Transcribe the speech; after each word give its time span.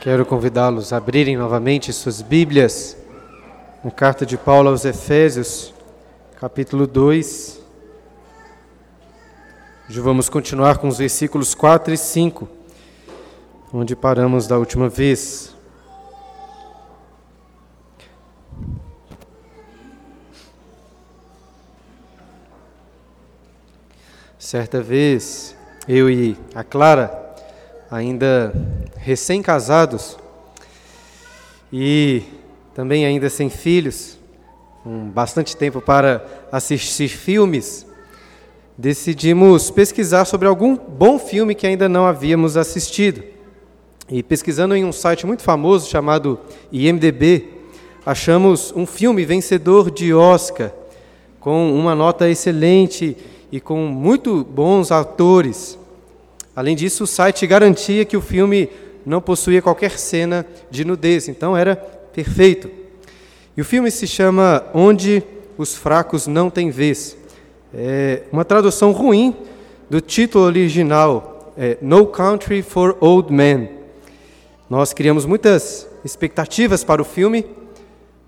Quero 0.00 0.24
convidá-los 0.24 0.94
a 0.94 0.96
abrirem 0.96 1.36
novamente 1.36 1.92
suas 1.92 2.22
Bíblias 2.22 2.96
na 3.84 3.90
carta 3.90 4.24
de 4.24 4.38
Paulo 4.38 4.70
aos 4.70 4.86
Efésios, 4.86 5.74
capítulo 6.40 6.86
2. 6.86 7.62
Hoje 9.90 10.00
vamos 10.00 10.30
continuar 10.30 10.78
com 10.78 10.88
os 10.88 10.96
versículos 10.96 11.54
4 11.54 11.92
e 11.92 11.98
5, 11.98 12.48
onde 13.74 13.94
paramos 13.94 14.46
da 14.46 14.56
última 14.56 14.88
vez. 14.88 15.54
Certa 24.38 24.80
vez, 24.80 25.54
eu 25.86 26.08
e 26.08 26.38
a 26.54 26.64
Clara 26.64 27.29
ainda 27.90 28.52
recém-casados 28.96 30.16
e 31.72 32.22
também 32.74 33.04
ainda 33.04 33.28
sem 33.28 33.50
filhos, 33.50 34.18
com 34.82 35.10
bastante 35.10 35.56
tempo 35.56 35.80
para 35.80 36.24
assistir 36.52 37.08
filmes, 37.08 37.86
decidimos 38.78 39.70
pesquisar 39.70 40.24
sobre 40.24 40.46
algum 40.46 40.76
bom 40.76 41.18
filme 41.18 41.54
que 41.54 41.66
ainda 41.66 41.88
não 41.88 42.06
havíamos 42.06 42.56
assistido. 42.56 43.22
E 44.08 44.22
pesquisando 44.22 44.74
em 44.74 44.84
um 44.84 44.92
site 44.92 45.26
muito 45.26 45.42
famoso 45.42 45.88
chamado 45.88 46.40
IMDb, 46.72 47.48
achamos 48.06 48.72
um 48.74 48.86
filme 48.86 49.24
vencedor 49.24 49.90
de 49.90 50.14
Oscar, 50.14 50.72
com 51.38 51.72
uma 51.74 51.94
nota 51.94 52.28
excelente 52.28 53.16
e 53.52 53.60
com 53.60 53.86
muito 53.86 54.44
bons 54.44 54.90
atores. 54.90 55.79
Além 56.54 56.74
disso, 56.74 57.04
o 57.04 57.06
site 57.06 57.46
garantia 57.46 58.04
que 58.04 58.16
o 58.16 58.20
filme 58.20 58.68
não 59.06 59.20
possuía 59.20 59.62
qualquer 59.62 59.98
cena 59.98 60.44
de 60.70 60.84
nudez, 60.84 61.28
então 61.28 61.56
era 61.56 61.76
perfeito. 61.76 62.70
E 63.56 63.60
o 63.60 63.64
filme 63.64 63.90
se 63.90 64.06
chama 64.06 64.64
Onde 64.74 65.22
os 65.56 65.74
Fracos 65.74 66.26
Não 66.26 66.50
Têm 66.50 66.70
Vez. 66.70 67.16
É 67.72 68.22
uma 68.32 68.44
tradução 68.44 68.90
ruim 68.92 69.36
do 69.88 70.00
título 70.00 70.44
original, 70.44 71.52
é 71.56 71.78
No 71.80 72.06
Country 72.06 72.62
for 72.62 72.96
Old 73.00 73.32
Men. 73.32 73.70
Nós 74.68 74.92
criamos 74.92 75.24
muitas 75.24 75.88
expectativas 76.04 76.82
para 76.82 77.02
o 77.02 77.04
filme, 77.04 77.46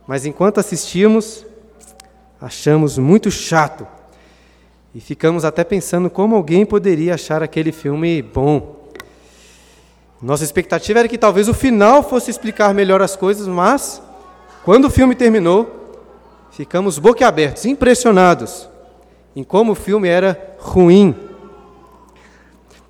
mas 0.07 0.27
enquanto 0.27 0.59
assistíamos, 0.59 1.45
achamos 2.41 2.99
muito 2.99 3.31
chato 3.31 3.87
e 4.95 5.01
ficamos 5.01 5.45
até 5.45 5.65
pensando 5.65 6.11
como 6.11 6.37
alguém 6.37 6.67
poderia 6.67 7.15
achar 7.15 7.43
aquele 7.43 7.73
filme 7.73 8.21
bom. 8.21 8.83
Nossa 10.21 10.45
expectativa 10.45 11.01
era 11.01 11.09
que 11.09 11.19
talvez 11.19 11.49
o 11.49 11.55
final 11.55 12.03
fosse 12.03 12.31
explicar 12.31 12.73
melhor 12.75 13.01
as 13.03 13.17
coisas, 13.17 13.49
mas 13.49 14.03
quando 14.65 14.85
o 14.85 14.91
filme 14.91 15.15
terminou, 15.15 15.99
ficamos 16.51 16.99
boquiabertos, 16.99 17.65
impressionados 17.65 18.69
em 19.35 19.43
como 19.43 19.73
o 19.73 19.75
filme 19.75 20.09
era 20.09 20.57
ruim. 20.59 21.15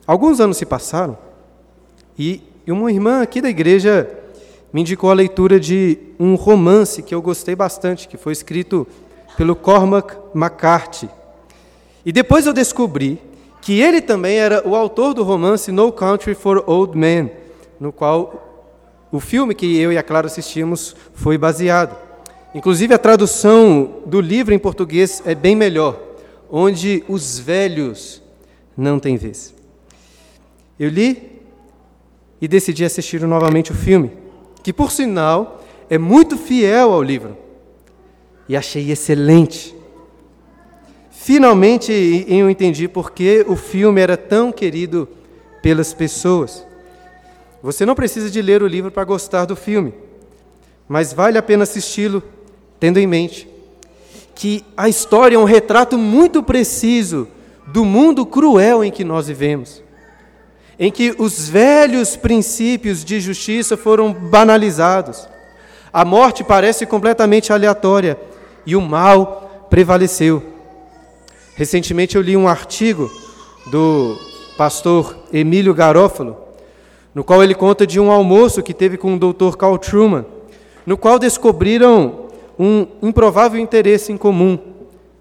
Alguns 0.06 0.40
anos 0.40 0.56
se 0.56 0.66
passaram 0.66 1.16
e 2.18 2.42
uma 2.66 2.90
irmã 2.90 3.22
aqui 3.22 3.40
da 3.40 3.48
igreja 3.48 4.10
me 4.72 4.80
indicou 4.80 5.10
a 5.10 5.14
leitura 5.14 5.60
de 5.60 5.98
um 6.18 6.34
romance 6.34 7.02
que 7.02 7.14
eu 7.14 7.22
gostei 7.22 7.54
bastante, 7.54 8.08
que 8.08 8.16
foi 8.16 8.32
escrito 8.32 8.86
pelo 9.36 9.54
Cormac 9.54 10.16
McCarthy. 10.34 11.08
E 12.04 12.12
depois 12.12 12.46
eu 12.46 12.52
descobri 12.52 13.20
que 13.60 13.80
ele 13.80 14.00
também 14.00 14.38
era 14.38 14.66
o 14.66 14.74
autor 14.74 15.14
do 15.14 15.22
romance 15.22 15.70
No 15.70 15.92
Country 15.92 16.34
for 16.34 16.64
Old 16.66 16.98
Men, 16.98 17.30
no 17.78 17.92
qual 17.92 18.42
o 19.12 19.20
filme 19.20 19.54
que 19.54 19.78
eu 19.78 19.92
e 19.92 19.98
a 19.98 20.02
Clara 20.02 20.26
assistimos 20.26 20.96
foi 21.14 21.38
baseado. 21.38 21.96
Inclusive, 22.54 22.92
a 22.92 22.98
tradução 22.98 24.00
do 24.04 24.20
livro 24.20 24.52
em 24.52 24.58
português 24.58 25.22
é 25.24 25.34
bem 25.34 25.54
melhor, 25.54 25.98
onde 26.50 27.04
os 27.08 27.38
velhos 27.38 28.20
não 28.76 28.98
têm 28.98 29.16
vez. 29.16 29.54
Eu 30.78 30.88
li 30.88 31.40
e 32.40 32.48
decidi 32.48 32.84
assistir 32.84 33.20
novamente 33.20 33.70
o 33.70 33.74
filme, 33.74 34.10
que, 34.62 34.72
por 34.72 34.90
sinal, 34.90 35.62
é 35.88 35.96
muito 35.96 36.36
fiel 36.36 36.92
ao 36.92 37.02
livro. 37.02 37.36
E 38.48 38.56
achei 38.56 38.90
excelente. 38.90 39.74
Finalmente 41.22 42.26
eu 42.26 42.50
entendi 42.50 42.88
por 42.88 43.12
que 43.12 43.44
o 43.46 43.54
filme 43.54 44.00
era 44.00 44.16
tão 44.16 44.50
querido 44.50 45.08
pelas 45.62 45.94
pessoas. 45.94 46.66
Você 47.62 47.86
não 47.86 47.94
precisa 47.94 48.28
de 48.28 48.42
ler 48.42 48.60
o 48.60 48.66
livro 48.66 48.90
para 48.90 49.04
gostar 49.04 49.44
do 49.44 49.54
filme, 49.54 49.94
mas 50.88 51.12
vale 51.12 51.38
a 51.38 51.42
pena 51.42 51.62
assisti-lo 51.62 52.24
tendo 52.80 52.98
em 52.98 53.06
mente 53.06 53.48
que 54.34 54.64
a 54.76 54.88
história 54.88 55.36
é 55.36 55.38
um 55.38 55.44
retrato 55.44 55.96
muito 55.96 56.42
preciso 56.42 57.28
do 57.68 57.84
mundo 57.84 58.26
cruel 58.26 58.82
em 58.82 58.90
que 58.90 59.04
nós 59.04 59.28
vivemos, 59.28 59.80
em 60.76 60.90
que 60.90 61.14
os 61.16 61.48
velhos 61.48 62.16
princípios 62.16 63.04
de 63.04 63.20
justiça 63.20 63.76
foram 63.76 64.12
banalizados, 64.12 65.28
a 65.92 66.04
morte 66.04 66.42
parece 66.42 66.84
completamente 66.84 67.52
aleatória 67.52 68.18
e 68.66 68.74
o 68.74 68.80
mal 68.80 69.68
prevaleceu. 69.70 70.51
Recentemente 71.54 72.16
eu 72.16 72.22
li 72.22 72.36
um 72.36 72.48
artigo 72.48 73.10
do 73.70 74.16
pastor 74.56 75.16
Emílio 75.32 75.74
Garófalo, 75.74 76.36
no 77.14 77.22
qual 77.22 77.44
ele 77.44 77.54
conta 77.54 77.86
de 77.86 78.00
um 78.00 78.10
almoço 78.10 78.62
que 78.62 78.72
teve 78.72 78.96
com 78.96 79.14
o 79.14 79.18
Dr. 79.18 79.56
Carl 79.56 79.76
Truman, 79.76 80.24
no 80.86 80.96
qual 80.96 81.18
descobriram 81.18 82.28
um 82.58 82.86
improvável 83.02 83.60
interesse 83.60 84.12
em 84.12 84.16
comum, 84.16 84.58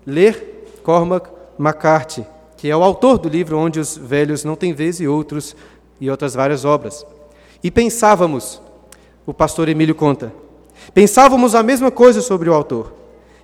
ler 0.06 0.66
Cormac 0.84 1.30
McCarthy, 1.60 2.26
que 2.56 2.70
é 2.70 2.76
o 2.76 2.84
autor 2.84 3.18
do 3.18 3.28
livro 3.28 3.58
Onde 3.58 3.80
os 3.80 3.98
Velhos 3.98 4.46
Não 4.46 4.56
Têm 4.56 4.74
Vez 4.74 5.00
e 5.02 5.08
outros 5.08 5.56
e 6.00 6.10
outras 6.10 6.34
várias 6.34 6.64
obras. 6.64 7.06
E 7.62 7.70
pensávamos, 7.70 8.62
o 9.26 9.34
pastor 9.34 9.68
Emílio 9.68 9.94
conta, 9.94 10.34
pensávamos 10.94 11.54
a 11.56 11.62
mesma 11.62 11.92
coisa 11.92 12.22
sobre 12.22 12.50
o 12.50 12.54
autor, 12.54 12.94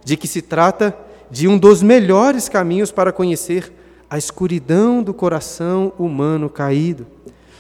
de 0.06 0.16
que 0.16 0.28
se 0.28 0.42
trata 0.42 0.97
de 1.30 1.48
um 1.48 1.58
dos 1.58 1.82
melhores 1.82 2.48
caminhos 2.48 2.92
para 2.92 3.12
conhecer 3.12 3.72
a 4.10 4.18
escuridão 4.18 5.04
do 5.04 5.14
coração 5.14 5.92
humano 5.98 6.50
caído. 6.50 7.06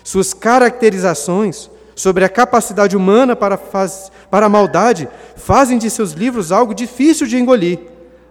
Suas 0.03 0.33
caracterizações 0.33 1.69
sobre 1.95 2.23
a 2.23 2.29
capacidade 2.29 2.95
humana 2.95 3.35
para, 3.35 3.57
faz, 3.57 4.11
para 4.29 4.45
a 4.45 4.49
maldade 4.49 5.09
fazem 5.35 5.77
de 5.77 5.89
seus 5.89 6.11
livros 6.11 6.51
algo 6.51 6.73
difícil 6.73 7.27
de 7.27 7.37
engolir, 7.37 7.79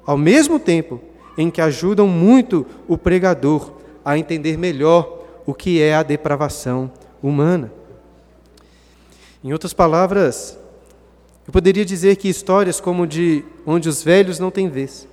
ao 0.06 0.16
mesmo 0.16 0.58
tempo 0.58 1.00
em 1.36 1.50
que 1.50 1.60
ajudam 1.60 2.08
muito 2.08 2.64
o 2.88 2.96
pregador 2.96 3.72
a 4.04 4.16
entender 4.16 4.56
melhor 4.56 5.24
o 5.44 5.52
que 5.52 5.82
é 5.82 5.94
a 5.94 6.02
depravação 6.02 6.90
humana. 7.22 7.72
Em 9.44 9.52
outras 9.52 9.72
palavras, 9.72 10.58
eu 11.46 11.52
poderia 11.52 11.84
dizer 11.84 12.16
que 12.16 12.28
histórias 12.28 12.80
como 12.80 13.06
de 13.06 13.44
onde 13.66 13.88
os 13.88 14.02
velhos 14.02 14.38
não 14.38 14.50
têm 14.50 14.68
vez, 14.68 15.06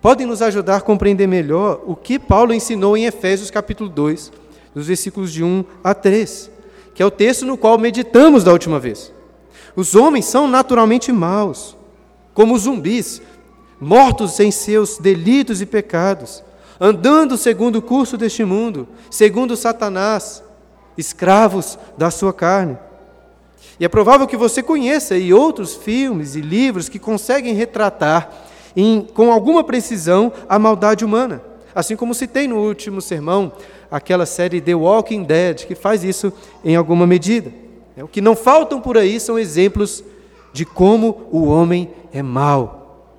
podem 0.00 0.26
nos 0.26 0.42
ajudar 0.42 0.76
a 0.76 0.80
compreender 0.80 1.26
melhor 1.26 1.82
o 1.86 1.96
que 1.96 2.18
Paulo 2.18 2.52
ensinou 2.52 2.96
em 2.96 3.06
Efésios 3.06 3.50
capítulo 3.50 3.88
2, 3.88 4.32
dos 4.74 4.86
versículos 4.86 5.32
de 5.32 5.42
1 5.42 5.64
a 5.82 5.94
3, 5.94 6.50
que 6.94 7.02
é 7.02 7.06
o 7.06 7.10
texto 7.10 7.44
no 7.44 7.56
qual 7.56 7.78
meditamos 7.78 8.44
da 8.44 8.52
última 8.52 8.78
vez. 8.78 9.12
Os 9.74 9.94
homens 9.94 10.26
são 10.26 10.46
naturalmente 10.46 11.12
maus, 11.12 11.76
como 12.32 12.58
zumbis, 12.58 13.20
mortos 13.80 14.38
em 14.40 14.50
seus 14.50 14.98
delitos 14.98 15.60
e 15.60 15.66
pecados, 15.66 16.42
andando 16.80 17.36
segundo 17.36 17.76
o 17.76 17.82
curso 17.82 18.16
deste 18.16 18.44
mundo, 18.44 18.88
segundo 19.10 19.56
Satanás, 19.56 20.42
escravos 20.96 21.78
da 21.96 22.10
sua 22.10 22.32
carne. 22.32 22.78
E 23.78 23.84
é 23.84 23.88
provável 23.88 24.26
que 24.26 24.36
você 24.36 24.62
conheça 24.62 25.14
aí 25.14 25.32
outros 25.32 25.74
filmes 25.74 26.34
e 26.34 26.40
livros 26.40 26.88
que 26.88 26.98
conseguem 26.98 27.54
retratar 27.54 28.45
em, 28.76 29.00
com 29.00 29.32
alguma 29.32 29.64
precisão 29.64 30.30
a 30.48 30.58
maldade 30.58 31.04
humana. 31.04 31.42
Assim 31.74 31.96
como 31.96 32.14
citei 32.14 32.46
no 32.46 32.58
último 32.58 33.00
sermão, 33.00 33.52
aquela 33.90 34.26
série 34.26 34.60
The 34.60 34.74
Walking 34.74 35.24
Dead, 35.24 35.66
que 35.66 35.74
faz 35.74 36.04
isso 36.04 36.32
em 36.62 36.76
alguma 36.76 37.06
medida. 37.06 37.52
É, 37.96 38.04
o 38.04 38.08
que 38.08 38.20
não 38.20 38.36
faltam 38.36 38.80
por 38.80 38.98
aí 38.98 39.18
são 39.18 39.38
exemplos 39.38 40.04
de 40.52 40.64
como 40.64 41.28
o 41.30 41.46
homem 41.46 41.90
é 42.12 42.22
mau. 42.22 43.14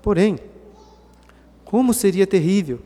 Porém, 0.00 0.38
como 1.64 1.92
seria 1.92 2.26
terrível 2.26 2.78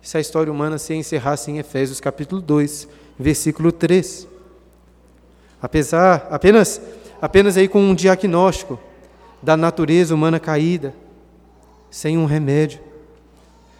se 0.00 0.16
a 0.16 0.20
história 0.20 0.52
humana 0.52 0.78
se 0.78 0.94
encerrasse 0.94 1.50
em 1.50 1.58
Efésios 1.58 2.00
capítulo 2.00 2.40
2, 2.40 2.88
versículo 3.18 3.70
3. 3.70 4.26
Apesar, 5.60 6.28
apenas, 6.30 6.80
apenas 7.20 7.56
aí 7.56 7.68
com 7.68 7.80
um 7.80 7.94
diagnóstico 7.94 8.78
da 9.42 9.56
natureza 9.56 10.14
humana 10.14 10.40
caída, 10.40 10.94
sem 11.90 12.18
um 12.18 12.24
remédio. 12.24 12.80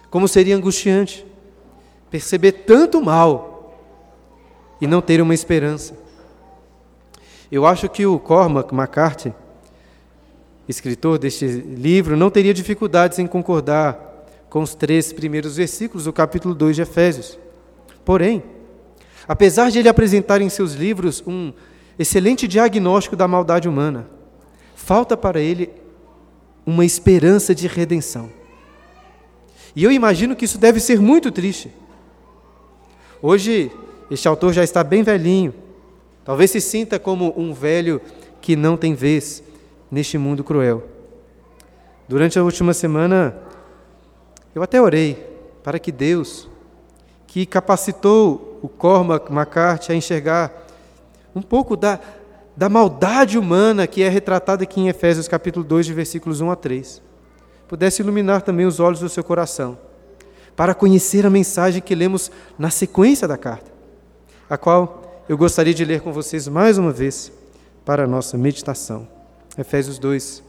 Como 0.09 0.27
seria 0.27 0.55
angustiante 0.55 1.25
perceber 2.09 2.51
tanto 2.51 3.01
mal 3.01 3.77
e 4.81 4.87
não 4.87 5.01
ter 5.01 5.21
uma 5.21 5.33
esperança. 5.33 5.97
Eu 7.51 7.65
acho 7.65 7.89
que 7.89 8.05
o 8.05 8.19
Cormac 8.19 8.73
McCarthy, 8.73 9.33
escritor 10.67 11.17
deste 11.17 11.45
livro, 11.45 12.15
não 12.15 12.29
teria 12.29 12.53
dificuldades 12.53 13.19
em 13.19 13.27
concordar 13.27 14.07
com 14.49 14.61
os 14.61 14.73
três 14.73 15.13
primeiros 15.13 15.57
versículos 15.57 16.05
do 16.05 16.13
capítulo 16.13 16.55
2 16.55 16.75
de 16.75 16.81
Efésios. 16.81 17.37
Porém, 18.03 18.43
apesar 19.27 19.69
de 19.69 19.79
ele 19.79 19.89
apresentar 19.89 20.41
em 20.41 20.49
seus 20.49 20.73
livros 20.73 21.23
um 21.25 21.53
excelente 21.97 22.47
diagnóstico 22.47 23.15
da 23.15 23.27
maldade 23.27 23.67
humana, 23.67 24.07
falta 24.75 25.17
para 25.17 25.39
ele 25.39 25.69
uma 26.65 26.85
esperança 26.85 27.53
de 27.55 27.67
redenção. 27.67 28.29
E 29.75 29.83
eu 29.83 29.91
imagino 29.91 30.35
que 30.35 30.45
isso 30.45 30.57
deve 30.57 30.79
ser 30.79 30.99
muito 30.99 31.31
triste. 31.31 31.71
Hoje, 33.21 33.71
este 34.09 34.27
autor 34.27 34.53
já 34.53 34.63
está 34.63 34.83
bem 34.83 35.03
velhinho, 35.03 35.53
talvez 36.23 36.51
se 36.51 36.61
sinta 36.61 36.97
como 36.97 37.33
um 37.37 37.53
velho 37.53 38.01
que 38.41 38.55
não 38.55 38.77
tem 38.77 38.93
vez 38.93 39.43
neste 39.91 40.17
mundo 40.17 40.43
cruel. 40.43 40.83
Durante 42.07 42.39
a 42.39 42.43
última 42.43 42.73
semana, 42.73 43.37
eu 44.55 44.63
até 44.63 44.81
orei 44.81 45.15
para 45.63 45.77
que 45.77 45.91
Deus, 45.91 46.49
que 47.27 47.45
capacitou 47.45 48.59
o 48.61 48.67
Cormac 48.67 49.31
McCarthy 49.31 49.91
a 49.91 49.95
enxergar 49.95 50.67
um 51.35 51.41
pouco 51.41 51.75
da, 51.75 51.99
da 52.59 52.67
maldade 52.67 53.37
humana 53.37 53.87
que 53.87 54.03
é 54.03 54.09
retratada 54.09 54.63
aqui 54.63 54.81
em 54.81 54.89
Efésios 54.89 55.29
capítulo 55.29 55.63
2, 55.63 55.85
de 55.85 55.93
versículos 55.93 56.41
1 56.41 56.51
a 56.51 56.57
3, 56.57 57.01
pudesse 57.69 58.01
iluminar 58.01 58.41
também 58.41 58.65
os 58.65 58.81
olhos 58.81 58.99
do 58.99 59.07
seu 59.07 59.23
coração, 59.23 59.79
para 60.57 60.75
conhecer 60.75 61.25
a 61.25 61.29
mensagem 61.29 61.81
que 61.81 61.95
lemos 61.95 62.29
na 62.57 62.69
sequência 62.69 63.25
da 63.29 63.37
carta, 63.37 63.71
a 64.49 64.57
qual 64.57 65.23
eu 65.29 65.37
gostaria 65.37 65.73
de 65.73 65.85
ler 65.85 66.01
com 66.01 66.11
vocês 66.11 66.49
mais 66.49 66.77
uma 66.77 66.91
vez 66.91 67.31
para 67.85 68.03
a 68.03 68.07
nossa 68.07 68.37
meditação. 68.37 69.07
Efésios 69.57 69.97
2, 69.97 70.43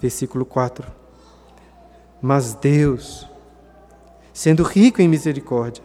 versículo 0.00 0.46
4. 0.46 0.90
Mas 2.18 2.54
Deus, 2.54 3.28
sendo 4.32 4.62
rico 4.62 5.02
em 5.02 5.08
misericórdia, 5.08 5.84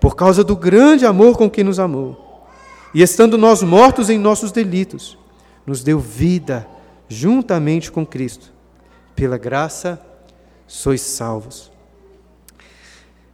por 0.00 0.16
causa 0.16 0.42
do 0.42 0.56
grande 0.56 1.06
amor 1.06 1.38
com 1.38 1.48
que 1.48 1.62
nos 1.62 1.78
amou, 1.78 2.27
e 2.94 3.02
estando 3.02 3.36
nós 3.36 3.62
mortos 3.62 4.08
em 4.08 4.18
nossos 4.18 4.50
delitos, 4.50 5.18
nos 5.66 5.82
deu 5.82 5.98
vida 5.98 6.66
juntamente 7.08 7.92
com 7.92 8.06
Cristo. 8.06 8.52
Pela 9.14 9.36
graça 9.36 10.00
sois 10.66 11.00
salvos. 11.00 11.70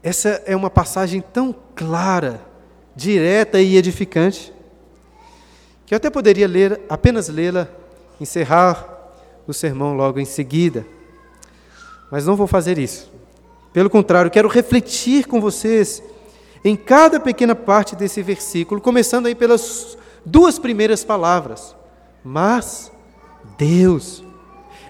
Essa 0.03 0.43
é 0.47 0.55
uma 0.55 0.71
passagem 0.71 1.21
tão 1.21 1.55
clara, 1.75 2.41
direta 2.95 3.61
e 3.61 3.77
edificante, 3.77 4.53
que 5.87 5.95
eu 5.95 5.97
até 5.97 6.11
poderia 6.11 6.49
ler, 6.49 6.81
apenas 6.89 7.29
lê-la, 7.29 7.69
encerrar 8.21 8.89
o 9.47 9.53
sermão 9.53 9.95
logo 9.95 10.19
em 10.19 10.25
seguida. 10.25 10.87
Mas 12.11 12.27
não 12.27 12.37
vou 12.37 12.47
fazer 12.47 12.79
isso. 12.79 13.11
Pelo 13.73 13.91
contrário, 13.91 14.31
quero 14.31 14.49
refletir 14.49 15.27
com 15.27 15.41
vocês 15.41 16.03
em 16.65 16.75
cada 16.75 17.21
pequena 17.21 17.55
parte 17.55 17.95
desse 17.95 18.23
versículo, 18.23 18.81
começando 18.81 19.27
aí 19.27 19.35
pelas 19.35 19.99
duas 20.25 20.59
primeiras 20.59 21.05
palavras. 21.05 21.77
Mas 22.25 22.91
Deus. 23.59 24.25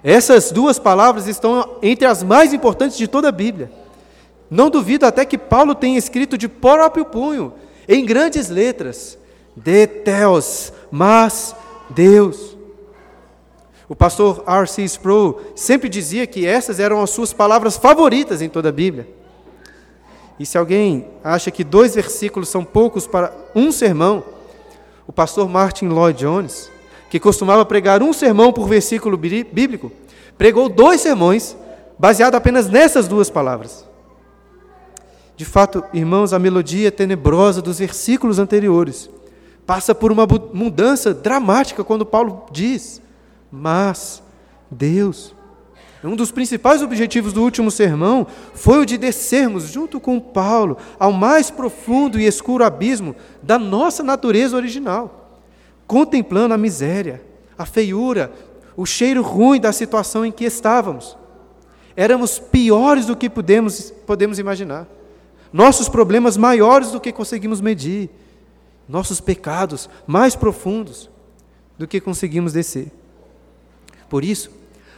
Essas 0.02 0.52
duas 0.52 0.78
palavras 0.78 1.26
estão 1.26 1.78
entre 1.82 2.06
as 2.06 2.22
mais 2.22 2.52
importantes 2.52 2.96
de 2.96 3.08
toda 3.08 3.28
a 3.28 3.32
Bíblia. 3.32 3.72
Não 4.48 4.70
duvido 4.70 5.04
até 5.04 5.24
que 5.24 5.36
Paulo 5.36 5.74
tenha 5.74 5.98
escrito 5.98 6.38
de 6.38 6.46
próprio 6.46 7.04
punho, 7.04 7.54
em 7.88 8.04
grandes 8.04 8.48
letras, 8.48 9.18
de 9.56 9.86
Deus, 9.86 10.72
mas 10.90 11.56
Deus. 11.90 12.56
O 13.88 13.96
pastor 13.96 14.44
R.C. 14.46 14.84
Sproul 14.84 15.40
sempre 15.54 15.88
dizia 15.88 16.26
que 16.26 16.46
essas 16.46 16.78
eram 16.78 17.02
as 17.02 17.10
suas 17.10 17.32
palavras 17.32 17.76
favoritas 17.76 18.40
em 18.40 18.48
toda 18.48 18.68
a 18.68 18.72
Bíblia. 18.72 19.08
E 20.38 20.44
se 20.44 20.58
alguém 20.58 21.06
acha 21.22 21.50
que 21.50 21.62
dois 21.62 21.94
versículos 21.94 22.48
são 22.48 22.64
poucos 22.64 23.06
para 23.06 23.32
um 23.54 23.70
sermão, 23.70 24.24
o 25.06 25.12
pastor 25.12 25.48
Martin 25.48 25.86
Lloyd 25.86 26.18
Jones, 26.18 26.70
que 27.08 27.20
costumava 27.20 27.64
pregar 27.64 28.02
um 28.02 28.12
sermão 28.12 28.52
por 28.52 28.68
versículo 28.68 29.16
bíblico, 29.16 29.92
pregou 30.36 30.68
dois 30.68 31.00
sermões 31.00 31.56
baseado 31.98 32.34
apenas 32.34 32.68
nessas 32.68 33.06
duas 33.06 33.30
palavras. 33.30 33.86
De 35.36 35.44
fato, 35.44 35.84
irmãos, 35.92 36.32
a 36.32 36.38
melodia 36.38 36.90
tenebrosa 36.90 37.60
dos 37.60 37.78
versículos 37.78 38.38
anteriores 38.38 39.10
passa 39.66 39.94
por 39.94 40.12
uma 40.12 40.26
mudança 40.52 41.12
dramática 41.12 41.82
quando 41.82 42.06
Paulo 42.06 42.44
diz: 42.50 43.00
Mas 43.50 44.22
Deus. 44.70 45.34
Um 46.06 46.14
dos 46.14 46.30
principais 46.30 46.82
objetivos 46.82 47.32
do 47.32 47.42
último 47.42 47.70
sermão 47.70 48.26
foi 48.52 48.78
o 48.78 48.84
de 48.84 48.98
descermos, 48.98 49.70
junto 49.70 49.98
com 49.98 50.20
Paulo, 50.20 50.76
ao 50.98 51.10
mais 51.10 51.50
profundo 51.50 52.20
e 52.20 52.26
escuro 52.26 52.62
abismo 52.62 53.16
da 53.42 53.58
nossa 53.58 54.02
natureza 54.02 54.54
original, 54.54 55.40
contemplando 55.86 56.52
a 56.52 56.58
miséria, 56.58 57.22
a 57.56 57.64
feiura, 57.64 58.30
o 58.76 58.84
cheiro 58.84 59.22
ruim 59.22 59.58
da 59.58 59.72
situação 59.72 60.26
em 60.26 60.32
que 60.32 60.44
estávamos. 60.44 61.16
Éramos 61.96 62.38
piores 62.38 63.06
do 63.06 63.16
que 63.16 63.30
podemos, 63.30 63.90
podemos 64.06 64.38
imaginar. 64.38 64.86
Nossos 65.50 65.88
problemas 65.88 66.36
maiores 66.36 66.90
do 66.90 67.00
que 67.00 67.12
conseguimos 67.12 67.60
medir. 67.62 68.10
Nossos 68.86 69.20
pecados 69.20 69.88
mais 70.06 70.36
profundos 70.36 71.08
do 71.78 71.86
que 71.86 72.00
conseguimos 72.00 72.52
descer. 72.52 72.92
Por 74.10 74.22
isso, 74.22 74.50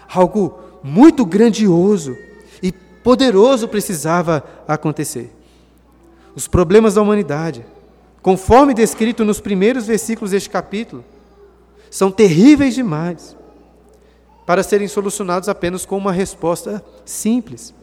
algo 0.08 0.65
muito 0.82 1.24
grandioso 1.24 2.16
e 2.62 2.72
poderoso 2.72 3.68
precisava 3.68 4.44
acontecer. 4.66 5.32
Os 6.34 6.46
problemas 6.46 6.94
da 6.94 7.02
humanidade, 7.02 7.64
conforme 8.22 8.74
descrito 8.74 9.24
nos 9.24 9.40
primeiros 9.40 9.86
versículos 9.86 10.32
deste 10.32 10.50
capítulo, 10.50 11.04
são 11.90 12.10
terríveis 12.10 12.74
demais 12.74 13.36
para 14.44 14.62
serem 14.62 14.86
solucionados 14.86 15.48
apenas 15.48 15.84
com 15.84 15.96
uma 15.96 16.12
resposta 16.12 16.84
simples. 17.04 17.74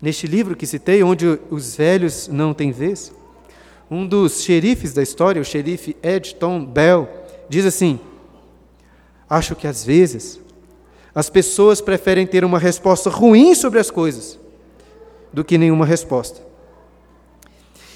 Neste 0.00 0.26
livro 0.26 0.56
que 0.56 0.66
citei, 0.66 1.02
onde 1.02 1.38
os 1.50 1.74
velhos 1.74 2.28
não 2.28 2.52
têm 2.52 2.70
vez, 2.70 3.12
um 3.90 4.06
dos 4.06 4.42
xerifes 4.42 4.92
da 4.92 5.02
história, 5.02 5.40
o 5.40 5.44
xerife 5.44 5.96
Edton 6.02 6.64
Bell, 6.64 7.08
diz 7.48 7.66
assim: 7.66 8.00
Acho 9.28 9.54
que 9.54 9.66
às 9.66 9.84
vezes 9.84 10.40
as 11.14 11.28
pessoas 11.28 11.80
preferem 11.80 12.26
ter 12.26 12.44
uma 12.44 12.58
resposta 12.58 13.10
ruim 13.10 13.54
sobre 13.54 13.78
as 13.78 13.90
coisas 13.90 14.38
do 15.32 15.44
que 15.44 15.58
nenhuma 15.58 15.84
resposta. 15.84 16.40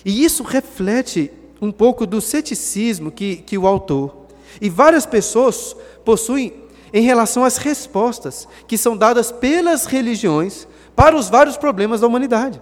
E 0.05 0.25
isso 0.25 0.43
reflete 0.43 1.31
um 1.61 1.73
pouco 1.73 2.07
do 2.07 2.21
ceticismo 2.21 3.11
que, 3.11 3.37
que 3.37 3.57
o 3.57 3.67
autor 3.67 4.27
e 4.61 4.69
várias 4.69 5.07
pessoas 5.07 5.75
possuem 6.05 6.55
em 6.93 7.03
relação 7.03 7.45
às 7.45 7.57
respostas 7.57 8.47
que 8.67 8.79
são 8.79 8.97
dadas 8.97 9.33
pelas 9.33 9.87
religiões 9.87 10.67
para 10.95 11.17
os 11.17 11.29
vários 11.29 11.57
problemas 11.57 12.01
da 12.01 12.07
humanidade. 12.07 12.61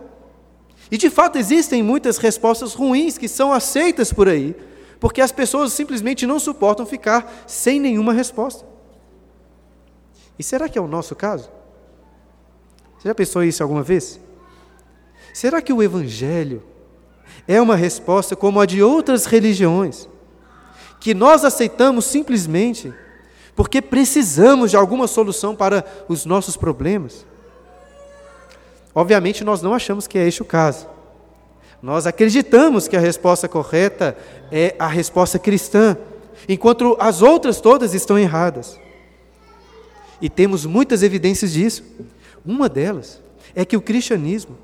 E 0.90 0.96
de 0.96 1.10
fato 1.10 1.38
existem 1.38 1.82
muitas 1.82 2.18
respostas 2.18 2.74
ruins 2.74 3.18
que 3.18 3.28
são 3.28 3.52
aceitas 3.52 4.12
por 4.12 4.28
aí, 4.28 4.54
porque 4.98 5.20
as 5.20 5.32
pessoas 5.32 5.72
simplesmente 5.72 6.26
não 6.26 6.38
suportam 6.38 6.86
ficar 6.86 7.44
sem 7.46 7.78
nenhuma 7.78 8.12
resposta. 8.12 8.73
E 10.38 10.42
será 10.42 10.68
que 10.68 10.78
é 10.78 10.80
o 10.80 10.88
nosso 10.88 11.14
caso? 11.14 11.50
Você 12.98 13.08
já 13.08 13.14
pensou 13.14 13.44
isso 13.44 13.62
alguma 13.62 13.82
vez? 13.82 14.18
Será 15.32 15.60
que 15.60 15.72
o 15.72 15.82
Evangelho 15.82 16.62
é 17.46 17.60
uma 17.60 17.76
resposta 17.76 18.34
como 18.34 18.60
a 18.60 18.66
de 18.66 18.82
outras 18.82 19.26
religiões, 19.26 20.08
que 21.00 21.12
nós 21.12 21.44
aceitamos 21.44 22.04
simplesmente 22.04 22.92
porque 23.54 23.80
precisamos 23.80 24.70
de 24.70 24.76
alguma 24.76 25.06
solução 25.06 25.54
para 25.54 25.84
os 26.08 26.24
nossos 26.24 26.56
problemas? 26.56 27.24
Obviamente, 28.94 29.44
nós 29.44 29.60
não 29.60 29.74
achamos 29.74 30.06
que 30.06 30.18
é 30.18 30.26
este 30.26 30.42
o 30.42 30.44
caso. 30.44 30.88
Nós 31.82 32.06
acreditamos 32.06 32.88
que 32.88 32.96
a 32.96 33.00
resposta 33.00 33.48
correta 33.48 34.16
é 34.50 34.74
a 34.78 34.86
resposta 34.86 35.38
cristã, 35.38 35.96
enquanto 36.48 36.96
as 36.98 37.20
outras 37.20 37.60
todas 37.60 37.92
estão 37.92 38.18
erradas. 38.18 38.80
E 40.24 40.30
temos 40.30 40.64
muitas 40.64 41.02
evidências 41.02 41.52
disso. 41.52 41.84
Uma 42.46 42.66
delas 42.66 43.20
é 43.54 43.62
que 43.62 43.76
o 43.76 43.80
cristianismo 43.82 44.56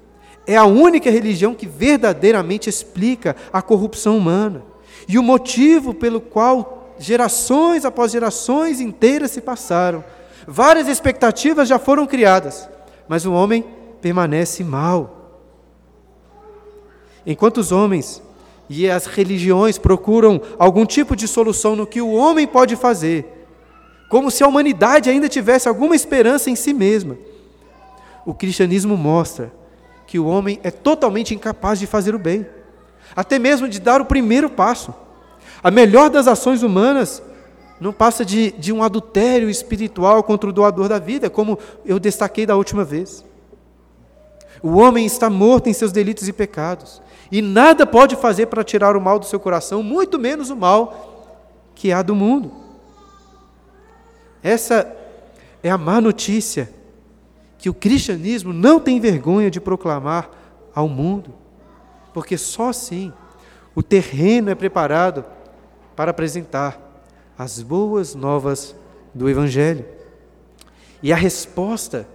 é 0.47 0.57
a 0.57 0.65
única 0.65 1.11
religião 1.11 1.55
que 1.55 1.67
verdadeiramente 1.67 2.71
explica 2.71 3.37
a 3.53 3.61
corrupção 3.61 4.17
humana 4.17 4.63
e 5.07 5.19
o 5.19 5.23
motivo 5.23 5.93
pelo 5.93 6.19
qual 6.19 6.95
gerações 6.99 7.85
após 7.85 8.11
gerações 8.11 8.81
inteiras 8.81 9.33
se 9.33 9.43
passaram. 9.43 10.03
Várias 10.49 10.89
expectativas 10.89 11.69
já 11.69 11.79
foram 11.79 12.07
criadas, 12.07 12.67
mas 13.07 13.27
o 13.27 13.33
homem 13.35 13.63
permanece 14.01 14.65
mal. 14.65 15.43
Enquanto 17.27 17.59
os 17.59 17.71
homens 17.71 18.23
e 18.67 18.89
as 18.89 19.05
religiões 19.05 19.77
procuram 19.77 20.41
algum 20.59 20.87
tipo 20.87 21.15
de 21.15 21.29
solução 21.29 21.77
no 21.77 21.87
que 21.87 22.01
o 22.01 22.13
homem 22.13 22.47
pode 22.47 22.77
fazer, 22.77 23.40
como 24.11 24.29
se 24.29 24.43
a 24.43 24.49
humanidade 24.49 25.09
ainda 25.09 25.29
tivesse 25.29 25.69
alguma 25.69 25.95
esperança 25.95 26.51
em 26.51 26.57
si 26.57 26.75
mesma. 26.75 27.17
O 28.27 28.35
cristianismo 28.35 28.97
mostra 28.97 29.53
que 30.05 30.19
o 30.19 30.27
homem 30.27 30.59
é 30.65 30.71
totalmente 30.71 31.33
incapaz 31.33 31.79
de 31.79 31.87
fazer 31.87 32.13
o 32.13 32.19
bem, 32.19 32.45
até 33.15 33.39
mesmo 33.39 33.69
de 33.69 33.79
dar 33.79 34.01
o 34.01 34.05
primeiro 34.05 34.51
passo. 34.51 34.93
A 35.63 35.71
melhor 35.71 36.11
das 36.11 36.27
ações 36.27 36.65
humanas 36.65 37.23
não 37.81 37.93
passa 37.93 38.25
de, 38.25 38.51
de 38.51 38.73
um 38.73 38.83
adultério 38.83 39.49
espiritual 39.49 40.25
contra 40.25 40.51
o 40.51 40.53
doador 40.53 40.89
da 40.89 40.99
vida, 40.99 41.31
como 41.31 41.57
eu 41.87 42.01
destaquei 42.01 42.45
da 42.45 42.57
última 42.57 42.83
vez. 42.83 43.25
O 44.61 44.77
homem 44.79 45.07
está 45.07 45.31
morto 45.31 45.69
em 45.69 45.73
seus 45.73 45.93
delitos 45.93 46.27
e 46.27 46.33
pecados, 46.33 47.01
e 47.31 47.41
nada 47.41 47.87
pode 47.87 48.17
fazer 48.17 48.47
para 48.47 48.65
tirar 48.65 48.97
o 48.97 49.01
mal 49.01 49.21
do 49.21 49.25
seu 49.25 49.39
coração, 49.39 49.85
muito 49.85 50.19
menos 50.19 50.51
o 50.51 50.57
mal 50.57 51.39
que 51.77 51.93
há 51.93 52.03
do 52.03 52.17
mundo. 52.17 52.60
Essa 54.43 54.97
é 55.63 55.71
a 55.71 55.79
má 55.79 56.01
notícia 56.01 56.73
que 57.59 57.69
o 57.69 57.75
cristianismo 57.75 58.53
não 58.53 58.81
tem 58.81 58.99
vergonha 58.99 59.51
de 59.51 59.61
proclamar 59.61 60.31
ao 60.75 60.89
mundo, 60.89 61.35
porque 62.15 62.39
só 62.39 62.71
assim 62.71 63.13
o 63.75 63.83
terreno 63.83 64.51
é 64.51 64.55
preparado 64.55 65.25
para 65.95 66.11
apresentar 66.11 66.81
as 67.37 67.63
boas 67.63 68.15
novas 68.15 68.75
do 69.15 69.29
Evangelho. 69.29 69.85
E 71.03 71.13
a 71.13 71.17
resposta 71.17 72.07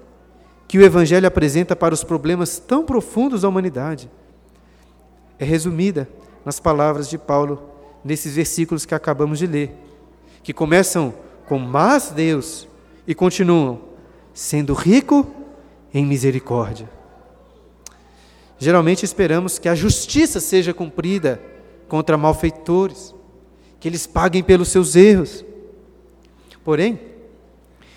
que 0.67 0.77
o 0.77 0.84
Evangelho 0.84 1.27
apresenta 1.27 1.75
para 1.75 1.94
os 1.94 2.03
problemas 2.03 2.58
tão 2.60 2.84
profundos 2.84 3.41
da 3.41 3.50
humanidade 3.50 4.10
é 5.38 5.46
resumida 5.46 6.10
nas 6.44 6.60
palavras 6.60 7.10
de 7.10 7.17
Paulo 7.17 7.70
nesses 8.03 8.36
versículos 8.36 8.86
que 8.86 8.96
acabamos 8.96 9.39
de 9.39 9.48
ler, 9.48 9.75
que 10.44 10.53
começam 10.53 11.13
com 11.48 11.60
mas 11.60 12.10
Deus 12.10 12.68
e 13.08 13.14
continuam 13.14 13.82
sendo 14.34 14.74
rico 14.74 15.25
em 15.94 16.06
misericórdia. 16.06 16.90
Geralmente 18.58 19.04
esperamos 19.04 19.60
que 19.60 19.70
a 19.70 19.75
justiça 19.75 20.40
seja 20.40 20.74
cumprida 20.74 21.42
contra 21.88 22.18
malfeitores, 22.18 23.14
que 23.80 23.88
eles 23.88 24.08
paguem 24.08 24.44
pelos 24.44 24.70
seus 24.70 24.96
erros. 24.96 25.46
Porém, 26.64 27.00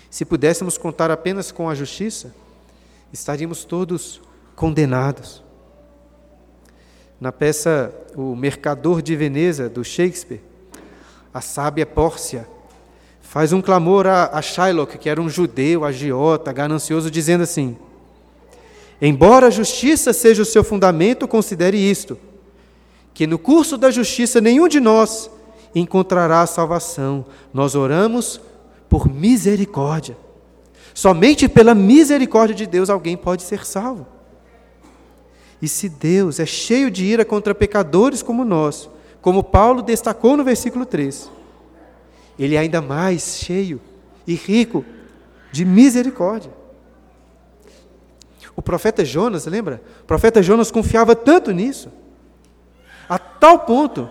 se 0.09 0.25
pudéssemos 0.25 0.77
contar 0.77 1.09
apenas 1.11 1.51
com 1.51 1.69
a 1.69 1.75
justiça, 1.75 2.33
estaríamos 3.11 3.65
todos 3.65 4.21
condenados. 4.55 5.43
Na 7.19 7.31
peça 7.31 7.93
O 8.15 8.35
Mercador 8.35 9.01
de 9.01 9.15
Veneza, 9.15 9.69
do 9.69 9.83
Shakespeare, 9.83 10.41
a 11.33 11.41
sábia 11.41 11.85
Pórcia 11.85 12.47
faz 13.29 13.53
um 13.53 13.61
clamor 13.61 14.07
a, 14.07 14.31
a 14.33 14.41
Shylock, 14.41 14.97
que 14.97 15.07
era 15.07 15.21
um 15.21 15.29
judeu, 15.29 15.85
agiota, 15.85 16.51
ganancioso, 16.51 17.11
dizendo 17.11 17.43
assim: 17.43 17.77
Embora 18.99 19.47
a 19.47 19.51
justiça 19.51 20.11
seja 20.11 20.41
o 20.41 20.45
seu 20.45 20.63
fundamento, 20.63 21.27
considere 21.27 21.77
isto: 21.77 22.17
que 23.13 23.27
no 23.27 23.37
curso 23.37 23.77
da 23.77 23.91
justiça 23.91 24.41
nenhum 24.41 24.67
de 24.67 24.79
nós 24.79 25.29
encontrará 25.75 26.41
a 26.41 26.47
salvação. 26.47 27.23
Nós 27.53 27.75
oramos 27.75 28.41
por 28.89 29.07
misericórdia. 29.07 30.17
Somente 30.95 31.47
pela 31.47 31.75
misericórdia 31.75 32.55
de 32.55 32.65
Deus 32.65 32.89
alguém 32.89 33.15
pode 33.15 33.43
ser 33.43 33.63
salvo. 33.63 34.07
E 35.61 35.67
se 35.67 35.87
Deus 35.87 36.39
é 36.39 36.47
cheio 36.47 36.89
de 36.89 37.05
ira 37.05 37.23
contra 37.23 37.53
pecadores 37.53 38.23
como 38.23 38.43
nós, 38.43 38.89
como 39.21 39.43
Paulo 39.43 39.83
destacou 39.83 40.35
no 40.35 40.43
versículo 40.43 40.83
3, 40.83 41.29
ele 42.39 42.55
é 42.55 42.59
ainda 42.59 42.81
mais 42.81 43.39
cheio 43.43 43.81
e 44.25 44.33
rico 44.33 44.85
de 45.51 45.65
misericórdia. 45.65 46.51
O 48.55 48.61
profeta 48.61 49.03
Jonas, 49.03 49.45
lembra? 49.45 49.81
O 50.01 50.05
profeta 50.05 50.41
Jonas 50.41 50.71
confiava 50.71 51.15
tanto 51.15 51.51
nisso, 51.51 51.91
a 53.07 53.17
tal 53.17 53.59
ponto 53.59 54.09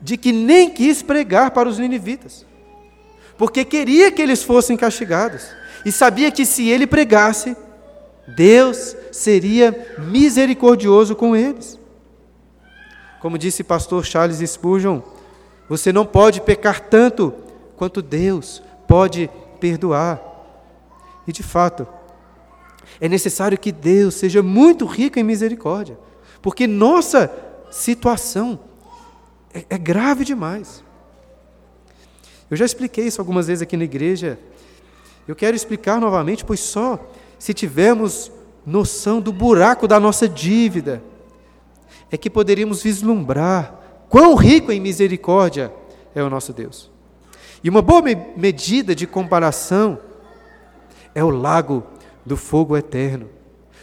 de 0.00 0.16
que 0.16 0.32
nem 0.32 0.70
quis 0.70 1.02
pregar 1.02 1.50
para 1.50 1.68
os 1.68 1.78
ninivitas, 1.78 2.46
porque 3.36 3.64
queria 3.64 4.10
que 4.10 4.22
eles 4.22 4.42
fossem 4.42 4.76
castigados, 4.76 5.48
e 5.84 5.92
sabia 5.92 6.30
que 6.30 6.44
se 6.44 6.68
ele 6.68 6.86
pregasse, 6.86 7.56
Deus 8.36 8.96
seria 9.10 9.94
misericordioso 9.98 11.14
com 11.16 11.34
eles. 11.34 11.78
Como 13.20 13.38
disse 13.38 13.64
pastor 13.64 14.04
Charles 14.04 14.38
Spurgeon, 14.50 15.00
você 15.68 15.92
não 15.92 16.04
pode 16.04 16.40
pecar 16.40 16.80
tanto 16.80 17.32
quanto 17.78 18.02
Deus 18.02 18.62
pode 18.86 19.30
perdoar. 19.60 20.20
E 21.26 21.32
de 21.32 21.42
fato, 21.42 21.86
é 23.00 23.08
necessário 23.08 23.56
que 23.56 23.70
Deus 23.70 24.14
seja 24.14 24.42
muito 24.42 24.84
rico 24.84 25.18
em 25.18 25.22
misericórdia, 25.22 25.98
porque 26.42 26.66
nossa 26.66 27.30
situação 27.70 28.58
é, 29.54 29.64
é 29.70 29.78
grave 29.78 30.24
demais. 30.24 30.82
Eu 32.50 32.56
já 32.56 32.64
expliquei 32.64 33.06
isso 33.06 33.20
algumas 33.20 33.46
vezes 33.46 33.62
aqui 33.62 33.76
na 33.76 33.84
igreja. 33.84 34.38
Eu 35.26 35.36
quero 35.36 35.54
explicar 35.54 36.00
novamente, 36.00 36.44
pois 36.44 36.60
só 36.60 36.98
se 37.38 37.54
tivermos 37.54 38.32
noção 38.66 39.20
do 39.20 39.32
buraco 39.32 39.86
da 39.86 40.00
nossa 40.00 40.28
dívida 40.28 41.02
é 42.10 42.16
que 42.16 42.30
poderíamos 42.30 42.82
vislumbrar 42.82 43.78
quão 44.08 44.34
rico 44.34 44.72
em 44.72 44.80
misericórdia 44.80 45.72
é 46.14 46.22
o 46.22 46.30
nosso 46.30 46.52
Deus. 46.52 46.90
E 47.62 47.68
uma 47.68 47.82
boa 47.82 48.02
medida 48.36 48.94
de 48.94 49.06
comparação 49.06 49.98
é 51.14 51.24
o 51.24 51.30
lago 51.30 51.82
do 52.24 52.36
fogo 52.36 52.76
eterno, 52.76 53.28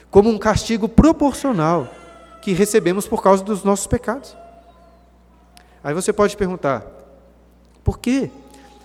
como 0.10 0.30
um 0.30 0.38
castigo 0.38 0.88
proporcional 0.88 1.90
que 2.42 2.54
recebemos 2.54 3.08
por 3.08 3.22
causa 3.22 3.44
dos 3.44 3.64
nossos 3.64 3.88
pecados. 3.88 4.36
Aí 5.84 5.94
você 5.94 6.14
pode 6.14 6.38
perguntar: 6.38 6.86
por 7.84 8.00
que, 8.00 8.32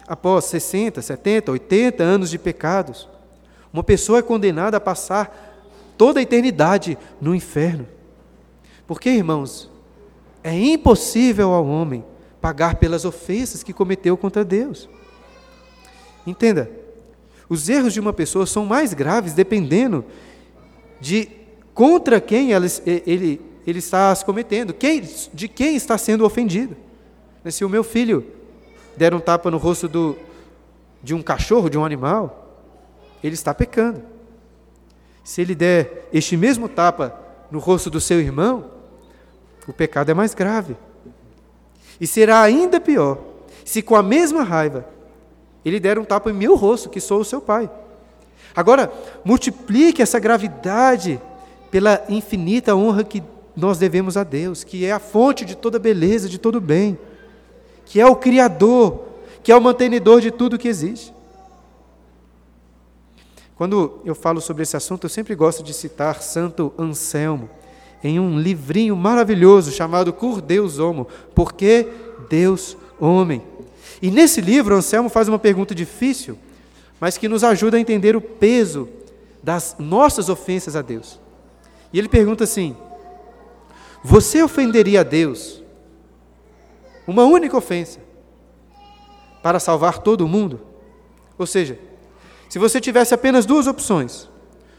após 0.08 0.46
60, 0.46 1.00
70, 1.00 1.52
80 1.52 2.02
anos 2.02 2.30
de 2.30 2.38
pecados, 2.38 3.08
uma 3.72 3.84
pessoa 3.84 4.18
é 4.18 4.22
condenada 4.22 4.78
a 4.78 4.80
passar 4.80 5.54
toda 5.96 6.18
a 6.18 6.22
eternidade 6.22 6.98
no 7.20 7.34
inferno? 7.34 7.86
Porque, 8.86 9.08
irmãos, 9.08 9.70
é 10.42 10.52
impossível 10.52 11.52
ao 11.52 11.64
homem 11.64 12.04
pagar 12.40 12.76
pelas 12.76 13.04
ofensas 13.04 13.62
que 13.62 13.72
cometeu 13.72 14.16
contra 14.16 14.44
Deus. 14.44 14.88
Entenda, 16.26 16.70
os 17.48 17.68
erros 17.68 17.92
de 17.92 18.00
uma 18.00 18.12
pessoa 18.12 18.46
são 18.46 18.64
mais 18.64 18.94
graves 18.94 19.32
dependendo 19.32 20.04
de 21.00 21.28
contra 21.74 22.20
quem 22.20 22.52
ele, 22.52 22.66
ele, 23.06 23.40
ele 23.66 23.78
está 23.78 24.14
se 24.14 24.24
cometendo, 24.24 24.72
quem, 24.72 25.02
de 25.32 25.48
quem 25.48 25.76
está 25.76 25.96
sendo 25.98 26.24
ofendido. 26.24 26.76
Se 27.50 27.64
o 27.64 27.68
meu 27.68 27.82
filho 27.82 28.24
der 28.96 29.14
um 29.14 29.20
tapa 29.20 29.50
no 29.50 29.56
rosto 29.56 29.88
do, 29.88 30.16
de 31.02 31.14
um 31.14 31.22
cachorro, 31.22 31.70
de 31.70 31.78
um 31.78 31.84
animal, 31.84 32.58
ele 33.24 33.34
está 33.34 33.54
pecando. 33.54 34.02
Se 35.24 35.40
ele 35.40 35.54
der 35.54 36.08
este 36.12 36.36
mesmo 36.36 36.68
tapa 36.68 37.18
no 37.50 37.58
rosto 37.58 37.90
do 37.90 38.00
seu 38.00 38.20
irmão, 38.20 38.70
o 39.66 39.72
pecado 39.72 40.10
é 40.10 40.14
mais 40.14 40.34
grave. 40.34 40.76
E 42.00 42.06
será 42.06 42.40
ainda 42.40 42.80
pior 42.80 43.18
se 43.64 43.82
com 43.82 43.94
a 43.94 44.02
mesma 44.02 44.42
raiva 44.42 44.86
ele 45.64 45.78
der 45.78 45.98
um 45.98 46.04
tapa 46.04 46.30
em 46.30 46.34
meu 46.34 46.56
rosto, 46.56 46.88
que 46.88 47.00
sou 47.00 47.20
o 47.20 47.24
seu 47.24 47.40
pai. 47.40 47.70
Agora, 48.56 48.90
multiplique 49.24 50.00
essa 50.00 50.18
gravidade 50.18 51.20
pela 51.70 52.02
infinita 52.08 52.74
honra 52.74 53.04
que 53.04 53.22
nós 53.54 53.78
devemos 53.78 54.16
a 54.16 54.24
Deus, 54.24 54.64
que 54.64 54.84
é 54.84 54.92
a 54.92 54.98
fonte 54.98 55.44
de 55.44 55.54
toda 55.54 55.78
beleza, 55.78 56.28
de 56.28 56.38
todo 56.38 56.60
bem 56.60 56.98
que 57.90 58.00
é 58.00 58.06
o 58.06 58.14
Criador, 58.14 59.04
que 59.42 59.50
é 59.50 59.56
o 59.56 59.60
mantenedor 59.60 60.20
de 60.20 60.30
tudo 60.30 60.56
que 60.56 60.68
existe. 60.68 61.12
Quando 63.56 64.00
eu 64.04 64.14
falo 64.14 64.40
sobre 64.40 64.62
esse 64.62 64.76
assunto, 64.76 65.06
eu 65.06 65.10
sempre 65.10 65.34
gosto 65.34 65.60
de 65.60 65.74
citar 65.74 66.22
Santo 66.22 66.72
Anselmo, 66.78 67.50
em 68.02 68.18
um 68.18 68.38
livrinho 68.38 68.96
maravilhoso 68.96 69.70
chamado 69.70 70.12
Cur 70.12 70.40
Deus 70.40 70.78
Homo, 70.78 71.06
porque 71.34 71.88
Deus 72.28 72.76
homem. 72.98 73.42
E 74.00 74.10
nesse 74.10 74.40
livro, 74.40 74.74
Anselmo 74.74 75.08
faz 75.08 75.28
uma 75.28 75.38
pergunta 75.38 75.74
difícil, 75.74 76.38
mas 76.98 77.18
que 77.18 77.28
nos 77.28 77.44
ajuda 77.44 77.76
a 77.76 77.80
entender 77.80 78.16
o 78.16 78.20
peso 78.20 78.88
das 79.42 79.76
nossas 79.78 80.28
ofensas 80.28 80.76
a 80.76 80.82
Deus. 80.82 81.18
E 81.92 81.98
ele 81.98 82.08
pergunta 82.08 82.44
assim: 82.44 82.76
Você 84.02 84.42
ofenderia 84.42 85.00
a 85.00 85.04
Deus 85.04 85.62
uma 87.06 87.24
única 87.24 87.56
ofensa 87.56 88.00
para 89.42 89.58
salvar 89.58 89.98
todo 89.98 90.28
mundo? 90.28 90.60
Ou 91.38 91.46
seja, 91.46 91.78
se 92.48 92.58
você 92.58 92.80
tivesse 92.80 93.14
apenas 93.14 93.46
duas 93.46 93.66
opções, 93.66 94.28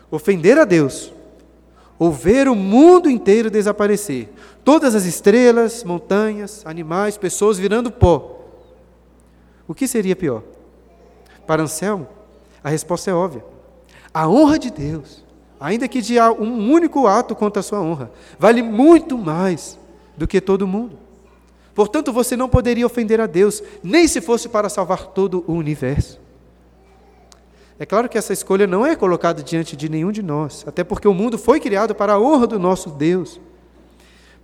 ofender 0.09 0.57
a 0.57 0.65
Deus 0.65 1.11
ou 2.01 2.11
ver 2.11 2.47
o 2.47 2.55
mundo 2.55 3.07
inteiro 3.07 3.51
desaparecer. 3.51 4.27
Todas 4.65 4.95
as 4.95 5.05
estrelas, 5.05 5.83
montanhas, 5.83 6.63
animais, 6.65 7.15
pessoas 7.15 7.59
virando 7.59 7.91
pó. 7.91 8.39
O 9.67 9.75
que 9.75 9.87
seria 9.87 10.15
pior? 10.15 10.41
Para 11.45 11.61
Anselmo, 11.61 12.07
a 12.63 12.71
resposta 12.71 13.11
é 13.11 13.13
óbvia. 13.13 13.45
A 14.11 14.27
honra 14.27 14.57
de 14.57 14.71
Deus, 14.71 15.23
ainda 15.59 15.87
que 15.87 16.01
de 16.01 16.19
um 16.19 16.71
único 16.71 17.05
ato 17.05 17.35
contra 17.35 17.59
a 17.59 17.63
sua 17.63 17.79
honra, 17.79 18.09
vale 18.39 18.63
muito 18.63 19.15
mais 19.15 19.77
do 20.17 20.27
que 20.27 20.41
todo 20.41 20.65
mundo. 20.65 20.97
Portanto, 21.75 22.11
você 22.11 22.35
não 22.35 22.49
poderia 22.49 22.87
ofender 22.87 23.21
a 23.21 23.27
Deus, 23.27 23.61
nem 23.83 24.07
se 24.07 24.21
fosse 24.21 24.49
para 24.49 24.69
salvar 24.69 25.05
todo 25.05 25.45
o 25.47 25.53
universo. 25.53 26.19
É 27.81 27.85
claro 27.87 28.07
que 28.07 28.15
essa 28.15 28.31
escolha 28.31 28.67
não 28.67 28.85
é 28.85 28.95
colocada 28.95 29.41
diante 29.41 29.75
de 29.75 29.89
nenhum 29.89 30.11
de 30.11 30.21
nós, 30.21 30.63
até 30.67 30.83
porque 30.83 31.07
o 31.07 31.15
mundo 31.15 31.35
foi 31.35 31.59
criado 31.59 31.95
para 31.95 32.13
a 32.13 32.19
honra 32.19 32.45
do 32.45 32.59
nosso 32.59 32.91
Deus. 32.91 33.41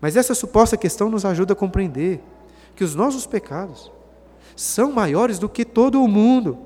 Mas 0.02 0.18
essa 0.18 0.34
suposta 0.34 0.76
questão 0.76 1.08
nos 1.08 1.24
ajuda 1.24 1.54
a 1.54 1.56
compreender 1.56 2.20
que 2.76 2.84
os 2.84 2.96
nossos 2.96 3.28
pecados 3.28 3.92
são 4.56 4.92
maiores 4.92 5.38
do 5.38 5.48
que 5.48 5.64
todo 5.64 6.02
o 6.02 6.08
mundo. 6.08 6.58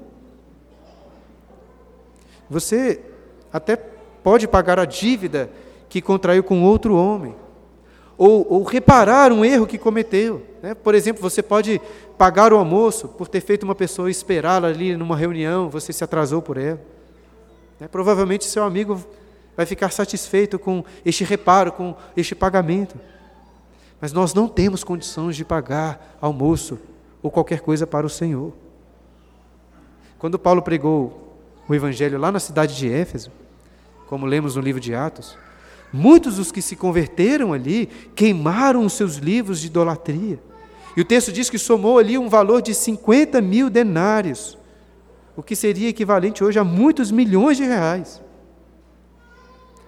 Você 2.50 3.01
até 3.51 3.75
pode 3.75 4.48
pagar 4.48 4.80
a 4.80 4.86
dívida 4.86 5.51
que 5.90 6.01
contraiu 6.01 6.42
com 6.42 6.63
outro 6.63 6.96
homem, 6.96 7.36
ou, 8.18 8.46
ou 8.50 8.63
reparar 8.63 9.32
um 9.32 9.44
erro 9.44 9.65
que 9.65 9.77
cometeu. 9.77 10.46
Né? 10.62 10.74
Por 10.74 10.94
exemplo, 10.94 11.22
você 11.22 11.41
pode 11.41 11.82
pagar 12.18 12.53
o 12.53 12.58
almoço 12.58 13.08
por 13.08 13.27
ter 13.27 13.41
feito 13.41 13.63
uma 13.63 13.75
pessoa 13.75 14.12
esperá-la 14.12 14.68
ali 14.68 14.96
numa 14.96 15.15
reunião, 15.15 15.70
você 15.70 15.91
se 15.91 16.03
atrasou 16.03 16.41
por 16.41 16.58
ela. 16.58 16.80
Né? 17.80 17.88
Provavelmente 17.88 18.46
seu 18.46 18.63
amigo 18.63 19.03
vai 19.56 19.65
ficar 19.65 19.91
satisfeito 19.91 20.60
com 20.60 20.84
este 21.06 21.24
reparo, 21.24 21.72
com 21.72 21.96
este 22.15 22.36
pagamento. 22.36 22.96
Mas 24.00 24.13
nós 24.13 24.34
não 24.34 24.48
temos 24.48 24.84
condições 24.84 25.36
de 25.36 25.46
pagar 25.46 26.18
almoço 26.22 26.80
ou 27.22 27.30
qualquer 27.30 27.62
coisa 27.62 27.86
para 27.86 28.06
o 28.06 28.10
Senhor. 28.10 28.51
Quando 30.18 30.39
Paulo 30.39 30.62
pregou 30.62 31.36
o 31.68 31.75
Evangelho 31.75 32.20
lá 32.20 32.32
na 32.32 32.39
cidade 32.39 32.75
de 32.75 32.91
Éfeso, 32.91 33.32
como 34.08 34.25
lemos 34.25 34.56
no 34.56 34.62
livro 34.62 34.82
de 34.82 34.94
Atos, 34.94 35.38
Muitos 35.91 36.38
dos 36.38 36.51
que 36.51 36.62
se 36.62 36.75
converteram 36.75 37.53
ali 37.53 37.88
queimaram 38.15 38.86
os 38.86 38.93
seus 38.93 39.15
livros 39.15 39.60
de 39.60 39.67
idolatria. 39.67 40.39
E 40.95 41.01
o 41.01 41.05
texto 41.05 41.31
diz 41.31 41.50
que 41.50 41.57
somou 41.57 41.98
ali 41.98 42.17
um 42.17 42.29
valor 42.29 42.62
de 42.62 42.74
50 42.74 43.41
mil 43.41 43.69
denários, 43.69 44.57
o 45.36 45.43
que 45.43 45.55
seria 45.55 45.89
equivalente 45.89 46.43
hoje 46.43 46.60
a 46.60 46.63
muitos 46.63 47.12
milhões 47.12 47.57
de 47.57 47.63
reais. 47.63 48.21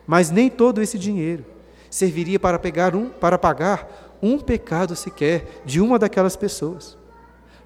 Mas 0.05 0.29
nem 0.29 0.49
todo 0.49 0.81
esse 0.81 0.97
dinheiro 0.97 1.45
serviria 1.89 2.39
para, 2.39 2.57
pegar 2.57 2.95
um, 2.95 3.09
para 3.09 3.37
pagar 3.37 4.17
um 4.21 4.39
pecado 4.39 4.95
sequer 4.95 5.61
de 5.65 5.79
uma 5.79 5.99
daquelas 5.99 6.35
pessoas. 6.35 6.97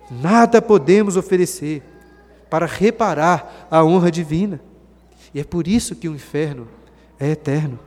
Nada 0.09 0.61
podemos 0.61 1.17
oferecer 1.17 1.83
para 2.49 2.65
reparar 2.65 3.67
a 3.69 3.83
honra 3.83 4.11
divina. 4.11 4.59
E 5.33 5.39
é 5.39 5.43
por 5.43 5.67
isso 5.67 5.95
que 5.95 6.07
o 6.07 6.15
inferno 6.15 6.67
é 7.19 7.29
eterno. 7.29 7.79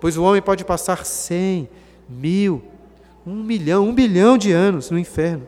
Pois 0.00 0.16
o 0.16 0.22
homem 0.22 0.40
pode 0.40 0.64
passar 0.64 1.04
cem, 1.04 1.68
mil, 2.08 2.62
um 3.26 3.42
milhão, 3.42 3.86
um 3.86 3.94
bilhão 3.94 4.38
de 4.38 4.50
anos 4.50 4.90
no 4.90 4.98
inferno, 4.98 5.46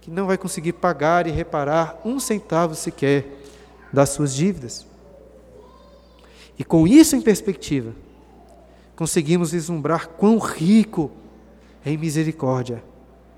que 0.00 0.10
não 0.10 0.26
vai 0.26 0.38
conseguir 0.38 0.72
pagar 0.72 1.26
e 1.26 1.30
reparar 1.30 2.00
um 2.04 2.18
centavo 2.18 2.74
sequer 2.74 3.26
das 3.92 4.08
suas 4.08 4.34
dívidas. 4.34 4.86
E 6.58 6.64
com 6.64 6.88
isso 6.88 7.14
em 7.14 7.20
perspectiva, 7.20 7.92
conseguimos 8.96 9.52
vislumbrar 9.52 10.08
quão 10.08 10.38
rico 10.38 11.10
em 11.84 11.96
misericórdia 11.96 12.82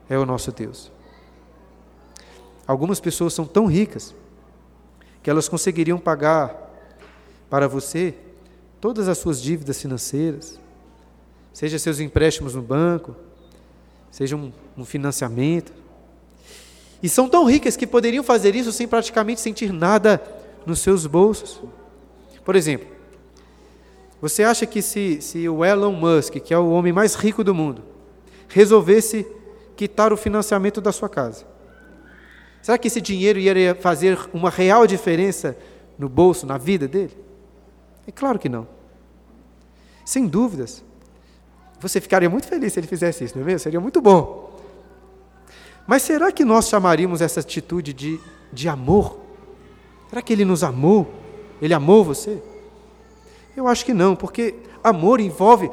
é 0.09 0.17
o 0.17 0.25
nosso 0.25 0.53
Deus. 0.53 0.93
Algumas 2.67 3.01
pessoas 3.01 3.35
são 3.35 3.45
tão 3.45 3.67
ricas 3.67 4.15
que 5.23 5.29
elas 5.29 5.49
conseguiriam 5.49 5.99
pagar 5.99 6.55
para 7.51 7.69
você 7.69 8.15
todas 8.85 9.09
as 9.09 9.17
suas 9.17 9.41
dívidas 9.41 9.81
financeiras, 9.81 10.61
seja 11.55 11.79
seus 11.79 12.01
empréstimos 12.01 12.55
no 12.55 12.61
banco, 12.61 13.17
seja 14.11 14.37
um, 14.37 14.53
um 14.77 14.85
financiamento. 14.85 15.73
E 17.03 17.09
são 17.09 17.27
tão 17.27 17.47
ricas 17.47 17.79
que 17.79 17.87
poderiam 17.87 18.23
fazer 18.23 18.55
isso 18.55 18.71
sem 18.73 18.87
praticamente 18.87 19.41
sentir 19.41 19.73
nada 19.73 20.23
nos 20.67 20.81
seus 20.81 21.07
bolsos. 21.07 21.63
Por 22.45 22.55
exemplo, 22.55 22.87
você 24.21 24.43
acha 24.45 24.67
que 24.67 24.83
se, 24.83 25.19
se 25.23 25.49
o 25.49 25.65
Elon 25.65 25.93
Musk, 25.93 26.35
que 26.35 26.53
é 26.53 26.59
o 26.59 26.69
homem 26.69 26.93
mais 26.93 27.15
rico 27.15 27.43
do 27.43 27.55
mundo, 27.55 27.83
resolvesse 28.49 29.27
quitar 29.75 30.13
o 30.13 30.17
financiamento 30.19 30.83
da 30.83 30.93
sua 30.93 31.09
casa, 31.09 31.47
será 32.61 32.77
que 32.77 32.89
esse 32.89 33.01
dinheiro 33.01 33.39
iria 33.39 33.75
fazer 33.75 34.19
uma 34.35 34.51
real 34.51 34.87
diferença 34.87 35.57
no 35.99 36.07
bolso, 36.07 36.45
na 36.45 36.59
vida 36.59 36.87
dele? 36.87 37.25
É 38.07 38.13
claro 38.13 38.39
que 38.39 38.49
não. 38.49 38.67
Sem 40.05 40.27
dúvidas. 40.27 40.85
Você 41.81 42.01
ficaria 42.01 42.31
muito 42.31 42.47
feliz 42.47 42.73
se 42.73 42.81
ele 42.81 42.87
fizesse 42.87 43.25
isso, 43.25 43.35
não 43.37 43.43
é 43.43 43.47
mesmo? 43.47 43.61
Seria 43.61 43.81
muito 43.81 44.01
bom. 44.01 44.59
Mas 45.87 46.03
será 46.03 46.33
que 46.33 46.45
nós 46.45 46.69
chamaríamos 46.69 47.21
essa 47.21 47.41
atitude 47.41 47.93
de, 47.93 48.21
de 48.53 48.69
amor? 48.69 49.21
Será 50.09 50.23
que 50.23 50.33
ele 50.33 50.45
nos 50.45 50.63
amou? 50.63 51.13
Ele 51.61 51.75
amou 51.75 52.05
você? 52.05 52.43
Eu 53.57 53.69
acho 53.69 53.85
que 53.85 53.93
não, 53.93 54.17
porque 54.17 54.55
amor 54.83 55.21
envolve 55.21 55.71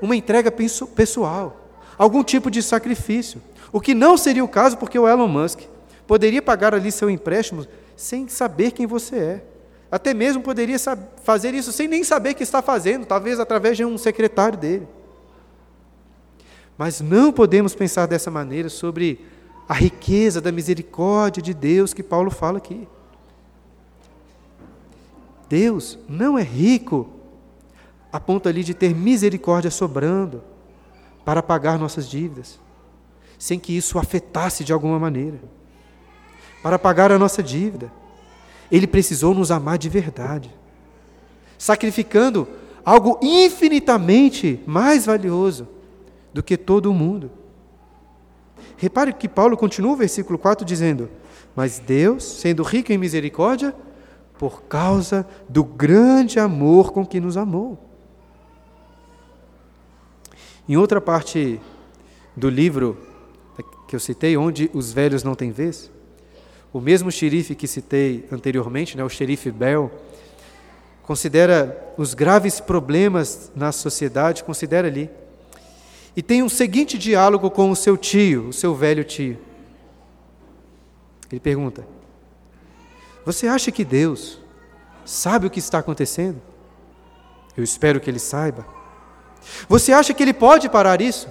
uma 0.00 0.16
entrega 0.16 0.50
pessoal, 0.50 1.56
algum 1.96 2.24
tipo 2.24 2.50
de 2.50 2.62
sacrifício. 2.62 3.40
O 3.72 3.80
que 3.80 3.94
não 3.94 4.18
seria 4.18 4.44
o 4.44 4.48
caso 4.48 4.76
porque 4.76 4.98
o 4.98 5.08
Elon 5.08 5.28
Musk 5.28 5.60
poderia 6.06 6.42
pagar 6.42 6.74
ali 6.74 6.90
seu 6.90 7.08
empréstimo 7.08 7.66
sem 7.96 8.28
saber 8.28 8.72
quem 8.72 8.86
você 8.86 9.16
é. 9.16 9.44
Até 9.92 10.14
mesmo 10.14 10.42
poderia 10.42 10.78
fazer 11.22 11.52
isso 11.52 11.70
sem 11.70 11.86
nem 11.86 12.02
saber 12.02 12.32
que 12.32 12.42
está 12.42 12.62
fazendo, 12.62 13.04
talvez 13.04 13.38
através 13.38 13.76
de 13.76 13.84
um 13.84 13.98
secretário 13.98 14.58
dele. 14.58 14.88
Mas 16.78 17.02
não 17.02 17.30
podemos 17.30 17.74
pensar 17.74 18.06
dessa 18.06 18.30
maneira 18.30 18.70
sobre 18.70 19.22
a 19.68 19.74
riqueza 19.74 20.40
da 20.40 20.50
misericórdia 20.50 21.42
de 21.42 21.52
Deus 21.52 21.92
que 21.92 22.02
Paulo 22.02 22.30
fala 22.30 22.56
aqui. 22.56 22.88
Deus 25.46 25.98
não 26.08 26.38
é 26.38 26.42
rico 26.42 27.10
a 28.10 28.18
ponto 28.18 28.48
ali 28.48 28.64
de 28.64 28.72
ter 28.72 28.94
misericórdia 28.94 29.70
sobrando 29.70 30.42
para 31.22 31.42
pagar 31.42 31.78
nossas 31.78 32.08
dívidas, 32.08 32.58
sem 33.38 33.58
que 33.58 33.76
isso 33.76 33.98
afetasse 33.98 34.64
de 34.64 34.72
alguma 34.72 34.98
maneira, 34.98 35.38
para 36.62 36.78
pagar 36.78 37.12
a 37.12 37.18
nossa 37.18 37.42
dívida 37.42 37.92
ele 38.72 38.86
precisou 38.86 39.34
nos 39.34 39.50
amar 39.50 39.76
de 39.76 39.90
verdade, 39.90 40.50
sacrificando 41.58 42.48
algo 42.82 43.18
infinitamente 43.20 44.58
mais 44.66 45.04
valioso 45.04 45.68
do 46.32 46.42
que 46.42 46.56
todo 46.56 46.90
o 46.90 46.94
mundo. 46.94 47.30
Repare 48.78 49.12
que 49.12 49.28
Paulo 49.28 49.58
continua 49.58 49.92
o 49.92 49.96
versículo 49.96 50.38
4 50.38 50.64
dizendo: 50.64 51.10
Mas 51.54 51.78
Deus, 51.78 52.24
sendo 52.24 52.62
rico 52.62 52.90
em 52.90 52.98
misericórdia, 52.98 53.74
por 54.38 54.62
causa 54.62 55.26
do 55.48 55.62
grande 55.62 56.40
amor 56.40 56.92
com 56.92 57.04
que 57.04 57.20
nos 57.20 57.36
amou. 57.36 57.78
Em 60.66 60.78
outra 60.78 61.00
parte 61.00 61.60
do 62.34 62.48
livro 62.48 62.96
que 63.86 63.94
eu 63.94 64.00
citei, 64.00 64.34
onde 64.34 64.70
os 64.72 64.90
velhos 64.90 65.22
não 65.22 65.34
têm 65.34 65.50
vez, 65.50 65.90
o 66.72 66.80
mesmo 66.80 67.10
xerife 67.10 67.54
que 67.54 67.66
citei 67.66 68.26
anteriormente, 68.32 68.96
né, 68.96 69.04
o 69.04 69.08
xerife 69.08 69.50
Bell, 69.50 69.90
considera 71.02 71.92
os 71.98 72.14
graves 72.14 72.60
problemas 72.60 73.52
na 73.54 73.72
sociedade, 73.72 74.44
considera 74.44 74.88
ali. 74.88 75.10
E 76.16 76.22
tem 76.22 76.42
um 76.42 76.48
seguinte 76.48 76.96
diálogo 76.96 77.50
com 77.50 77.70
o 77.70 77.76
seu 77.76 77.96
tio, 77.96 78.48
o 78.48 78.52
seu 78.52 78.74
velho 78.74 79.04
tio. 79.04 79.38
Ele 81.30 81.40
pergunta: 81.40 81.86
Você 83.24 83.46
acha 83.46 83.70
que 83.70 83.84
Deus 83.84 84.38
sabe 85.04 85.46
o 85.46 85.50
que 85.50 85.58
está 85.58 85.78
acontecendo? 85.78 86.40
Eu 87.56 87.64
espero 87.64 88.00
que 88.00 88.08
ele 88.08 88.18
saiba. 88.18 88.66
Você 89.68 89.92
acha 89.92 90.14
que 90.14 90.22
ele 90.22 90.32
pode 90.32 90.68
parar 90.68 91.00
isso? 91.00 91.28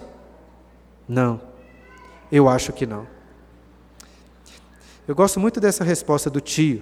Não, 1.07 1.41
eu 2.31 2.49
acho 2.49 2.73
que 2.73 2.85
não. 2.85 3.07
Eu 5.11 5.15
gosto 5.15 5.41
muito 5.41 5.59
dessa 5.59 5.83
resposta 5.83 6.29
do 6.29 6.39
tio. 6.39 6.81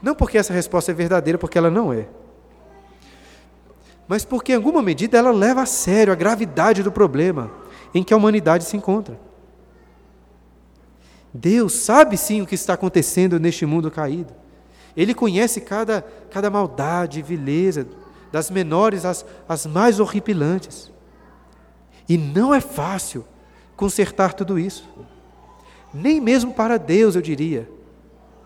Não 0.00 0.14
porque 0.14 0.38
essa 0.38 0.52
resposta 0.52 0.92
é 0.92 0.94
verdadeira, 0.94 1.36
porque 1.36 1.58
ela 1.58 1.72
não 1.72 1.92
é. 1.92 2.06
Mas 4.06 4.24
porque, 4.24 4.52
em 4.52 4.54
alguma 4.54 4.80
medida, 4.80 5.18
ela 5.18 5.32
leva 5.32 5.62
a 5.62 5.66
sério 5.66 6.12
a 6.12 6.14
gravidade 6.14 6.84
do 6.84 6.92
problema 6.92 7.50
em 7.92 8.04
que 8.04 8.14
a 8.14 8.16
humanidade 8.16 8.62
se 8.62 8.76
encontra. 8.76 9.18
Deus 11.34 11.72
sabe 11.72 12.16
sim 12.16 12.40
o 12.42 12.46
que 12.46 12.54
está 12.54 12.74
acontecendo 12.74 13.40
neste 13.40 13.66
mundo 13.66 13.90
caído. 13.90 14.32
Ele 14.96 15.12
conhece 15.12 15.62
cada, 15.62 16.06
cada 16.30 16.48
maldade, 16.48 17.22
vileza 17.22 17.88
das 18.30 18.52
menores 18.52 19.04
às, 19.04 19.26
às 19.48 19.66
mais 19.66 19.98
horripilantes. 19.98 20.92
E 22.08 22.16
não 22.16 22.54
é 22.54 22.60
fácil 22.60 23.26
consertar 23.74 24.32
tudo 24.32 24.60
isso. 24.60 24.88
Nem 25.92 26.20
mesmo 26.20 26.52
para 26.54 26.78
Deus, 26.78 27.14
eu 27.14 27.22
diria, 27.22 27.70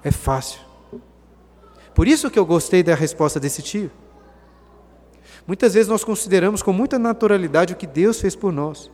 é 0.03 0.11
fácil. 0.11 0.61
Por 1.95 2.07
isso 2.07 2.31
que 2.31 2.39
eu 2.39 2.45
gostei 2.45 2.83
da 2.83 2.95
resposta 2.95 3.41
desse 3.41 3.63
tio. 3.63 3.91
Muitas 5.47 5.75
vezes 5.75 5.89
nós 5.89 6.03
consideramos 6.03 6.63
com 6.63 6.73
muita 6.73 6.99
naturalidade 6.99 7.73
o 7.73 7.77
que 7.77 7.87
Deus 7.87 8.21
fez 8.21 8.35
por 8.35 8.53
nós, 8.53 8.91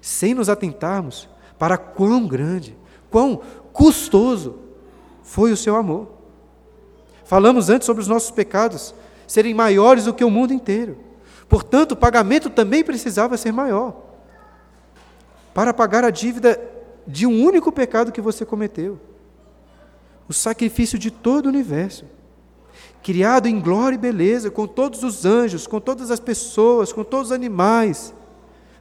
sem 0.00 0.34
nos 0.34 0.48
atentarmos 0.48 1.28
para 1.58 1.78
quão 1.78 2.26
grande, 2.26 2.76
quão 3.10 3.40
custoso 3.72 4.58
foi 5.22 5.50
o 5.50 5.56
seu 5.56 5.74
amor. 5.76 6.08
Falamos 7.24 7.70
antes 7.70 7.86
sobre 7.86 8.02
os 8.02 8.08
nossos 8.08 8.30
pecados 8.30 8.94
serem 9.26 9.54
maiores 9.54 10.04
do 10.04 10.12
que 10.12 10.24
o 10.24 10.30
mundo 10.30 10.52
inteiro. 10.52 10.98
Portanto, 11.48 11.92
o 11.92 11.96
pagamento 11.96 12.50
também 12.50 12.84
precisava 12.84 13.36
ser 13.36 13.52
maior 13.52 14.02
para 15.54 15.72
pagar 15.72 16.04
a 16.04 16.10
dívida 16.10 16.60
de 17.06 17.26
um 17.26 17.44
único 17.44 17.70
pecado 17.70 18.12
que 18.12 18.20
você 18.20 18.44
cometeu 18.44 18.98
o 20.28 20.32
sacrifício 20.32 20.98
de 20.98 21.10
todo 21.10 21.46
o 21.46 21.48
universo 21.48 22.06
criado 23.04 23.46
em 23.46 23.60
glória 23.60 23.96
e 23.96 23.98
beleza, 23.98 24.50
com 24.50 24.66
todos 24.66 25.02
os 25.02 25.26
anjos, 25.26 25.66
com 25.66 25.78
todas 25.78 26.10
as 26.10 26.18
pessoas, 26.18 26.90
com 26.90 27.04
todos 27.04 27.26
os 27.26 27.32
animais, 27.32 28.14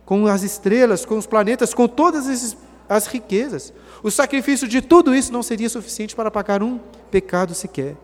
com 0.05 0.25
as 0.27 0.43
estrelas, 0.43 1.05
com 1.05 1.17
os 1.17 1.27
planetas, 1.27 1.73
com 1.73 1.89
todas 1.89 2.55
as 2.88 3.05
riquezas. 3.05 3.73
O 4.01 4.09
sacrifício 4.09 4.65
de 4.65 4.81
tudo 4.81 5.13
isso 5.13 5.31
não 5.33 5.43
seria 5.43 5.69
suficiente 5.69 6.15
para 6.15 6.31
pagar 6.31 6.63
um 6.63 6.79
pecado 7.12 7.53
sequer. 7.53 7.97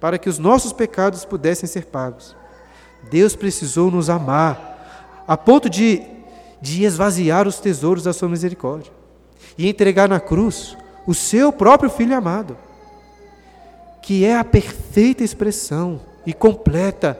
Para 0.00 0.18
que 0.18 0.28
os 0.28 0.40
nossos 0.40 0.72
pecados 0.72 1.24
pudessem 1.24 1.68
ser 1.68 1.86
pagos. 1.86 2.34
Deus 3.08 3.36
precisou 3.36 3.92
nos 3.92 4.10
amar, 4.10 5.22
a 5.24 5.36
ponto 5.36 5.70
de, 5.70 6.02
de 6.64 6.82
esvaziar 6.82 7.46
os 7.46 7.60
tesouros 7.60 8.04
da 8.04 8.14
sua 8.14 8.26
misericórdia 8.26 8.90
e 9.58 9.68
entregar 9.68 10.08
na 10.08 10.18
cruz 10.18 10.74
o 11.06 11.12
seu 11.12 11.52
próprio 11.52 11.90
Filho 11.90 12.16
amado 12.16 12.56
que 14.02 14.24
é 14.24 14.34
a 14.34 14.42
perfeita 14.44 15.22
expressão 15.22 16.00
e 16.26 16.32
completa 16.32 17.18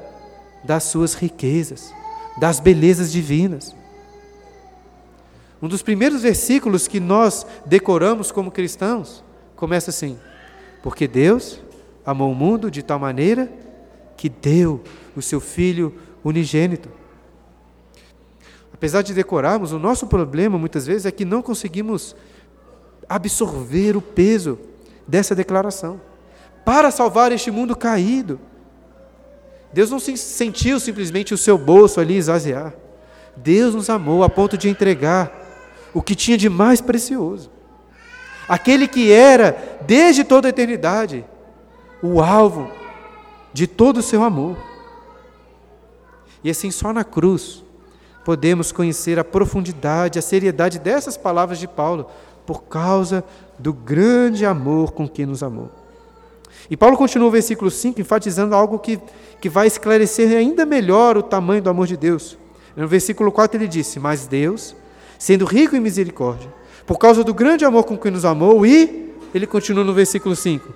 das 0.65 0.85
suas 0.85 1.13
riquezas, 1.13 1.95
das 2.39 2.59
belezas 2.59 3.13
divinas. 3.13 3.77
Um 5.61 5.69
dos 5.69 5.83
primeiros 5.83 6.23
versículos 6.23 6.89
que 6.89 6.99
nós 6.99 7.47
decoramos 7.67 8.33
como 8.33 8.51
cristãos 8.51 9.23
começa 9.57 9.91
assim: 9.91 10.19
Porque 10.83 11.07
Deus 11.07 11.61
amou 12.05 12.33
o 12.33 12.35
mundo 12.35 12.71
de 12.71 12.83
tal 12.83 12.99
maneira 12.99 13.51
que 14.17 14.31
deu 14.31 14.83
o 15.15 15.21
seu 15.21 15.41
Filho 15.41 15.95
unigênito. 16.25 17.04
Apesar 18.75 19.03
de 19.03 19.15
decorarmos, 19.15 19.73
o 19.73 19.79
nosso 19.79 20.09
problema 20.09 20.59
muitas 20.59 20.85
vezes 20.85 21.07
é 21.07 21.13
que 21.13 21.25
não 21.25 21.41
conseguimos 21.41 22.15
absorver 23.09 23.97
o 23.97 24.03
peso 24.03 24.59
dessa 25.07 25.35
declaração 25.35 26.01
para 26.65 26.91
salvar 26.91 27.31
este 27.31 27.53
mundo 27.53 27.77
caído. 27.77 28.41
Deus 29.73 29.91
não 29.91 30.01
sentiu 30.01 30.81
simplesmente 30.81 31.33
o 31.33 31.39
seu 31.39 31.57
bolso 31.57 32.01
ali 32.01 32.17
esvaziar. 32.17 32.75
Deus 33.37 33.75
nos 33.75 33.89
amou 33.89 34.25
a 34.25 34.29
ponto 34.29 34.59
de 34.59 34.69
entregar 34.69 35.33
o 35.93 36.03
que 36.03 36.15
tinha 36.15 36.37
de 36.37 36.49
mais 36.49 36.81
precioso. 36.81 37.51
Aquele 38.49 38.89
que 38.89 39.11
era, 39.13 39.79
desde 39.87 40.25
toda 40.25 40.49
a 40.49 40.51
eternidade, 40.51 41.25
o 42.03 42.21
alvo 42.21 42.71
de 43.53 43.67
todo 43.67 43.99
o 43.99 44.03
seu 44.03 44.23
amor. 44.23 44.57
E 46.43 46.51
assim, 46.51 46.71
só 46.71 46.93
na 46.93 47.05
cruz, 47.05 47.63
podemos 48.25 48.73
conhecer 48.73 49.19
a 49.19 49.25
profundidade, 49.25 50.19
a 50.19 50.23
seriedade 50.23 50.79
dessas 50.79 51.17
palavras 51.17 51.59
de 51.59 51.69
Paulo, 51.69 52.07
por 52.47 52.65
causa 52.65 53.23
do 53.59 53.73
grande 53.73 54.45
amor 54.45 54.93
com 54.93 55.09
que 55.09 55.27
nos 55.27 55.43
amou. 55.43 55.71
E 56.71 56.77
Paulo 56.77 56.97
continua 56.97 57.29
o 57.29 57.31
versículo 57.31 57.71
5, 57.71 58.01
enfatizando 58.01 58.55
algo 58.55 58.79
que, 58.79 58.99
que 59.41 59.49
vai 59.49 59.67
esclarecer 59.67 60.37
ainda 60.37 60.65
melhor 60.65 61.17
o 61.17 61.23
tamanho 61.23 61.63
do 61.63 61.69
amor 61.69 61.87
de 61.87 61.97
Deus. 61.97 62.39
No 62.75 62.89
versículo 62.89 63.31
4 63.31 63.59
ele 63.59 63.69
disse: 63.69 64.01
Mas 64.01 64.27
Deus, 64.27 64.75
sendo 65.19 65.45
rico 65.45 65.77
em 65.77 65.81
misericórdia, 65.81 66.53
por 66.87 66.99
causa 66.99 67.23
do 67.23 67.35
grande 67.35 67.65
amor 67.65 67.85
com 67.85 67.97
que 67.97 68.11
nos 68.11 68.25
amou, 68.25 68.65
e, 68.65 69.13
ele 69.35 69.47
continua 69.47 69.85
no 69.85 69.93
versículo 69.93 70.35
5, 70.35 70.73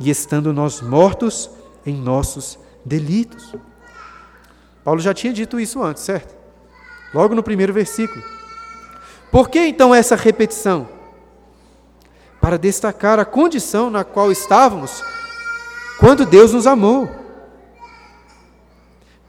e 0.00 0.08
estando 0.08 0.52
nós 0.52 0.80
mortos 0.80 1.50
em 1.84 1.94
nossos 1.94 2.58
delitos. 2.84 3.54
Paulo 4.82 5.00
já 5.00 5.12
tinha 5.12 5.32
dito 5.32 5.60
isso 5.60 5.82
antes, 5.82 6.02
certo? 6.02 6.37
Logo 7.12 7.34
no 7.34 7.42
primeiro 7.42 7.72
versículo. 7.72 8.22
Por 9.30 9.48
que 9.48 9.58
então 9.66 9.94
essa 9.94 10.16
repetição? 10.16 10.88
Para 12.40 12.56
destacar 12.56 13.18
a 13.18 13.24
condição 13.24 13.90
na 13.90 14.04
qual 14.04 14.30
estávamos 14.30 15.02
quando 15.98 16.24
Deus 16.24 16.52
nos 16.52 16.66
amou. 16.66 17.08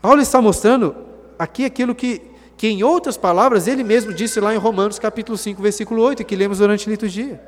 Paulo 0.01 0.21
está 0.21 0.41
mostrando 0.41 0.95
aqui 1.37 1.65
aquilo 1.65 1.93
que, 1.95 2.21
que, 2.55 2.67
em 2.67 2.83
outras 2.83 3.17
palavras, 3.17 3.67
ele 3.67 3.83
mesmo 3.83 4.13
disse 4.13 4.39
lá 4.39 4.53
em 4.53 4.57
Romanos 4.57 4.99
capítulo 4.99 5.37
5, 5.37 5.61
versículo 5.61 6.01
8, 6.01 6.23
que 6.23 6.35
lemos 6.35 6.59
durante 6.59 6.87
a 6.87 6.91
liturgia. 6.91 7.41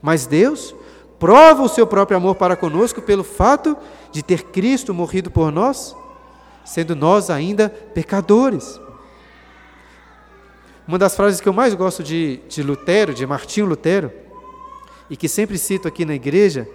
Mas 0.00 0.26
Deus 0.26 0.74
prova 1.18 1.62
o 1.62 1.68
seu 1.68 1.86
próprio 1.86 2.16
amor 2.16 2.36
para 2.36 2.56
conosco 2.56 3.02
pelo 3.02 3.24
fato 3.24 3.76
de 4.12 4.22
ter 4.22 4.44
Cristo 4.44 4.94
morrido 4.94 5.30
por 5.30 5.50
nós, 5.50 5.94
sendo 6.64 6.94
nós 6.94 7.28
ainda 7.28 7.68
pecadores. 7.68 8.80
Uma 10.88 10.96
das 10.96 11.14
frases 11.14 11.38
que 11.38 11.46
eu 11.46 11.52
mais 11.52 11.74
gosto 11.74 12.02
de, 12.02 12.38
de 12.48 12.62
Lutero, 12.62 13.12
de 13.12 13.26
Martinho 13.26 13.66
Lutero, 13.66 14.10
e 15.10 15.18
que 15.18 15.28
sempre 15.28 15.58
cito 15.58 15.86
aqui 15.86 16.02
na 16.06 16.14
igreja, 16.14 16.66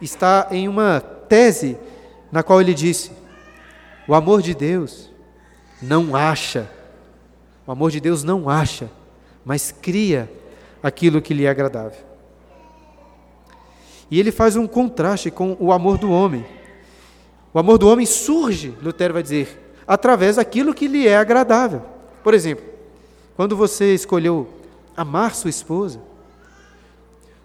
está 0.00 0.48
em 0.50 0.66
uma 0.66 1.00
tese 1.00 1.78
na 2.32 2.42
qual 2.42 2.60
ele 2.60 2.74
disse: 2.74 3.12
o 4.08 4.14
amor 4.14 4.42
de 4.42 4.56
Deus 4.56 5.08
não 5.80 6.16
acha, 6.16 6.68
o 7.64 7.70
amor 7.70 7.92
de 7.92 8.00
Deus 8.00 8.24
não 8.24 8.48
acha, 8.48 8.90
mas 9.44 9.70
cria 9.70 10.28
aquilo 10.82 11.22
que 11.22 11.32
lhe 11.32 11.44
é 11.44 11.48
agradável. 11.48 12.00
E 14.10 14.18
ele 14.18 14.32
faz 14.32 14.56
um 14.56 14.66
contraste 14.66 15.30
com 15.30 15.56
o 15.60 15.70
amor 15.70 15.96
do 15.96 16.10
homem. 16.10 16.44
O 17.54 17.58
amor 17.60 17.78
do 17.78 17.88
homem 17.88 18.04
surge, 18.04 18.74
Lutero 18.82 19.14
vai 19.14 19.22
dizer, 19.22 19.74
através 19.86 20.36
daquilo 20.36 20.74
que 20.74 20.88
lhe 20.88 21.06
é 21.06 21.16
agradável. 21.16 21.82
Por 22.24 22.34
exemplo, 22.34 22.71
quando 23.36 23.56
você 23.56 23.94
escolheu 23.94 24.48
amar 24.96 25.34
sua 25.34 25.50
esposa, 25.50 26.00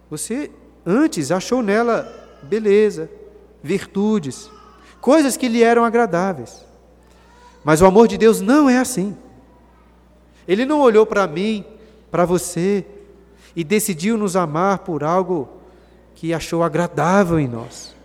você 0.09 0.51
antes 0.85 1.31
achou 1.31 1.61
nela 1.61 2.13
beleza, 2.43 3.09
virtudes, 3.61 4.49
coisas 5.01 5.37
que 5.37 5.47
lhe 5.47 5.63
eram 5.63 5.83
agradáveis. 5.83 6.65
Mas 7.63 7.81
o 7.81 7.85
amor 7.85 8.07
de 8.07 8.17
Deus 8.17 8.39
não 8.39 8.69
é 8.69 8.77
assim. 8.77 9.15
Ele 10.47 10.65
não 10.65 10.79
olhou 10.79 11.05
para 11.05 11.27
mim, 11.27 11.65
para 12.09 12.23
você, 12.23 12.85
e 13.55 13.63
decidiu 13.63 14.17
nos 14.17 14.35
amar 14.35 14.79
por 14.79 15.03
algo 15.03 15.49
que 16.15 16.33
achou 16.33 16.63
agradável 16.63 17.39
em 17.39 17.47
nós. 17.47 17.95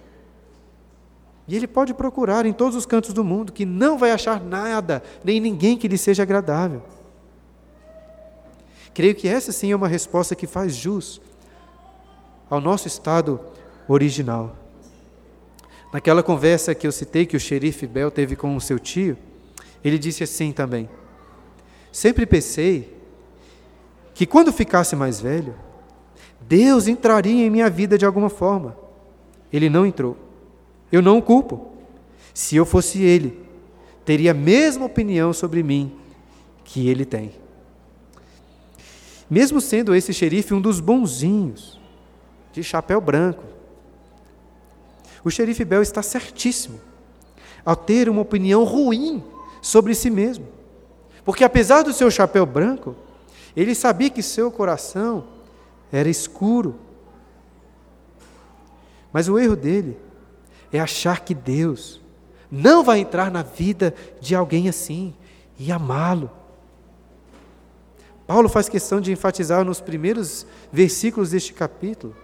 E 1.47 1.57
ele 1.57 1.67
pode 1.67 1.93
procurar 1.93 2.47
em 2.47 2.53
todos 2.53 2.77
os 2.77 2.87
cantos 2.87 3.13
do 3.13 3.23
mundo, 3.23 3.53
que 3.53 3.65
não 3.65 3.99
vai 3.99 4.11
achar 4.11 4.41
nada, 4.41 5.03
nem 5.23 5.41
ninguém 5.41 5.77
que 5.77 5.89
lhe 5.89 5.99
seja 5.99 6.23
agradável. 6.23 6.83
Creio 8.95 9.15
que 9.15 9.29
essa 9.29 9.53
sim 9.53 9.73
é 9.73 9.77
uma 9.77 9.89
resposta 9.89 10.35
que 10.35 10.47
faz 10.47 10.75
jus 10.75 11.21
ao 12.51 12.61
nosso 12.61 12.87
estado 12.87 13.41
original. 13.89 14.57
Naquela 15.93 16.23
conversa 16.23 16.75
que 16.75 16.87
eu 16.87 16.93
citei, 16.93 17.27
que 17.27 17.37
o 17.37 17.41
xerife 17.41 17.87
Bel 17.87 18.11
teve 18.11 18.37
com 18.37 18.55
o 18.57 18.61
seu 18.61 18.79
tio, 18.79 19.17
ele 19.85 19.99
disse 19.99 20.23
assim 20.23 20.53
também: 20.53 20.89
Sempre 21.91 22.27
pensei 22.27 22.97
que 24.15 24.27
quando 24.27 24.53
ficasse 24.53 24.95
mais 24.95 25.21
velho, 25.21 25.55
Deus 26.41 26.89
entraria 26.89 27.47
em 27.47 27.51
minha 27.51 27.71
vida 27.71 27.97
de 27.97 28.05
alguma 28.05 28.29
forma. 28.29 28.77
Ele 29.53 29.69
não 29.69 29.87
entrou. 29.87 30.17
Eu 30.91 31.03
não 31.03 31.19
o 31.19 31.23
culpo. 31.23 31.73
Se 32.35 32.57
eu 32.57 32.65
fosse 32.65 33.03
ele, 33.03 33.39
teria 34.05 34.31
a 34.31 34.35
mesma 34.35 34.87
opinião 34.87 35.33
sobre 35.33 35.63
mim 35.63 35.97
que 36.65 36.89
ele 36.89 37.05
tem. 37.05 37.42
Mesmo 39.33 39.63
sendo 39.63 39.95
esse 39.95 40.13
xerife 40.13 40.53
um 40.53 40.61
dos 40.61 40.79
bonzinhos, 40.79 41.81
de 42.53 42.63
chapéu 42.63 43.01
branco, 43.01 43.43
o 45.25 45.31
xerife 45.31 45.65
Bel 45.65 45.81
está 45.81 46.03
certíssimo 46.03 46.79
ao 47.65 47.75
ter 47.75 48.11
uma 48.11 48.21
opinião 48.21 48.63
ruim 48.63 49.25
sobre 49.63 49.95
si 49.95 50.11
mesmo. 50.11 50.47
Porque 51.25 51.45
apesar 51.45 51.81
do 51.81 51.95
seu 51.95 52.11
chapéu 52.11 52.45
branco, 52.45 52.95
ele 53.57 53.75
sabia 53.75 54.11
que 54.11 54.23
seu 54.23 54.51
coração 54.53 55.25
era 55.91 56.11
escuro. 56.11 56.79
Mas 59.11 59.31
o 59.31 59.39
erro 59.39 59.57
dele 59.57 59.97
é 60.71 60.79
achar 60.79 61.21
que 61.21 61.35
Deus 61.35 62.03
não 62.51 62.85
vai 62.85 62.99
entrar 62.99 63.31
na 63.31 63.43
vida 63.43 63.95
de 64.21 64.35
alguém 64.35 64.69
assim 64.69 65.15
e 65.59 65.73
amá-lo. 65.73 66.31
Paulo 68.27 68.49
faz 68.49 68.69
questão 68.69 69.01
de 69.01 69.13
enfatizar 69.13 69.65
nos 69.65 69.81
primeiros 69.81 70.47
versículos 70.73 71.31
deste 71.31 71.53
capítulo 71.53 72.15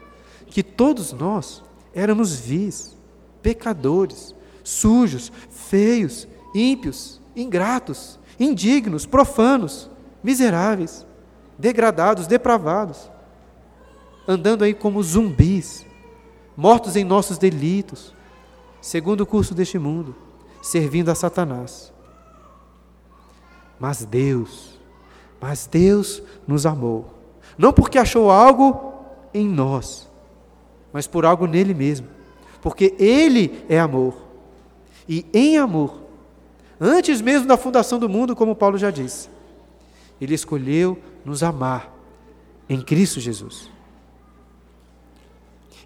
que 0.46 0.62
todos 0.62 1.12
nós 1.12 1.62
éramos 1.94 2.34
vis, 2.34 2.96
pecadores, 3.42 4.34
sujos, 4.62 5.32
feios, 5.50 6.26
ímpios, 6.54 7.20
ingratos, 7.34 8.18
indignos, 8.38 9.04
profanos, 9.06 9.90
miseráveis, 10.22 11.06
degradados, 11.58 12.26
depravados, 12.26 13.10
andando 14.26 14.64
aí 14.64 14.74
como 14.74 15.02
zumbis, 15.02 15.84
mortos 16.56 16.96
em 16.96 17.04
nossos 17.04 17.38
delitos, 17.38 18.14
segundo 18.80 19.22
o 19.22 19.26
curso 19.26 19.54
deste 19.54 19.78
mundo, 19.78 20.14
servindo 20.62 21.10
a 21.10 21.14
Satanás. 21.14 21.92
Mas 23.78 24.04
Deus, 24.04 24.77
mas 25.40 25.68
Deus 25.70 26.22
nos 26.46 26.66
amou, 26.66 27.14
não 27.56 27.72
porque 27.72 27.98
achou 27.98 28.30
algo 28.30 28.92
em 29.32 29.46
nós, 29.46 30.08
mas 30.92 31.06
por 31.06 31.24
algo 31.24 31.46
nele 31.46 31.74
mesmo, 31.74 32.08
porque 32.60 32.94
Ele 32.98 33.64
é 33.68 33.78
amor. 33.78 34.16
E 35.08 35.24
em 35.32 35.56
amor, 35.56 36.02
antes 36.80 37.20
mesmo 37.20 37.46
da 37.46 37.56
fundação 37.56 37.98
do 37.98 38.08
mundo, 38.08 38.36
como 38.36 38.54
Paulo 38.54 38.76
já 38.76 38.90
disse, 38.90 39.28
Ele 40.20 40.34
escolheu 40.34 40.98
nos 41.24 41.42
amar 41.42 41.92
em 42.68 42.80
Cristo 42.80 43.20
Jesus. 43.20 43.70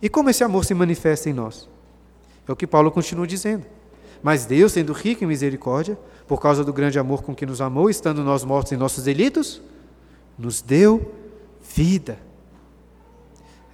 E 0.00 0.08
como 0.08 0.30
esse 0.30 0.42
amor 0.42 0.64
se 0.64 0.74
manifesta 0.74 1.30
em 1.30 1.32
nós? 1.32 1.68
É 2.46 2.50
o 2.50 2.56
que 2.56 2.66
Paulo 2.66 2.90
continua 2.90 3.26
dizendo. 3.26 3.64
Mas 4.22 4.46
Deus, 4.46 4.72
sendo 4.72 4.92
rico 4.92 5.24
em 5.24 5.26
misericórdia, 5.26 5.98
por 6.26 6.40
causa 6.40 6.64
do 6.64 6.72
grande 6.72 6.98
amor 6.98 7.22
com 7.22 7.35
que 7.35 7.44
nos 7.44 7.61
amou, 7.61 7.90
estando 7.90 8.22
nós 8.22 8.44
mortos 8.44 8.72
em 8.72 8.76
nossos 8.76 9.04
delitos, 9.04 9.61
nos 10.38 10.62
deu 10.62 11.12
vida. 11.74 12.18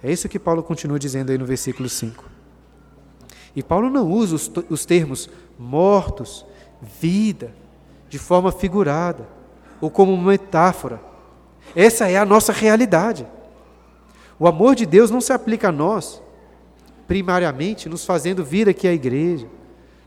É 0.03 0.11
isso 0.11 0.29
que 0.29 0.39
Paulo 0.39 0.63
continua 0.63 0.97
dizendo 0.97 1.31
aí 1.31 1.37
no 1.37 1.45
versículo 1.45 1.87
5. 1.87 2.23
E 3.55 3.61
Paulo 3.61 3.89
não 3.89 4.09
usa 4.09 4.35
os, 4.35 4.51
os 4.69 4.85
termos 4.85 5.29
mortos, 5.57 6.45
vida, 6.81 7.53
de 8.07 8.17
forma 8.17 8.51
figurada, 8.51 9.27
ou 9.81 9.89
como 9.91 10.17
metáfora. 10.17 11.01
Essa 11.75 12.09
é 12.09 12.17
a 12.17 12.25
nossa 12.25 12.51
realidade. 12.51 13.27
O 14.39 14.47
amor 14.47 14.75
de 14.75 14.85
Deus 14.85 15.11
não 15.11 15.21
se 15.21 15.33
aplica 15.33 15.69
a 15.69 15.71
nós, 15.71 16.21
primariamente, 17.07 17.89
nos 17.89 18.05
fazendo 18.05 18.43
vir 18.43 18.69
aqui 18.69 18.87
à 18.87 18.93
igreja, 18.93 19.47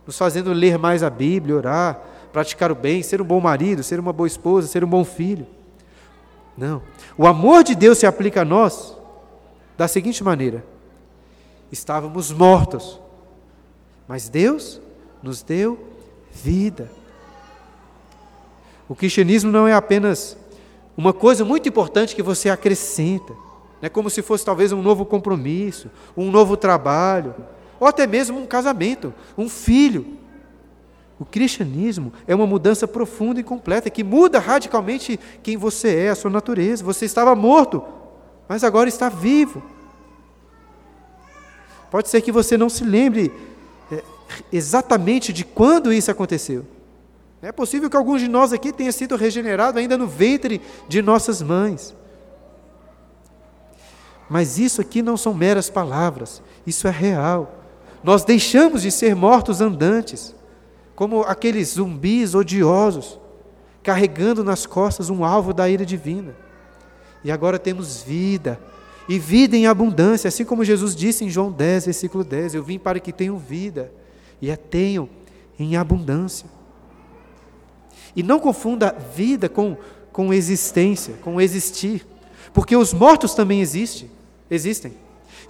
nos 0.06 0.18
fazendo 0.18 0.52
ler 0.52 0.78
mais 0.78 1.02
a 1.02 1.10
Bíblia, 1.10 1.56
orar, 1.56 2.00
praticar 2.32 2.72
o 2.72 2.74
bem, 2.74 3.02
ser 3.02 3.20
um 3.20 3.24
bom 3.24 3.40
marido, 3.40 3.82
ser 3.82 4.00
uma 4.00 4.12
boa 4.12 4.26
esposa, 4.26 4.68
ser 4.68 4.84
um 4.84 4.88
bom 4.88 5.04
filho. 5.04 5.46
Não. 6.56 6.82
O 7.16 7.26
amor 7.26 7.62
de 7.62 7.74
Deus 7.74 7.98
se 7.98 8.06
aplica 8.06 8.42
a 8.42 8.44
nós 8.44 8.96
da 9.76 9.86
seguinte 9.88 10.22
maneira: 10.22 10.64
estávamos 11.70 12.30
mortos, 12.30 13.00
mas 14.08 14.28
Deus 14.28 14.80
nos 15.22 15.42
deu 15.42 15.78
vida. 16.30 16.90
O 18.88 18.94
cristianismo 18.94 19.50
não 19.50 19.66
é 19.66 19.72
apenas 19.72 20.36
uma 20.96 21.12
coisa 21.12 21.44
muito 21.44 21.68
importante 21.68 22.14
que 22.14 22.22
você 22.22 22.50
acrescenta 22.50 23.32
é 23.82 23.88
como 23.88 24.08
se 24.08 24.22
fosse 24.22 24.44
talvez 24.44 24.70
um 24.70 24.80
novo 24.80 25.04
compromisso, 25.04 25.90
um 26.16 26.30
novo 26.30 26.56
trabalho, 26.56 27.34
ou 27.82 27.88
até 27.88 28.06
mesmo 28.06 28.38
um 28.38 28.46
casamento, 28.46 29.12
um 29.36 29.48
filho. 29.48 30.16
O 31.18 31.24
cristianismo 31.24 32.12
é 32.28 32.34
uma 32.34 32.46
mudança 32.46 32.86
profunda 32.86 33.40
e 33.40 33.42
completa 33.42 33.90
que 33.90 34.04
muda 34.04 34.38
radicalmente 34.38 35.18
quem 35.42 35.56
você 35.56 35.96
é, 35.96 36.10
a 36.10 36.14
sua 36.14 36.30
natureza. 36.30 36.84
Você 36.84 37.06
estava 37.06 37.34
morto, 37.34 37.82
mas 38.48 38.62
agora 38.62 38.88
está 38.88 39.08
vivo. 39.08 39.60
Pode 41.90 42.08
ser 42.08 42.20
que 42.20 42.30
você 42.30 42.56
não 42.56 42.68
se 42.68 42.84
lembre 42.84 43.32
é, 43.90 44.00
exatamente 44.52 45.32
de 45.32 45.44
quando 45.44 45.92
isso 45.92 46.08
aconteceu. 46.08 46.64
É 47.42 47.50
possível 47.50 47.90
que 47.90 47.96
alguns 47.96 48.20
de 48.20 48.28
nós 48.28 48.52
aqui 48.52 48.72
tenha 48.72 48.92
sido 48.92 49.16
regenerado 49.16 49.80
ainda 49.80 49.98
no 49.98 50.06
ventre 50.06 50.60
de 50.86 51.02
nossas 51.02 51.42
mães. 51.42 51.92
Mas 54.30 54.56
isso 54.56 54.80
aqui 54.80 55.02
não 55.02 55.16
são 55.16 55.34
meras 55.34 55.68
palavras, 55.68 56.40
isso 56.64 56.86
é 56.86 56.92
real. 56.92 57.58
Nós 58.02 58.24
deixamos 58.24 58.82
de 58.82 58.90
ser 58.90 59.14
mortos 59.14 59.60
andantes, 59.60 60.34
como 60.94 61.22
aqueles 61.22 61.74
zumbis 61.74 62.34
odiosos, 62.34 63.18
carregando 63.82 64.42
nas 64.42 64.66
costas 64.66 65.10
um 65.10 65.24
alvo 65.24 65.52
da 65.52 65.68
ira 65.68 65.84
divina. 65.84 66.34
E 67.24 67.30
agora 67.30 67.58
temos 67.58 68.02
vida, 68.02 68.60
e 69.08 69.18
vida 69.18 69.56
em 69.56 69.66
abundância, 69.66 70.28
assim 70.28 70.44
como 70.44 70.64
Jesus 70.64 70.94
disse 70.94 71.24
em 71.24 71.30
João 71.30 71.50
10, 71.50 71.86
versículo 71.86 72.24
10: 72.24 72.54
Eu 72.54 72.62
vim 72.62 72.78
para 72.78 73.00
que 73.00 73.12
tenham 73.12 73.38
vida, 73.38 73.92
e 74.40 74.50
a 74.50 74.56
tenham 74.56 75.08
em 75.58 75.76
abundância. 75.76 76.48
E 78.14 78.22
não 78.22 78.40
confunda 78.40 78.96
vida 79.14 79.48
com, 79.48 79.76
com 80.12 80.32
existência, 80.32 81.14
com 81.22 81.40
existir, 81.40 82.06
porque 82.52 82.76
os 82.76 82.92
mortos 82.92 83.34
também 83.34 83.60
existem 83.60 84.10
existem. 84.54 84.94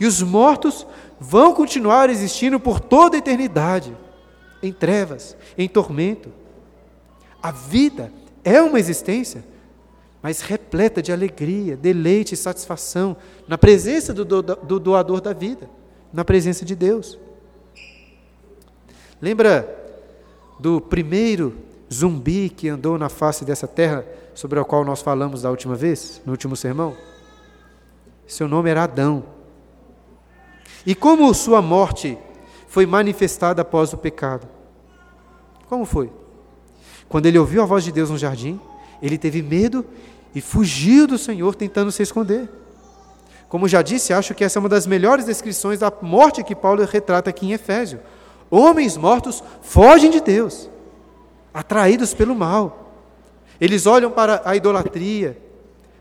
E 0.03 0.07
os 0.07 0.21
mortos 0.21 0.85
vão 1.21 1.55
continuar 1.55 2.11
existindo 2.11 2.59
por 2.59 2.81
toda 2.81 3.17
a 3.17 3.21
eternidade, 3.21 3.97
em 4.61 4.73
trevas, 4.73 5.37
em 5.57 5.69
tormento. 5.69 6.29
A 7.41 7.53
vida 7.53 8.13
é 8.43 8.61
uma 8.61 8.81
existência, 8.81 9.45
mas 10.21 10.41
repleta 10.41 11.01
de 11.01 11.13
alegria, 11.13 11.77
deleite 11.77 12.35
e 12.35 12.37
satisfação 12.37 13.17
na 13.47 13.57
presença 13.57 14.13
do, 14.13 14.25
do, 14.25 14.43
do 14.43 14.81
doador 14.81 15.21
da 15.21 15.33
vida, 15.33 15.71
na 16.13 16.25
presença 16.25 16.65
de 16.65 16.75
Deus. 16.75 17.17
Lembra 19.21 20.03
do 20.59 20.81
primeiro 20.81 21.57
zumbi 21.95 22.49
que 22.49 22.69
andou 22.69 22.99
na 22.99 23.09
face 23.09 23.45
dessa 23.45 23.69
terra, 23.69 24.05
sobre 24.35 24.59
o 24.59 24.65
qual 24.65 24.85
nós 24.85 25.01
falamos 25.01 25.43
da 25.43 25.51
última 25.51 25.77
vez, 25.77 26.21
no 26.27 26.33
último 26.33 26.57
sermão? 26.57 26.97
Seu 28.27 28.49
nome 28.49 28.69
era 28.69 28.83
Adão. 28.83 29.42
E 30.87 30.95
como 30.95 31.33
sua 31.35 31.63
morte 31.63 32.19
foi 32.67 32.87
manifestada 32.87 33.63
após 33.63 33.93
o 33.93 33.97
pecado? 33.97 34.49
Como 35.69 35.85
foi? 35.85 36.11
Quando 37.09 37.27
ele 37.27 37.39
ouviu 37.39 37.63
a 37.63 37.67
voz 37.67 37.85
de 37.85 37.93
Deus 37.93 38.11
no 38.11 38.19
jardim, 38.19 38.61
ele 39.01 39.19
teve 39.19 39.43
medo 39.43 39.85
e 40.35 40.41
fugiu 40.41 41.07
do 41.07 41.19
Senhor 41.19 41.55
tentando 41.55 41.93
se 41.93 42.03
esconder. 42.03 42.49
Como 43.49 43.69
já 43.69 43.83
disse, 43.83 44.15
acho 44.15 44.35
que 44.35 44.45
essa 44.45 44.59
é 44.59 44.61
uma 44.61 44.69
das 44.69 44.87
melhores 44.87 45.27
descrições 45.27 45.79
da 45.81 45.93
morte 46.01 46.43
que 46.43 46.55
Paulo 46.55 46.85
retrata 46.87 47.29
aqui 47.29 47.47
em 47.47 47.53
Efésio. 47.53 48.01
Homens 48.51 48.97
mortos 48.97 49.45
fogem 49.61 50.11
de 50.11 50.21
Deus, 50.21 50.71
atraídos 51.53 52.15
pelo 52.15 52.35
mal. 52.35 52.95
Eles 53.61 53.87
olham 53.87 54.11
para 54.11 54.41
a 54.45 54.57
idolatria, 54.57 55.39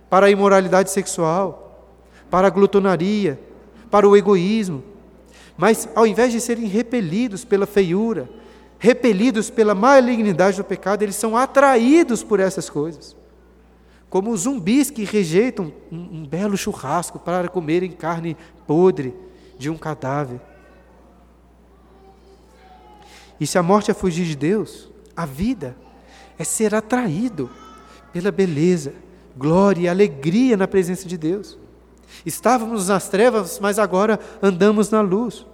para 0.09 0.27
a 0.27 0.29
imoralidade 0.29 0.91
sexual, 0.91 1.89
para 2.29 2.47
a 2.47 2.49
glutonaria, 2.49 3.37
para 3.91 4.07
o 4.07 4.15
egoísmo. 4.15 4.83
Mas 5.57 5.87
ao 5.93 6.07
invés 6.07 6.31
de 6.31 6.39
serem 6.41 6.65
repelidos 6.65 7.45
pela 7.45 7.67
feiura, 7.67 8.29
repelidos 8.79 9.49
pela 9.49 9.75
malignidade 9.75 10.57
do 10.57 10.63
pecado, 10.63 11.03
eles 11.03 11.15
são 11.15 11.37
atraídos 11.37 12.23
por 12.23 12.39
essas 12.39 12.69
coisas. 12.69 13.15
Como 14.09 14.35
zumbis 14.35 14.89
que 14.89 15.03
rejeitam 15.03 15.71
um, 15.91 15.97
um 15.97 16.25
belo 16.25 16.57
churrasco 16.57 17.19
para 17.19 17.47
comerem 17.47 17.91
carne 17.91 18.35
podre 18.65 19.13
de 19.59 19.69
um 19.69 19.77
cadáver. 19.77 20.41
E 23.39 23.45
se 23.45 23.57
a 23.57 23.63
morte 23.63 23.91
é 23.91 23.93
fugir 23.93 24.25
de 24.25 24.35
Deus, 24.35 24.89
a 25.15 25.25
vida 25.25 25.75
é 26.37 26.43
ser 26.43 26.73
atraído 26.73 27.49
pela 28.11 28.31
beleza, 28.31 28.93
glória 29.37 29.81
e 29.81 29.87
alegria 29.87 30.57
na 30.57 30.67
presença 30.67 31.07
de 31.07 31.17
Deus. 31.17 31.57
Estávamos 32.25 32.87
nas 32.87 33.07
trevas, 33.09 33.59
mas 33.59 33.79
agora 33.79 34.19
andamos 34.41 34.89
na 34.89 35.01
luz. 35.01 35.45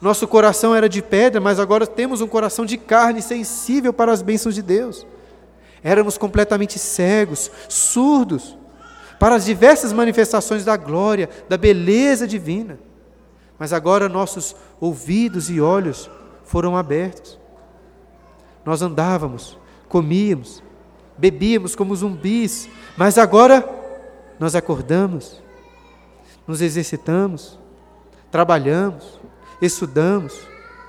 Nosso 0.00 0.26
coração 0.26 0.74
era 0.74 0.88
de 0.88 1.02
pedra, 1.02 1.40
mas 1.40 1.58
agora 1.58 1.86
temos 1.86 2.20
um 2.20 2.26
coração 2.26 2.64
de 2.64 2.78
carne 2.78 3.20
sensível 3.20 3.92
para 3.92 4.12
as 4.12 4.22
bênçãos 4.22 4.54
de 4.54 4.62
Deus. 4.62 5.06
Éramos 5.82 6.16
completamente 6.16 6.78
cegos, 6.78 7.50
surdos 7.68 8.56
para 9.18 9.34
as 9.34 9.44
diversas 9.44 9.92
manifestações 9.92 10.64
da 10.64 10.76
glória, 10.76 11.28
da 11.48 11.58
beleza 11.58 12.26
divina. 12.26 12.78
Mas 13.58 13.74
agora 13.74 14.08
nossos 14.08 14.56
ouvidos 14.80 15.50
e 15.50 15.60
olhos 15.60 16.10
foram 16.44 16.74
abertos. 16.74 17.38
Nós 18.64 18.80
andávamos, 18.80 19.58
comíamos, 19.88 20.62
bebíamos 21.18 21.76
como 21.76 21.94
zumbis, 21.94 22.68
mas 22.96 23.18
agora 23.18 23.68
nós 24.38 24.54
acordamos 24.54 25.42
nos 26.50 26.60
exercitamos, 26.60 27.56
trabalhamos, 28.28 29.20
estudamos, 29.62 30.36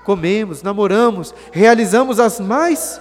comemos, 0.04 0.64
namoramos, 0.64 1.36
realizamos 1.52 2.20
as 2.20 2.40
mais 2.40 3.00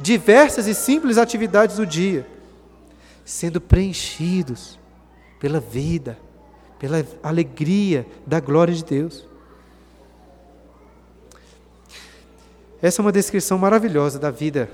diversas 0.00 0.66
e 0.66 0.74
simples 0.74 1.16
atividades 1.16 1.76
do 1.76 1.86
dia, 1.86 2.26
sendo 3.24 3.60
preenchidos 3.60 4.80
pela 5.38 5.60
vida, 5.60 6.18
pela 6.76 7.06
alegria 7.22 8.04
da 8.26 8.40
glória 8.40 8.74
de 8.74 8.84
Deus. 8.84 9.24
Essa 12.82 13.00
é 13.00 13.02
uma 13.04 13.12
descrição 13.12 13.56
maravilhosa 13.58 14.18
da 14.18 14.32
vida 14.32 14.68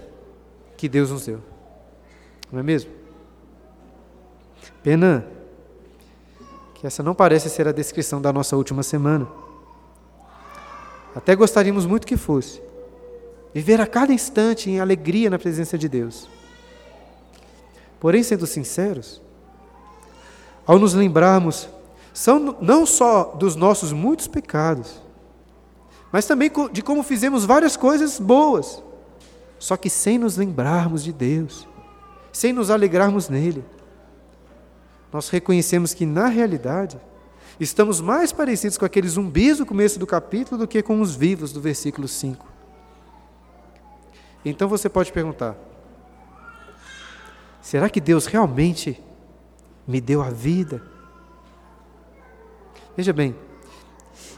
que 0.78 0.88
Deus 0.88 1.10
nos 1.10 1.26
deu. 1.26 1.42
Não 2.50 2.58
é 2.58 2.62
mesmo? 2.62 2.90
Pena 4.82 5.35
essa 6.86 7.02
não 7.02 7.14
parece 7.14 7.50
ser 7.50 7.66
a 7.66 7.72
descrição 7.72 8.22
da 8.22 8.32
nossa 8.32 8.56
última 8.56 8.82
semana. 8.82 9.26
Até 11.14 11.34
gostaríamos 11.34 11.84
muito 11.84 12.06
que 12.06 12.16
fosse. 12.16 12.62
Viver 13.52 13.80
a 13.80 13.86
cada 13.86 14.12
instante 14.12 14.70
em 14.70 14.78
alegria 14.78 15.28
na 15.28 15.38
presença 15.38 15.76
de 15.76 15.88
Deus. 15.88 16.28
Porém, 17.98 18.22
sendo 18.22 18.46
sinceros, 18.46 19.20
ao 20.66 20.78
nos 20.78 20.94
lembrarmos 20.94 21.68
são 22.12 22.56
não 22.60 22.86
só 22.86 23.34
dos 23.36 23.56
nossos 23.56 23.92
muitos 23.92 24.28
pecados, 24.28 25.02
mas 26.12 26.24
também 26.24 26.50
de 26.72 26.82
como 26.82 27.02
fizemos 27.02 27.44
várias 27.44 27.76
coisas 27.76 28.18
boas, 28.18 28.82
só 29.58 29.76
que 29.76 29.90
sem 29.90 30.18
nos 30.18 30.36
lembrarmos 30.36 31.02
de 31.02 31.12
Deus, 31.12 31.66
sem 32.32 32.52
nos 32.52 32.70
alegrarmos 32.70 33.28
nele. 33.28 33.64
Nós 35.12 35.28
reconhecemos 35.28 35.94
que, 35.94 36.04
na 36.04 36.26
realidade, 36.26 36.98
estamos 37.58 38.00
mais 38.00 38.32
parecidos 38.32 38.76
com 38.76 38.84
aqueles 38.84 39.12
zumbis 39.12 39.58
do 39.58 39.66
começo 39.66 39.98
do 39.98 40.06
capítulo 40.06 40.58
do 40.58 40.68
que 40.68 40.82
com 40.82 41.00
os 41.00 41.14
vivos 41.14 41.52
do 41.52 41.60
versículo 41.60 42.08
5. 42.08 42.46
Então 44.44 44.68
você 44.68 44.88
pode 44.88 45.12
perguntar: 45.12 45.56
será 47.60 47.88
que 47.88 48.00
Deus 48.00 48.26
realmente 48.26 49.02
me 49.86 50.00
deu 50.00 50.22
a 50.22 50.30
vida? 50.30 50.82
Veja 52.96 53.12
bem, 53.12 53.34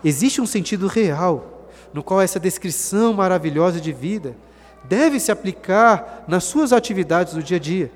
existe 0.03 0.41
um 0.41 0.47
sentido 0.47 0.87
real 0.87 1.69
no 1.93 2.03
qual 2.03 2.21
essa 2.21 2.41
descrição 2.41 3.13
maravilhosa 3.15 3.81
de 3.81 3.93
vida 3.93 4.37
deve 4.85 5.21
se 5.21 5.31
aplicar 5.31 6.25
nas 6.27 6.45
suas 6.45 6.73
atividades 6.73 7.35
do 7.35 7.43
dia 7.43 7.57
a 7.57 7.61
dia. 7.61 7.93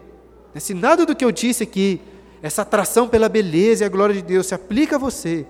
Se 0.57 0.75
nada 0.75 1.07
do 1.07 1.17
que 1.17 1.25
eu 1.25 1.33
disse 1.33 1.63
aqui, 1.63 2.01
essa 2.43 2.63
atração 2.63 3.09
pela 3.09 3.29
beleza 3.29 3.85
e 3.85 3.87
a 3.87 3.89
glória 3.89 4.15
de 4.15 4.23
Deus 4.23 4.47
se 4.47 4.55
aplica 4.55 4.97
a 4.97 4.99
você, 4.99 5.47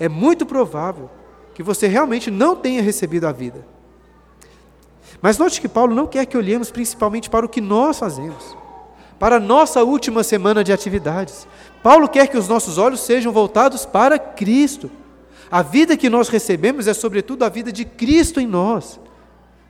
é 0.00 0.08
muito 0.08 0.46
provável 0.46 1.10
que 1.54 1.62
você 1.62 1.86
realmente 1.86 2.30
não 2.30 2.56
tenha 2.56 2.80
recebido 2.80 3.26
a 3.26 3.32
vida. 3.32 3.66
Mas 5.20 5.36
note 5.36 5.60
que 5.60 5.68
Paulo 5.68 5.94
não 5.94 6.06
quer 6.06 6.24
que 6.24 6.36
olhemos 6.36 6.70
principalmente 6.70 7.28
para 7.28 7.44
o 7.44 7.48
que 7.48 7.60
nós 7.60 7.98
fazemos, 7.98 8.56
para 9.18 9.36
a 9.36 9.40
nossa 9.40 9.82
última 9.84 10.22
semana 10.22 10.64
de 10.64 10.72
atividades. 10.72 11.46
Paulo 11.82 12.08
quer 12.08 12.28
que 12.28 12.38
os 12.38 12.48
nossos 12.48 12.78
olhos 12.78 13.00
sejam 13.00 13.32
voltados 13.32 13.84
para 13.84 14.18
Cristo. 14.18 14.90
A 15.50 15.60
vida 15.62 15.96
que 15.96 16.08
nós 16.08 16.28
recebemos 16.28 16.86
é, 16.86 16.94
sobretudo, 16.94 17.44
a 17.44 17.48
vida 17.48 17.72
de 17.72 17.84
Cristo 17.84 18.40
em 18.40 18.46
nós. 18.46 19.00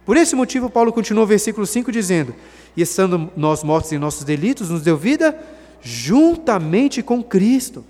Por 0.05 0.17
esse 0.17 0.37
motivo, 0.37 0.69
Paulo 0.69 0.93
continua 0.93 1.25
o 1.25 1.27
versículo 1.27 1.67
5 1.67 1.91
dizendo: 1.91 2.35
E 2.77 2.83
estando 2.83 3.31
nós 3.37 3.63
mortos 3.63 3.93
em 3.93 3.99
nossos 3.99 4.25
delitos, 4.25 4.69
nos 4.69 4.83
deu 4.83 4.97
vida 4.97 5.39
juntamente 5.81 7.03
com 7.03 7.23
Cristo. 7.23 7.85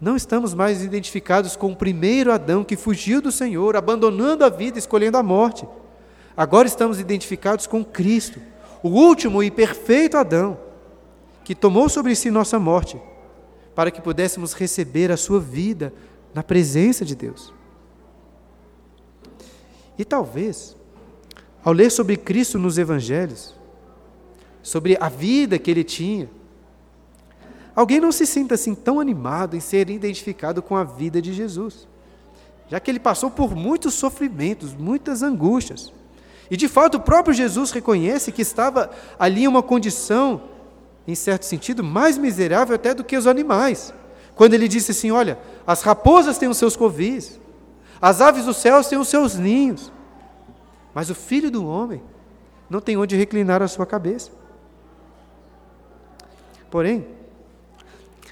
Não 0.00 0.16
estamos 0.16 0.54
mais 0.54 0.82
identificados 0.82 1.56
com 1.56 1.72
o 1.72 1.76
primeiro 1.76 2.32
Adão 2.32 2.64
que 2.64 2.76
fugiu 2.76 3.20
do 3.20 3.30
Senhor, 3.30 3.76
abandonando 3.76 4.44
a 4.44 4.48
vida, 4.48 4.78
escolhendo 4.78 5.18
a 5.18 5.22
morte. 5.22 5.68
Agora 6.36 6.66
estamos 6.66 6.98
identificados 6.98 7.66
com 7.66 7.84
Cristo, 7.84 8.40
o 8.82 8.88
último 8.88 9.42
e 9.42 9.50
perfeito 9.50 10.16
Adão, 10.16 10.58
que 11.44 11.54
tomou 11.54 11.88
sobre 11.88 12.14
si 12.14 12.30
nossa 12.30 12.58
morte, 12.58 13.00
para 13.74 13.90
que 13.90 14.00
pudéssemos 14.00 14.54
receber 14.54 15.12
a 15.12 15.16
sua 15.16 15.38
vida 15.38 15.92
na 16.32 16.42
presença 16.42 17.04
de 17.04 17.14
Deus. 17.14 17.52
E 19.98 20.04
talvez, 20.04 20.74
ao 21.62 21.74
ler 21.74 21.90
sobre 21.90 22.16
Cristo 22.16 22.58
nos 22.58 22.78
Evangelhos, 22.78 23.54
sobre 24.62 24.96
a 24.98 25.10
vida 25.10 25.58
que 25.58 25.70
ele 25.70 25.84
tinha, 25.84 26.30
alguém 27.74 28.00
não 28.00 28.12
se 28.12 28.26
sinta 28.26 28.54
assim 28.54 28.74
tão 28.74 29.00
animado 29.00 29.56
em 29.56 29.60
ser 29.60 29.90
identificado 29.90 30.62
com 30.62 30.76
a 30.76 30.84
vida 30.84 31.20
de 31.20 31.32
Jesus, 31.32 31.88
já 32.68 32.78
que 32.78 32.90
ele 32.90 33.00
passou 33.00 33.30
por 33.30 33.54
muitos 33.54 33.94
sofrimentos, 33.94 34.74
muitas 34.74 35.22
angústias. 35.22 35.92
E 36.50 36.56
de 36.56 36.68
fato 36.68 36.96
o 36.96 37.00
próprio 37.00 37.34
Jesus 37.34 37.70
reconhece 37.70 38.32
que 38.32 38.42
estava 38.42 38.90
ali 39.18 39.44
em 39.44 39.48
uma 39.48 39.62
condição, 39.62 40.42
em 41.06 41.14
certo 41.14 41.44
sentido, 41.44 41.82
mais 41.82 42.18
miserável 42.18 42.74
até 42.74 42.92
do 42.92 43.04
que 43.04 43.16
os 43.16 43.26
animais. 43.26 43.94
Quando 44.34 44.54
ele 44.54 44.68
disse 44.68 44.90
assim: 44.90 45.10
Olha, 45.10 45.38
as 45.66 45.82
raposas 45.82 46.38
têm 46.38 46.48
os 46.48 46.56
seus 46.56 46.76
covis, 46.76 47.38
as 48.00 48.20
aves 48.20 48.46
dos 48.46 48.56
céus 48.56 48.88
têm 48.88 48.98
os 48.98 49.08
seus 49.08 49.36
ninhos, 49.36 49.92
mas 50.94 51.10
o 51.10 51.14
filho 51.14 51.50
do 51.50 51.66
homem 51.66 52.02
não 52.68 52.80
tem 52.80 52.96
onde 52.96 53.16
reclinar 53.16 53.62
a 53.62 53.68
sua 53.68 53.84
cabeça. 53.84 54.30
Porém, 56.70 57.06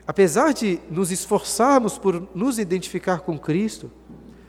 apesar 0.09 0.55
de 0.55 0.81
nos 0.91 1.11
esforçarmos 1.11 1.99
por 1.99 2.27
nos 2.35 2.59
identificar 2.59 3.21
com 3.21 3.39
Cristo, 3.39 3.93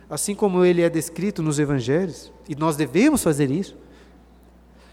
assim 0.10 0.34
como 0.34 0.64
ele 0.64 0.82
é 0.82 0.90
descrito 0.90 1.44
nos 1.44 1.60
evangelhos, 1.60 2.32
e 2.48 2.56
nós 2.56 2.78
devemos 2.78 3.22
fazer 3.22 3.52
isso, 3.52 3.76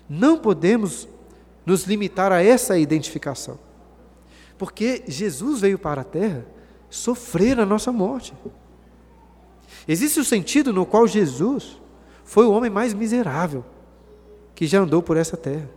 não 0.09 0.37
podemos 0.37 1.09
nos 1.65 1.85
limitar 1.85 2.33
a 2.33 2.43
essa 2.43 2.77
identificação. 2.77 3.61
Porque 4.59 5.05
Jesus 5.07 5.61
veio 5.61 5.79
para 5.79 6.01
a 6.01 6.05
terra 6.05 6.45
sofrer 6.91 7.61
a 7.61 7.65
nossa 7.65 7.93
morte. 7.93 8.35
Existe 9.87 10.19
o 10.19 10.25
sentido 10.25 10.73
no 10.73 10.85
qual 10.85 11.07
Jesus 11.07 11.81
foi 12.25 12.45
o 12.45 12.51
homem 12.51 12.71
mais 12.71 12.93
miserável 12.93 13.65
que 14.53 14.67
já 14.67 14.81
andou 14.81 15.01
por 15.01 15.17
essa 15.17 15.37
terra. 15.37 15.71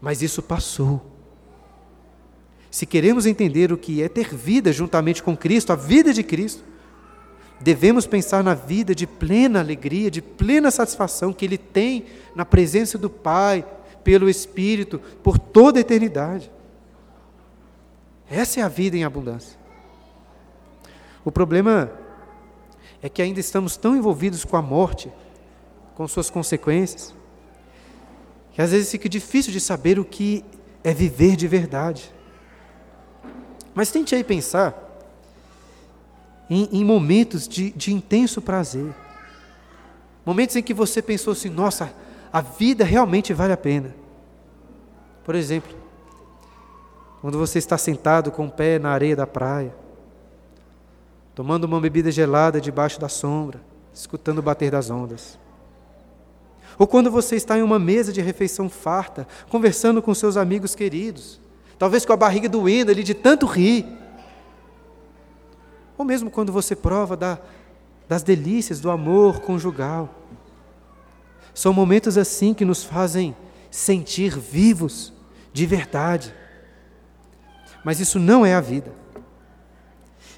Mas 0.00 0.20
isso 0.20 0.42
passou. 0.42 1.19
Se 2.70 2.86
queremos 2.86 3.26
entender 3.26 3.72
o 3.72 3.76
que 3.76 4.02
é 4.02 4.08
ter 4.08 4.34
vida 4.34 4.72
juntamente 4.72 5.22
com 5.22 5.36
Cristo, 5.36 5.72
a 5.72 5.76
vida 5.76 6.12
de 6.12 6.22
Cristo, 6.22 6.62
devemos 7.60 8.06
pensar 8.06 8.44
na 8.44 8.54
vida 8.54 8.94
de 8.94 9.06
plena 9.06 9.58
alegria, 9.58 10.10
de 10.10 10.22
plena 10.22 10.70
satisfação 10.70 11.32
que 11.32 11.44
Ele 11.44 11.58
tem 11.58 12.04
na 12.34 12.44
presença 12.44 12.96
do 12.96 13.10
Pai, 13.10 13.66
pelo 14.04 14.30
Espírito, 14.30 15.00
por 15.22 15.38
toda 15.38 15.78
a 15.78 15.82
eternidade. 15.82 16.50
Essa 18.30 18.60
é 18.60 18.62
a 18.62 18.68
vida 18.68 18.96
em 18.96 19.04
abundância. 19.04 19.58
O 21.24 21.32
problema 21.32 21.90
é 23.02 23.08
que 23.08 23.20
ainda 23.20 23.40
estamos 23.40 23.76
tão 23.76 23.96
envolvidos 23.96 24.44
com 24.44 24.56
a 24.56 24.62
morte, 24.62 25.12
com 25.96 26.06
suas 26.06 26.30
consequências, 26.30 27.14
que 28.52 28.62
às 28.62 28.70
vezes 28.70 28.90
fica 28.90 29.08
difícil 29.08 29.52
de 29.52 29.60
saber 29.60 29.98
o 29.98 30.04
que 30.04 30.44
é 30.82 30.94
viver 30.94 31.36
de 31.36 31.48
verdade. 31.48 32.12
Mas 33.74 33.90
tente 33.90 34.14
aí 34.14 34.24
pensar 34.24 34.74
em, 36.48 36.68
em 36.72 36.84
momentos 36.84 37.46
de, 37.46 37.70
de 37.70 37.92
intenso 37.92 38.42
prazer, 38.42 38.92
momentos 40.26 40.56
em 40.56 40.62
que 40.62 40.74
você 40.74 41.00
pensou 41.00 41.32
assim: 41.32 41.48
nossa, 41.48 41.92
a 42.32 42.40
vida 42.40 42.84
realmente 42.84 43.32
vale 43.32 43.52
a 43.52 43.56
pena. 43.56 43.94
Por 45.24 45.34
exemplo, 45.34 45.76
quando 47.20 47.38
você 47.38 47.58
está 47.58 47.78
sentado 47.78 48.32
com 48.32 48.46
o 48.46 48.50
pé 48.50 48.78
na 48.78 48.90
areia 48.90 49.14
da 49.14 49.26
praia, 49.26 49.74
tomando 51.34 51.64
uma 51.64 51.80
bebida 51.80 52.10
gelada 52.10 52.60
debaixo 52.60 53.00
da 53.00 53.08
sombra, 53.08 53.60
escutando 53.94 54.38
o 54.38 54.42
bater 54.42 54.70
das 54.70 54.90
ondas. 54.90 55.38
Ou 56.78 56.86
quando 56.86 57.10
você 57.10 57.36
está 57.36 57.58
em 57.58 57.62
uma 57.62 57.78
mesa 57.78 58.12
de 58.12 58.22
refeição 58.22 58.68
farta, 58.68 59.28
conversando 59.50 60.00
com 60.00 60.14
seus 60.14 60.36
amigos 60.36 60.74
queridos, 60.74 61.38
talvez 61.80 62.04
com 62.04 62.12
a 62.12 62.16
barriga 62.16 62.46
doendo 62.46 62.90
ali 62.90 63.02
de 63.02 63.14
tanto 63.14 63.46
rir. 63.46 63.86
Ou 65.96 66.04
mesmo 66.04 66.30
quando 66.30 66.52
você 66.52 66.76
prova 66.76 67.16
da, 67.16 67.38
das 68.06 68.22
delícias 68.22 68.80
do 68.80 68.90
amor 68.90 69.40
conjugal. 69.40 70.14
São 71.54 71.72
momentos 71.72 72.18
assim 72.18 72.52
que 72.52 72.66
nos 72.66 72.84
fazem 72.84 73.34
sentir 73.70 74.38
vivos 74.38 75.10
de 75.54 75.64
verdade. 75.64 76.34
Mas 77.82 77.98
isso 77.98 78.18
não 78.18 78.44
é 78.44 78.54
a 78.54 78.60
vida. 78.60 78.92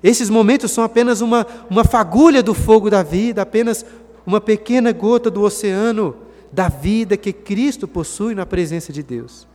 Esses 0.01 0.31
momentos 0.31 0.71
são 0.71 0.85
apenas 0.85 1.21
uma, 1.21 1.45
uma 1.69 1.83
fagulha 1.83 2.41
do 2.41 2.55
fogo 2.55 2.89
da 2.89 3.03
vida, 3.03 3.43
apenas 3.43 3.85
uma 4.25 4.41
pequena 4.41 4.93
gota 4.93 5.29
do 5.29 5.43
oceano 5.43 6.17
da 6.53 6.69
vida 6.69 7.17
que 7.17 7.33
Cristo 7.33 7.89
possui 7.89 8.33
na 8.33 8.47
presença 8.47 8.93
de 8.93 9.03
Deus. 9.03 9.51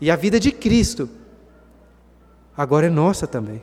E 0.00 0.10
a 0.10 0.16
vida 0.16 0.38
de 0.40 0.50
Cristo 0.50 1.08
agora 2.56 2.86
é 2.86 2.90
nossa 2.90 3.26
também. 3.26 3.62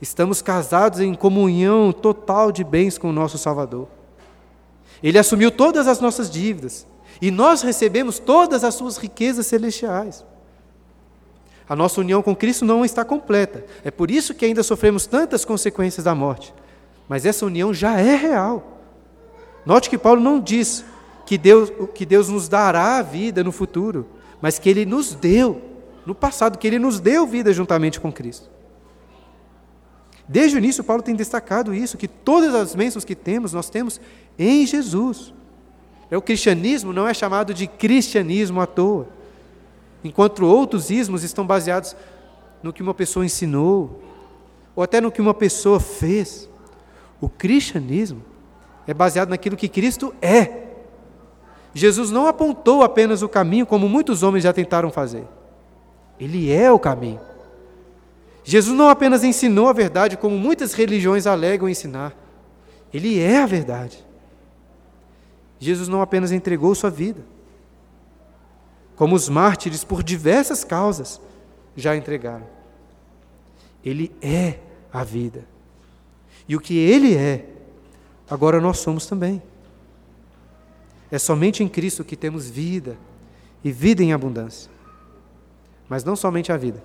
Estamos 0.00 0.40
casados 0.40 1.00
em 1.00 1.14
comunhão 1.14 1.92
total 1.92 2.52
de 2.52 2.62
bens 2.62 2.96
com 2.96 3.10
o 3.10 3.12
nosso 3.12 3.36
Salvador. 3.36 3.88
Ele 5.02 5.18
assumiu 5.18 5.50
todas 5.50 5.88
as 5.88 6.00
nossas 6.00 6.30
dívidas 6.30 6.86
e 7.20 7.30
nós 7.30 7.62
recebemos 7.62 8.18
todas 8.18 8.62
as 8.64 8.74
suas 8.74 8.96
riquezas 8.96 9.46
celestiais. 9.46 10.24
A 11.68 11.76
nossa 11.76 12.00
união 12.00 12.22
com 12.22 12.34
Cristo 12.34 12.64
não 12.64 12.84
está 12.84 13.04
completa. 13.04 13.64
É 13.84 13.90
por 13.90 14.10
isso 14.10 14.34
que 14.34 14.44
ainda 14.44 14.62
sofremos 14.62 15.06
tantas 15.06 15.44
consequências 15.44 16.04
da 16.04 16.14
morte. 16.14 16.54
Mas 17.08 17.26
essa 17.26 17.44
união 17.44 17.74
já 17.74 18.00
é 18.00 18.16
real. 18.16 18.78
Note 19.66 19.90
que 19.90 19.98
Paulo 19.98 20.20
não 20.20 20.40
diz 20.40 20.84
que 21.26 21.36
Deus, 21.36 21.70
que 21.94 22.06
Deus 22.06 22.28
nos 22.28 22.48
dará 22.48 22.96
a 22.96 23.02
vida 23.02 23.44
no 23.44 23.52
futuro, 23.52 24.06
mas 24.40 24.58
que 24.58 24.68
Ele 24.68 24.84
nos 24.86 25.14
deu, 25.14 25.60
no 26.06 26.14
passado, 26.14 26.58
que 26.58 26.66
Ele 26.66 26.78
nos 26.78 27.00
deu 27.00 27.26
vida 27.26 27.52
juntamente 27.52 28.00
com 28.00 28.12
Cristo. 28.12 28.48
Desde 30.28 30.56
o 30.56 30.58
início, 30.58 30.84
Paulo 30.84 31.02
tem 31.02 31.14
destacado 31.14 31.74
isso, 31.74 31.96
que 31.96 32.06
todas 32.06 32.54
as 32.54 32.74
bênçãos 32.74 33.04
que 33.04 33.14
temos, 33.14 33.52
nós 33.52 33.70
temos 33.70 33.98
em 34.38 34.66
Jesus. 34.66 35.32
É, 36.10 36.16
o 36.16 36.22
cristianismo 36.22 36.92
não 36.92 37.08
é 37.08 37.14
chamado 37.14 37.54
de 37.54 37.66
cristianismo 37.66 38.60
à 38.60 38.66
toa, 38.66 39.08
enquanto 40.04 40.44
outros 40.44 40.90
ismos 40.90 41.22
estão 41.22 41.46
baseados 41.46 41.96
no 42.62 42.72
que 42.72 42.82
uma 42.82 42.94
pessoa 42.94 43.24
ensinou, 43.24 44.02
ou 44.76 44.82
até 44.82 45.00
no 45.00 45.10
que 45.10 45.20
uma 45.20 45.34
pessoa 45.34 45.80
fez. 45.80 46.48
O 47.20 47.28
cristianismo 47.28 48.22
é 48.86 48.94
baseado 48.94 49.30
naquilo 49.30 49.56
que 49.56 49.68
Cristo 49.68 50.14
é. 50.20 50.67
Jesus 51.78 52.10
não 52.10 52.26
apontou 52.26 52.82
apenas 52.82 53.22
o 53.22 53.28
caminho, 53.28 53.64
como 53.64 53.88
muitos 53.88 54.24
homens 54.24 54.42
já 54.42 54.52
tentaram 54.52 54.90
fazer. 54.90 55.24
Ele 56.18 56.50
é 56.50 56.72
o 56.72 56.78
caminho. 56.78 57.20
Jesus 58.42 58.76
não 58.76 58.88
apenas 58.88 59.22
ensinou 59.22 59.68
a 59.68 59.72
verdade, 59.72 60.16
como 60.16 60.36
muitas 60.36 60.72
religiões 60.72 61.26
alegam 61.26 61.68
ensinar. 61.68 62.16
Ele 62.92 63.20
é 63.20 63.40
a 63.42 63.46
verdade. 63.46 64.04
Jesus 65.60 65.88
não 65.88 66.02
apenas 66.02 66.32
entregou 66.32 66.74
sua 66.74 66.90
vida, 66.90 67.24
como 68.96 69.14
os 69.14 69.28
mártires, 69.28 69.84
por 69.84 70.02
diversas 70.02 70.64
causas, 70.64 71.20
já 71.76 71.96
entregaram. 71.96 72.46
Ele 73.84 74.12
é 74.20 74.58
a 74.92 75.04
vida. 75.04 75.44
E 76.48 76.56
o 76.56 76.60
que 76.60 76.76
ele 76.76 77.16
é, 77.16 77.44
agora 78.28 78.60
nós 78.60 78.78
somos 78.78 79.06
também. 79.06 79.40
É 81.10 81.18
somente 81.18 81.62
em 81.62 81.68
Cristo 81.68 82.04
que 82.04 82.16
temos 82.16 82.48
vida, 82.48 82.96
e 83.64 83.72
vida 83.72 84.02
em 84.02 84.12
abundância. 84.12 84.70
Mas 85.88 86.04
não 86.04 86.14
somente 86.14 86.52
a 86.52 86.56
vida 86.56 86.82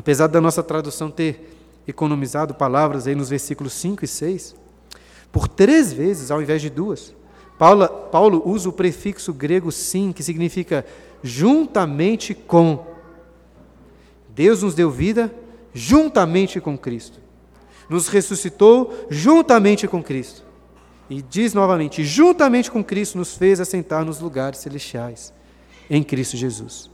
Apesar 0.00 0.28
da 0.28 0.40
nossa 0.40 0.62
tradução 0.62 1.10
ter 1.10 1.58
economizado 1.86 2.54
palavras 2.54 3.06
aí 3.06 3.14
nos 3.14 3.28
versículos 3.28 3.72
5 3.74 4.02
e 4.02 4.08
6, 4.08 4.54
por 5.30 5.48
três 5.48 5.92
vezes, 5.92 6.30
ao 6.30 6.40
invés 6.40 6.62
de 6.62 6.70
duas, 6.70 7.14
Paulo, 7.58 7.86
Paulo 8.10 8.42
usa 8.46 8.68
o 8.68 8.72
prefixo 8.72 9.32
grego 9.32 9.70
sim, 9.70 10.12
que 10.12 10.22
significa 10.22 10.86
juntamente 11.22 12.32
com. 12.32 12.86
Deus 14.30 14.62
nos 14.62 14.74
deu 14.74 14.90
vida 14.90 15.30
juntamente 15.74 16.60
com 16.62 16.78
Cristo. 16.78 17.20
Nos 17.88 18.08
ressuscitou 18.08 19.06
juntamente 19.10 19.86
com 19.86 20.02
Cristo. 20.02 20.42
E 21.10 21.20
diz 21.20 21.52
novamente: 21.52 22.04
juntamente 22.04 22.70
com 22.70 22.84
Cristo 22.84 23.18
nos 23.18 23.36
fez 23.36 23.60
assentar 23.60 24.04
nos 24.04 24.20
lugares 24.20 24.60
celestiais, 24.60 25.34
em 25.90 26.04
Cristo 26.04 26.36
Jesus. 26.36 26.88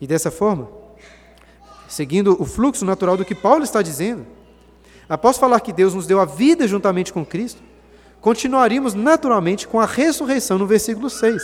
E 0.00 0.06
dessa 0.06 0.30
forma, 0.30 0.68
seguindo 1.88 2.40
o 2.40 2.44
fluxo 2.44 2.84
natural 2.84 3.16
do 3.16 3.24
que 3.24 3.34
Paulo 3.34 3.64
está 3.64 3.82
dizendo, 3.82 4.24
após 5.08 5.36
falar 5.36 5.58
que 5.60 5.72
Deus 5.72 5.94
nos 5.94 6.06
deu 6.06 6.20
a 6.20 6.24
vida 6.24 6.68
juntamente 6.68 7.12
com 7.12 7.26
Cristo, 7.26 7.60
continuaríamos 8.20 8.94
naturalmente 8.94 9.66
com 9.66 9.80
a 9.80 9.86
ressurreição 9.86 10.56
no 10.56 10.66
versículo 10.66 11.10
6. 11.10 11.42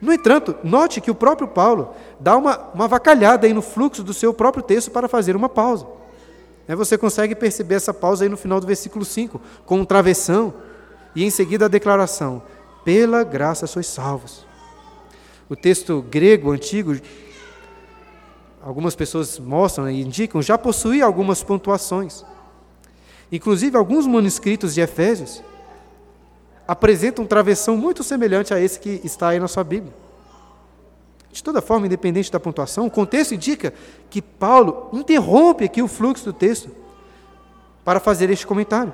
No 0.00 0.12
entanto, 0.12 0.56
note 0.64 1.00
que 1.00 1.10
o 1.10 1.14
próprio 1.14 1.48
Paulo 1.48 1.94
dá 2.18 2.36
uma, 2.36 2.58
uma 2.72 2.88
vacalhada 2.88 3.46
aí 3.46 3.52
no 3.52 3.62
fluxo 3.62 4.02
do 4.02 4.14
seu 4.14 4.32
próprio 4.34 4.62
texto 4.62 4.90
para 4.90 5.08
fazer 5.08 5.36
uma 5.36 5.48
pausa. 5.48 5.86
É, 6.68 6.76
você 6.76 6.98
consegue 6.98 7.34
perceber 7.34 7.76
essa 7.76 7.94
pausa 7.94 8.24
aí 8.24 8.28
no 8.28 8.36
final 8.36 8.60
do 8.60 8.66
versículo 8.66 9.04
5, 9.04 9.40
com 9.64 9.80
um 9.80 9.84
travessão, 9.84 10.52
e 11.14 11.24
em 11.24 11.30
seguida 11.30 11.64
a 11.64 11.68
declaração: 11.68 12.42
pela 12.84 13.24
graça 13.24 13.66
sois 13.66 13.86
salvos. 13.86 14.46
O 15.48 15.56
texto 15.56 16.02
grego 16.02 16.52
antigo 16.52 16.94
algumas 18.62 18.94
pessoas 18.94 19.38
mostram 19.38 19.88
e 19.88 20.02
indicam, 20.02 20.42
já 20.42 20.58
possuía 20.58 21.04
algumas 21.04 21.42
pontuações. 21.42 22.22
Inclusive, 23.32 23.76
alguns 23.76 24.06
manuscritos 24.06 24.74
de 24.74 24.82
Efésios 24.82 25.42
apresentam 26.66 27.24
um 27.24 27.26
travessão 27.26 27.78
muito 27.78 28.02
semelhante 28.02 28.52
a 28.52 28.60
esse 28.60 28.78
que 28.78 29.00
está 29.04 29.28
aí 29.28 29.40
na 29.40 29.48
sua 29.48 29.64
Bíblia. 29.64 29.94
De 31.30 31.42
toda 31.42 31.60
forma, 31.60 31.86
independente 31.86 32.32
da 32.32 32.40
pontuação, 32.40 32.86
o 32.86 32.90
contexto 32.90 33.34
indica 33.34 33.72
que 34.08 34.22
Paulo 34.22 34.88
interrompe 34.92 35.64
aqui 35.64 35.82
o 35.82 35.88
fluxo 35.88 36.24
do 36.24 36.32
texto 36.32 36.70
para 37.84 38.00
fazer 38.00 38.30
este 38.30 38.46
comentário. 38.46 38.92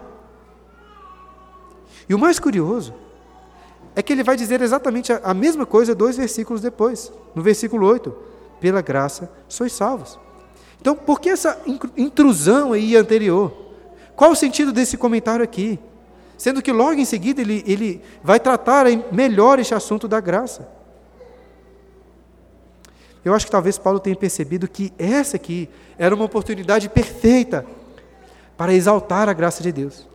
E 2.08 2.14
o 2.14 2.18
mais 2.18 2.38
curioso 2.38 2.94
é 3.96 4.02
que 4.02 4.12
ele 4.12 4.24
vai 4.24 4.36
dizer 4.36 4.60
exatamente 4.60 5.12
a 5.12 5.32
mesma 5.32 5.64
coisa 5.64 5.94
dois 5.94 6.16
versículos 6.16 6.60
depois, 6.60 7.12
no 7.34 7.42
versículo 7.42 7.86
8 7.86 8.14
pela 8.60 8.80
graça 8.80 9.30
sois 9.48 9.72
salvos. 9.72 10.18
Então, 10.80 10.94
por 10.94 11.20
que 11.20 11.30
essa 11.30 11.60
intrusão 11.96 12.72
aí 12.72 12.96
anterior? 12.96 13.52
Qual 14.16 14.32
o 14.32 14.36
sentido 14.36 14.72
desse 14.72 14.96
comentário 14.96 15.44
aqui? 15.44 15.78
Sendo 16.36 16.60
que 16.60 16.72
logo 16.72 16.94
em 16.94 17.04
seguida 17.04 17.40
ele, 17.40 17.64
ele 17.66 18.02
vai 18.22 18.38
tratar 18.40 18.86
melhor 19.12 19.58
este 19.58 19.74
assunto 19.74 20.06
da 20.06 20.20
graça. 20.20 20.68
Eu 23.24 23.32
acho 23.32 23.46
que 23.46 23.52
talvez 23.52 23.78
Paulo 23.78 23.98
tenha 23.98 24.14
percebido 24.14 24.68
que 24.68 24.92
essa 24.98 25.36
aqui 25.36 25.68
era 25.96 26.14
uma 26.14 26.24
oportunidade 26.24 26.88
perfeita 26.88 27.64
para 28.56 28.74
exaltar 28.74 29.28
a 29.28 29.32
graça 29.32 29.62
de 29.62 29.72
Deus. 29.72 30.06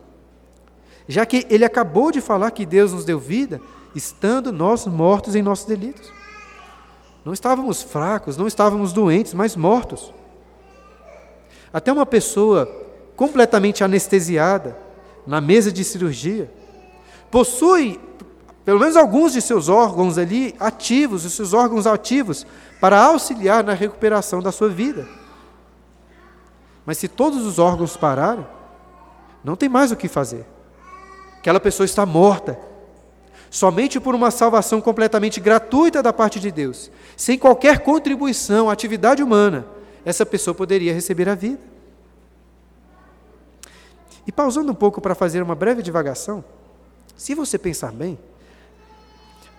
Já 1.08 1.26
que 1.26 1.46
ele 1.50 1.64
acabou 1.64 2.12
de 2.12 2.20
falar 2.20 2.52
que 2.52 2.64
Deus 2.64 2.92
nos 2.92 3.04
deu 3.04 3.18
vida, 3.18 3.60
estando 3.94 4.52
nós 4.52 4.86
mortos 4.86 5.34
em 5.34 5.42
nossos 5.42 5.66
delitos. 5.66 6.12
Não 7.24 7.32
estávamos 7.32 7.82
fracos, 7.82 8.36
não 8.36 8.46
estávamos 8.46 8.92
doentes, 8.92 9.34
mas 9.34 9.56
mortos. 9.56 10.12
Até 11.72 11.92
uma 11.92 12.06
pessoa 12.06 12.66
completamente 13.16 13.82
anestesiada, 13.84 14.76
na 15.26 15.40
mesa 15.40 15.70
de 15.70 15.84
cirurgia, 15.84 16.50
possui 17.30 18.00
pelo 18.64 18.80
menos 18.80 18.96
alguns 18.96 19.32
de 19.32 19.40
seus 19.40 19.68
órgãos 19.68 20.18
ali 20.18 20.54
ativos, 20.58 21.24
os 21.24 21.32
seus 21.32 21.52
órgãos 21.52 21.86
ativos, 21.86 22.46
para 22.80 23.00
auxiliar 23.02 23.62
na 23.62 23.74
recuperação 23.74 24.40
da 24.40 24.50
sua 24.50 24.68
vida. 24.68 25.06
Mas 26.86 26.98
se 26.98 27.08
todos 27.08 27.44
os 27.46 27.58
órgãos 27.58 27.96
pararem, 27.96 28.46
não 29.44 29.54
tem 29.54 29.68
mais 29.68 29.92
o 29.92 29.96
que 29.96 30.08
fazer. 30.08 30.46
Aquela 31.38 31.60
pessoa 31.60 31.84
está 31.84 32.04
morta, 32.04 32.58
Somente 33.50 33.98
por 33.98 34.14
uma 34.14 34.30
salvação 34.30 34.80
completamente 34.80 35.40
gratuita 35.40 36.00
da 36.00 36.12
parte 36.12 36.38
de 36.38 36.52
Deus, 36.52 36.88
sem 37.16 37.36
qualquer 37.36 37.80
contribuição, 37.80 38.70
atividade 38.70 39.24
humana, 39.24 39.66
essa 40.04 40.24
pessoa 40.24 40.54
poderia 40.54 40.94
receber 40.94 41.28
a 41.28 41.34
vida. 41.34 41.60
E 44.24 44.30
pausando 44.30 44.70
um 44.70 44.74
pouco 44.74 45.00
para 45.00 45.16
fazer 45.16 45.42
uma 45.42 45.56
breve 45.56 45.82
divagação, 45.82 46.44
se 47.16 47.34
você 47.34 47.58
pensar 47.58 47.90
bem, 47.90 48.16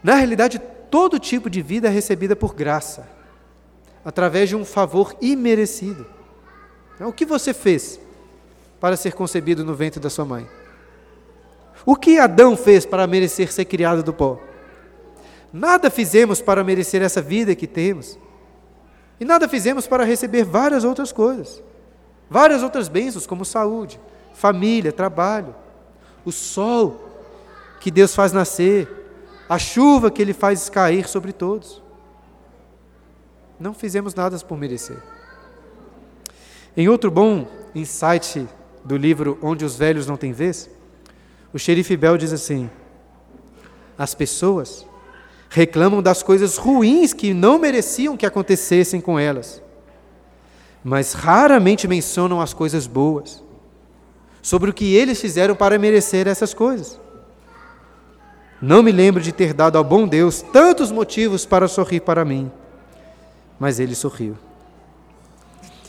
na 0.01 0.15
realidade 0.15 0.61
todo 0.91 1.17
tipo 1.17 1.49
de 1.49 1.61
vida 1.61 1.87
é 1.87 1.91
recebida 1.91 2.35
por 2.35 2.53
graça, 2.53 3.07
através 4.03 4.49
de 4.49 4.55
um 4.55 4.65
favor 4.65 5.15
imerecido. 5.21 6.05
Então, 6.93 7.07
o 7.07 7.13
que 7.13 7.25
você 7.25 7.53
fez 7.53 7.99
para 8.79 8.97
ser 8.97 9.13
concebido 9.13 9.63
no 9.63 9.73
ventre 9.73 9.99
da 9.99 10.09
sua 10.09 10.25
mãe? 10.25 10.47
O 11.85 11.95
que 11.95 12.19
Adão 12.19 12.55
fez 12.57 12.85
para 12.85 13.07
merecer 13.07 13.51
ser 13.51 13.65
criado 13.65 14.03
do 14.03 14.13
pó? 14.13 14.39
Nada 15.51 15.89
fizemos 15.89 16.41
para 16.41 16.63
merecer 16.63 17.01
essa 17.01 17.21
vida 17.21 17.55
que 17.55 17.65
temos. 17.65 18.19
E 19.19 19.25
nada 19.25 19.47
fizemos 19.47 19.87
para 19.87 20.03
receber 20.03 20.43
várias 20.43 20.83
outras 20.83 21.11
coisas. 21.11 21.63
Várias 22.29 22.63
outras 22.63 22.87
bênçãos, 22.87 23.25
como 23.25 23.43
saúde, 23.43 23.99
família, 24.33 24.91
trabalho, 24.91 25.55
o 26.23 26.31
sol 26.31 27.09
que 27.79 27.91
Deus 27.91 28.13
faz 28.13 28.31
nascer, 28.31 29.00
a 29.51 29.59
chuva 29.59 30.09
que 30.09 30.21
Ele 30.21 30.31
faz 30.31 30.69
cair 30.69 31.09
sobre 31.09 31.33
todos. 31.33 31.81
Não 33.59 33.73
fizemos 33.73 34.15
nada 34.15 34.39
por 34.39 34.57
merecer. 34.57 34.95
Em 36.77 36.87
outro 36.87 37.11
bom 37.11 37.45
insight 37.75 38.47
do 38.85 38.95
livro 38.95 39.37
Onde 39.41 39.65
os 39.65 39.75
Velhos 39.75 40.07
Não 40.07 40.15
Têm 40.15 40.31
Vez, 40.31 40.69
o 41.51 41.59
xerife 41.59 41.97
Bell 41.97 42.17
diz 42.17 42.31
assim: 42.31 42.69
as 43.97 44.15
pessoas 44.15 44.85
reclamam 45.49 46.01
das 46.01 46.23
coisas 46.23 46.55
ruins 46.55 47.11
que 47.11 47.33
não 47.33 47.59
mereciam 47.59 48.15
que 48.15 48.25
acontecessem 48.25 49.01
com 49.01 49.19
elas, 49.19 49.61
mas 50.81 51.11
raramente 51.11 51.89
mencionam 51.89 52.39
as 52.39 52.53
coisas 52.53 52.87
boas, 52.87 53.43
sobre 54.41 54.69
o 54.69 54.73
que 54.73 54.95
eles 54.95 55.19
fizeram 55.19 55.57
para 55.57 55.77
merecer 55.77 56.25
essas 56.25 56.53
coisas. 56.53 57.00
Não 58.61 58.83
me 58.83 58.91
lembro 58.91 59.21
de 59.21 59.31
ter 59.31 59.53
dado 59.53 59.77
ao 59.77 59.83
bom 59.83 60.07
Deus 60.07 60.41
tantos 60.41 60.91
motivos 60.91 61.45
para 61.45 61.67
sorrir 61.67 62.01
para 62.01 62.23
mim, 62.23 62.51
mas 63.59 63.79
ele 63.79 63.95
sorriu. 63.95 64.37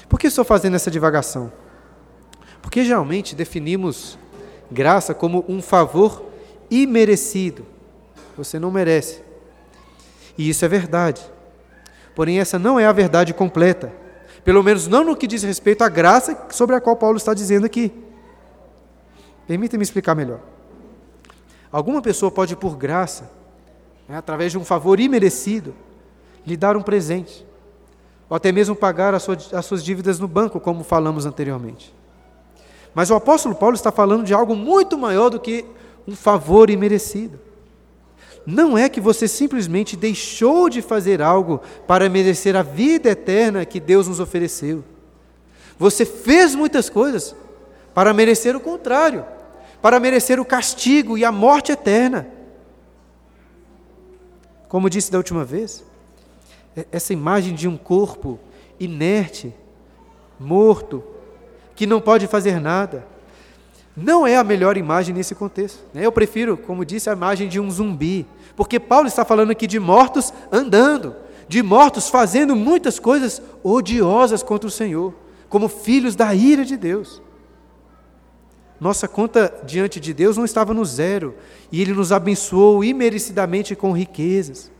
Por 0.09 0.19
que 0.19 0.27
estou 0.27 0.45
fazendo 0.45 0.77
essa 0.77 0.91
divagação? 0.91 1.53
Porque 2.63 2.85
geralmente 2.85 3.35
definimos 3.35 4.19
graça 4.71 5.13
como 5.13 5.45
um 5.47 5.61
favor 5.61 6.25
imerecido. 6.71 7.67
Você 8.37 8.59
não 8.59 8.71
merece. 8.71 9.23
E 10.39 10.49
isso 10.49 10.65
é 10.65 10.69
verdade. 10.69 11.21
Porém, 12.15 12.41
essa 12.41 12.59
não 12.59 12.81
é 12.81 12.87
a 12.87 12.93
verdade 12.93 13.35
completa. 13.35 13.93
Pelo 14.45 14.63
menos 14.63 14.89
não 14.89 15.05
no 15.05 15.17
que 15.17 15.27
diz 15.27 15.43
respeito 15.43 15.83
à 15.83 15.89
graça 15.89 16.47
sobre 16.51 16.75
a 16.75 16.81
qual 16.81 16.97
Paulo 16.97 17.17
está 17.17 17.35
dizendo 17.35 17.67
aqui. 17.67 17.93
Permita-me 19.47 19.83
explicar 19.83 20.15
melhor. 20.15 20.41
Alguma 21.73 22.03
pessoa 22.03 22.31
pode, 22.31 22.55
por 22.55 22.77
graça, 22.77 23.31
né, 24.07 24.19
através 24.19 24.53
de 24.53 24.59
um 24.59 24.65
favor 24.65 25.01
imerecido, 25.01 25.75
lhe 26.47 26.57
dar 26.57 26.77
um 26.77 26.83
presente 26.83 27.47
ou 28.33 28.37
até 28.37 28.51
mesmo 28.51 28.75
pagar 28.75 29.15
as 29.15 29.23
suas, 29.23 29.53
as 29.53 29.67
suas 29.67 29.85
dívidas 29.85 30.19
no 30.19 30.27
banco, 30.27 30.59
como 30.59 30.83
falamos 30.83 31.27
anteriormente. 31.27 31.95
Mas 32.95 33.11
o 33.11 33.15
apóstolo 33.15 33.55
Paulo 33.55 33.75
está 33.75 33.93
falando 33.93 34.25
de 34.25 34.33
algo 34.33 34.57
muito 34.57 34.97
maior 34.97 35.29
do 35.29 35.39
que 35.39 35.67
um 36.09 36.17
favor 36.17 36.71
imerecido. 36.71 37.39
Não 38.47 38.79
é 38.79 38.89
que 38.89 39.03
você 39.03 39.29
simplesmente 39.29 39.99
deixou 39.99 40.71
de 40.71 40.81
fazer 40.81 41.21
algo 41.21 41.61
para 41.87 42.09
merecer 42.09 42.57
a 42.57 42.63
vida 42.63 43.11
eterna 43.11 43.67
que 43.67 43.79
Deus 43.79 44.09
nos 44.09 44.19
ofereceu. 44.19 44.83
Você 45.79 46.07
fez 46.07 46.55
muitas 46.55 46.89
coisas 46.89 47.37
para 47.93 48.15
merecer 48.15 48.57
o 48.57 48.61
contrário, 48.61 49.27
para 49.83 49.99
merecer 49.99 50.39
o 50.41 50.45
castigo 50.45 51.19
e 51.19 51.25
a 51.25 51.33
morte 51.33 51.73
eterna. 51.73 52.29
Como 54.69 54.89
disse 54.89 55.11
da 55.11 55.19
última 55.19 55.45
vez, 55.45 55.85
é, 56.77 56.87
essa 56.93 57.13
imagem 57.13 57.53
de 57.55 57.67
um 57.67 57.77
corpo 57.77 58.39
inerte, 58.79 59.53
morto, 60.39 61.03
que 61.75 61.85
não 61.85 62.01
pode 62.01 62.29
fazer 62.29 62.61
nada, 62.61 63.05
não 63.97 64.27
é 64.27 64.37
a 64.37 64.45
melhor 64.45 64.77
imagem 64.77 65.15
nesse 65.15 65.35
contexto. 65.35 65.85
Né? 65.93 66.07
Eu 66.07 66.13
prefiro, 66.13 66.57
como 66.57 66.85
disse, 66.85 67.11
a 67.11 67.13
imagem 67.13 67.49
de 67.49 67.61
um 67.61 67.71
zumbi, 67.71 68.25
porque 68.57 68.79
Paulo 68.79 69.09
está 69.09 69.25
falando 69.25 69.51
aqui 69.51 69.67
de 69.67 69.79
mortos 69.79 70.33
andando, 70.51 71.15
de 71.49 71.63
mortos 71.63 72.09
fazendo 72.09 72.55
muitas 72.55 72.99
coisas 72.99 73.43
odiosas 73.63 74.43
contra 74.43 74.69
o 74.69 74.71
Senhor, 74.71 75.13
como 75.49 75.69
filhos 75.69 76.15
da 76.15 76.35
ira 76.35 76.65
de 76.65 76.77
Deus. 76.77 77.21
Nossa 78.83 79.07
conta 79.07 79.63
diante 79.65 79.99
de 79.99 80.13
Deus 80.13 80.37
não 80.37 80.45
estava 80.45 80.75
no 80.75 80.85
zero, 80.85 81.35
e 81.71 81.81
Ele 81.81 81.95
nos 81.95 82.13
abençoou 82.13 82.83
imerecidamente 82.83 83.75
com 83.75 83.93
riquezas 83.93 84.71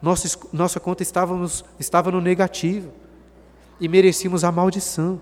nossa, 0.00 0.38
nossa 0.52 0.78
conta 0.78 1.02
estávamos, 1.02 1.64
estava 1.78 2.10
no 2.10 2.20
negativo 2.20 2.92
e 3.80 3.88
merecíamos 3.88 4.44
a 4.44 4.52
maldição. 4.52 5.20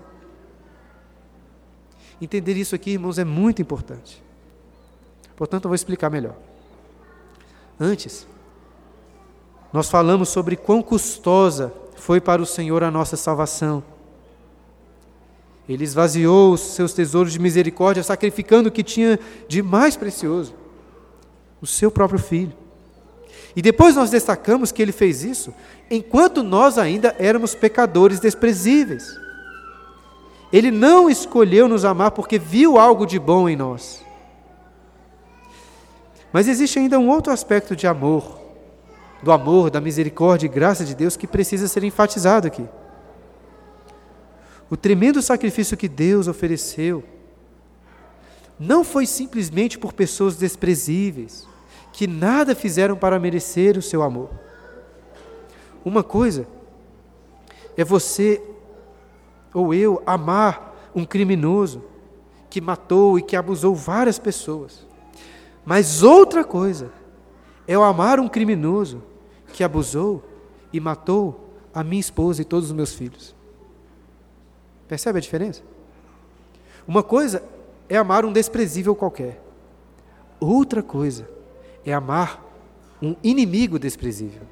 Entender 2.21 2.53
isso 2.53 2.75
aqui, 2.75 2.91
irmãos, 2.91 3.17
é 3.17 3.23
muito 3.23 3.61
importante. 3.61 4.23
Portanto, 5.35 5.65
eu 5.65 5.69
vou 5.69 5.75
explicar 5.75 6.09
melhor. 6.09 6.35
Antes, 7.79 8.27
nós 9.71 9.89
falamos 9.89 10.29
sobre 10.29 10.55
quão 10.55 10.81
custosa 10.81 11.73
foi 11.95 12.21
para 12.21 12.41
o 12.41 12.45
Senhor 12.45 12.83
a 12.83 12.91
nossa 12.91 13.17
salvação. 13.17 13.83
Ele 15.67 15.83
esvaziou 15.83 16.53
os 16.53 16.61
seus 16.61 16.93
tesouros 16.93 17.33
de 17.33 17.39
misericórdia, 17.39 18.03
sacrificando 18.03 18.69
o 18.69 18.71
que 18.71 18.83
tinha 18.83 19.19
de 19.47 19.63
mais 19.63 19.95
precioso, 19.95 20.53
o 21.59 21.65
seu 21.65 21.89
próprio 21.89 22.19
filho. 22.19 22.53
E 23.55 23.61
depois 23.61 23.95
nós 23.95 24.09
destacamos 24.09 24.71
que 24.71 24.81
ele 24.81 24.91
fez 24.91 25.23
isso 25.23 25.53
enquanto 25.89 26.43
nós 26.43 26.77
ainda 26.77 27.15
éramos 27.17 27.55
pecadores 27.55 28.19
desprezíveis. 28.19 29.17
Ele 30.51 30.69
não 30.69 31.09
escolheu 31.09 31.67
nos 31.67 31.85
amar 31.85 32.11
porque 32.11 32.37
viu 32.37 32.77
algo 32.77 33.05
de 33.05 33.17
bom 33.17 33.49
em 33.49 33.55
nós. 33.55 34.03
Mas 36.31 36.47
existe 36.47 36.77
ainda 36.77 36.99
um 36.99 37.09
outro 37.09 37.31
aspecto 37.31 37.75
de 37.75 37.87
amor, 37.87 38.39
do 39.23 39.31
amor, 39.31 39.69
da 39.69 39.79
misericórdia 39.79 40.45
e 40.45 40.49
graça 40.49 40.83
de 40.83 40.93
Deus 40.93 41.15
que 41.15 41.25
precisa 41.25 41.67
ser 41.67 41.83
enfatizado 41.83 42.45
aqui. 42.45 42.67
O 44.69 44.75
tremendo 44.75 45.21
sacrifício 45.21 45.77
que 45.77 45.87
Deus 45.87 46.27
ofereceu 46.27 47.03
não 48.59 48.83
foi 48.83 49.05
simplesmente 49.05 49.77
por 49.77 49.93
pessoas 49.93 50.37
desprezíveis, 50.37 51.47
que 51.91 52.07
nada 52.07 52.55
fizeram 52.55 52.95
para 52.95 53.19
merecer 53.19 53.77
o 53.77 53.81
seu 53.81 54.01
amor. 54.01 54.29
Uma 55.83 56.03
coisa 56.03 56.47
é 57.77 57.83
você 57.83 58.41
ou 59.53 59.73
eu 59.73 60.01
amar 60.05 60.91
um 60.95 61.05
criminoso 61.05 61.83
que 62.49 62.59
matou 62.59 63.19
e 63.19 63.21
que 63.21 63.35
abusou 63.35 63.75
várias 63.75 64.17
pessoas. 64.17 64.85
Mas 65.65 66.01
outra 66.03 66.43
coisa 66.43 66.91
é 67.67 67.75
eu 67.75 67.83
amar 67.83 68.19
um 68.19 68.27
criminoso 68.27 69.03
que 69.53 69.63
abusou 69.63 70.23
e 70.71 70.79
matou 70.79 71.51
a 71.73 71.83
minha 71.83 71.99
esposa 71.99 72.41
e 72.41 72.45
todos 72.45 72.69
os 72.69 72.75
meus 72.75 72.93
filhos. 72.93 73.35
Percebe 74.87 75.17
a 75.17 75.21
diferença? 75.21 75.61
Uma 76.87 77.01
coisa 77.01 77.43
é 77.89 77.97
amar 77.97 78.25
um 78.25 78.31
desprezível 78.31 78.95
qualquer. 78.95 79.41
Outra 80.39 80.83
coisa 80.83 81.27
é 81.85 81.93
amar 81.93 82.43
um 83.01 83.15
inimigo 83.23 83.79
desprezível. 83.79 84.43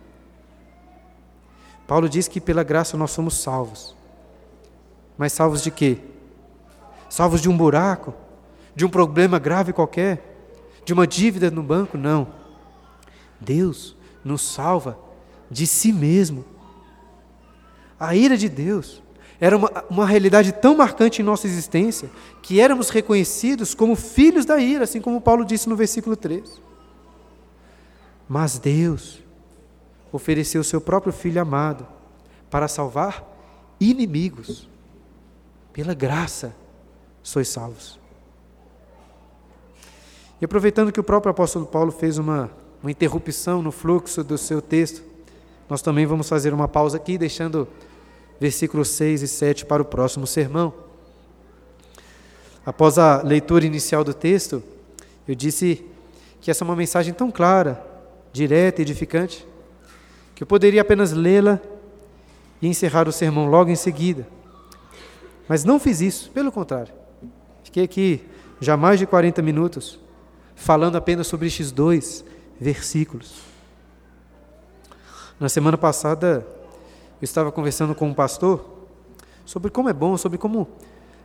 Paulo 1.86 2.10
diz 2.10 2.28
que 2.28 2.42
pela 2.42 2.64
graça 2.64 2.98
nós 2.98 3.12
somos 3.12 3.38
salvos. 3.38 3.96
Mas 5.18 5.34
salvos 5.34 5.62
de 5.62 5.70
quê? 5.70 6.00
Salvos 7.10 7.42
de 7.42 7.50
um 7.50 7.56
buraco? 7.56 8.14
De 8.76 8.86
um 8.86 8.90
problema 8.90 9.38
grave 9.38 9.74
qualquer? 9.74 10.50
De 10.84 10.94
uma 10.94 11.06
dívida 11.06 11.52
no 11.52 11.62
banco? 11.62 11.98
Não. 11.98 12.28
Deus 13.40 13.96
nos 14.24 14.42
salva 14.42 14.98
de 15.52 15.68
si 15.68 15.94
mesmo. 15.94 16.46
A 18.00 18.16
ira 18.16 18.36
de 18.36 18.50
Deus 18.50 19.03
era 19.44 19.58
uma, 19.58 19.84
uma 19.90 20.06
realidade 20.06 20.54
tão 20.54 20.78
marcante 20.78 21.22
em 21.22 21.26
nossa 21.26 21.46
existência 21.48 22.10
que 22.42 22.62
éramos 22.62 22.90
reconhecidos 22.90 23.76
como 23.76 23.94
filhos 23.94 24.46
da 24.46 24.58
ira, 24.58 24.86
assim 24.86 25.02
como 25.02 25.20
Paulo 25.20 25.44
disse 25.44 25.68
no 25.68 25.76
versículo 25.76 26.16
3. 26.16 26.62
Mas 28.26 28.58
Deus 28.58 29.22
ofereceu 30.14 30.62
o 30.62 30.64
seu 30.64 30.80
próprio 30.80 31.12
Filho 31.12 31.42
amado 31.42 31.86
para 32.50 32.70
salvar 32.70 33.22
inimigos. 33.82 34.70
Pela 35.74 35.94
graça 35.94 36.56
sois 37.22 37.50
salvos. 37.50 38.00
E 40.40 40.46
aproveitando 40.46 40.90
que 40.90 41.02
o 41.02 41.04
próprio 41.04 41.32
apóstolo 41.32 41.66
Paulo 41.66 41.92
fez 41.92 42.18
uma, 42.18 42.50
uma 42.82 42.92
interrupção 42.92 43.62
no 43.62 43.74
fluxo 43.74 44.24
do 44.24 44.38
seu 44.38 44.62
texto, 44.62 45.04
nós 45.70 45.82
também 45.82 46.06
vamos 46.06 46.30
fazer 46.30 46.54
uma 46.54 46.70
pausa 46.70 46.96
aqui, 46.96 47.18
deixando 47.18 47.68
versículos 48.44 48.90
6 48.90 49.22
e 49.22 49.28
7 49.30 49.66
para 49.66 49.82
o 49.82 49.86
próximo 49.86 50.28
sermão. 50.28 50.74
Após 52.66 52.98
a 52.98 53.22
leitura 53.22 53.66
inicial 53.66 54.04
do 54.04 54.14
texto, 54.14 54.62
eu 55.26 55.34
disse 55.34 55.86
que 56.42 56.52
essa 56.52 56.62
é 56.62 56.66
uma 56.66 56.76
mensagem 56.76 57.14
tão 57.14 57.32
clara 57.32 57.82
direta 58.34 58.82
e 58.82 58.84
edificante, 58.84 59.48
que 60.36 60.44
eu 60.44 60.48
poderia 60.48 60.82
apenas 60.82 61.14
lê-la 61.14 61.58
e 62.62 62.68
encerrar 62.68 63.08
o 63.08 63.14
sermão 63.14 63.48
logo 63.48 63.70
em 63.70 63.78
seguida. 63.78 64.28
Mas 65.48 65.64
não 65.64 65.80
fiz 65.80 66.02
isso, 66.02 66.30
pelo 66.32 66.52
contrário. 66.52 66.94
Fiquei 67.64 67.86
aqui 67.86 68.26
já 68.60 68.76
mais 68.76 69.00
de 69.00 69.06
40 69.06 69.42
minutos 69.42 69.98
falando 70.54 70.98
apenas 70.98 71.28
sobre 71.28 71.48
estes 71.48 71.72
dois 71.72 72.26
versículos. 72.60 73.36
Na 75.40 75.48
semana 75.48 75.78
passada, 75.78 76.46
estava 77.30 77.52
conversando 77.52 77.94
com 77.96 78.08
um 78.08 78.14
pastor 78.14 78.88
sobre 79.46 79.70
como 79.70 79.90
é 79.90 79.94
bom, 79.94 80.18
sobre 80.18 80.38
como 80.38 80.68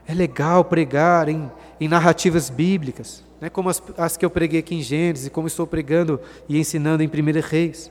é 0.07 0.15
legal 0.15 0.65
pregar 0.65 1.29
em, 1.29 1.51
em 1.81 1.89
narrativas 1.89 2.51
bíblicas 2.51 3.25
né, 3.41 3.49
como 3.49 3.69
as, 3.69 3.83
as 3.97 4.17
que 4.17 4.25
eu 4.25 4.31
preguei 4.31 4.61
aqui 4.61 4.75
em 4.75 4.83
Gênesis, 4.83 5.27
e 5.27 5.31
como 5.31 5.47
estou 5.47 5.67
pregando 5.67 6.21
e 6.49 6.59
ensinando 6.59 7.03
em 7.03 7.07
1 7.07 7.11
Reis. 7.49 7.91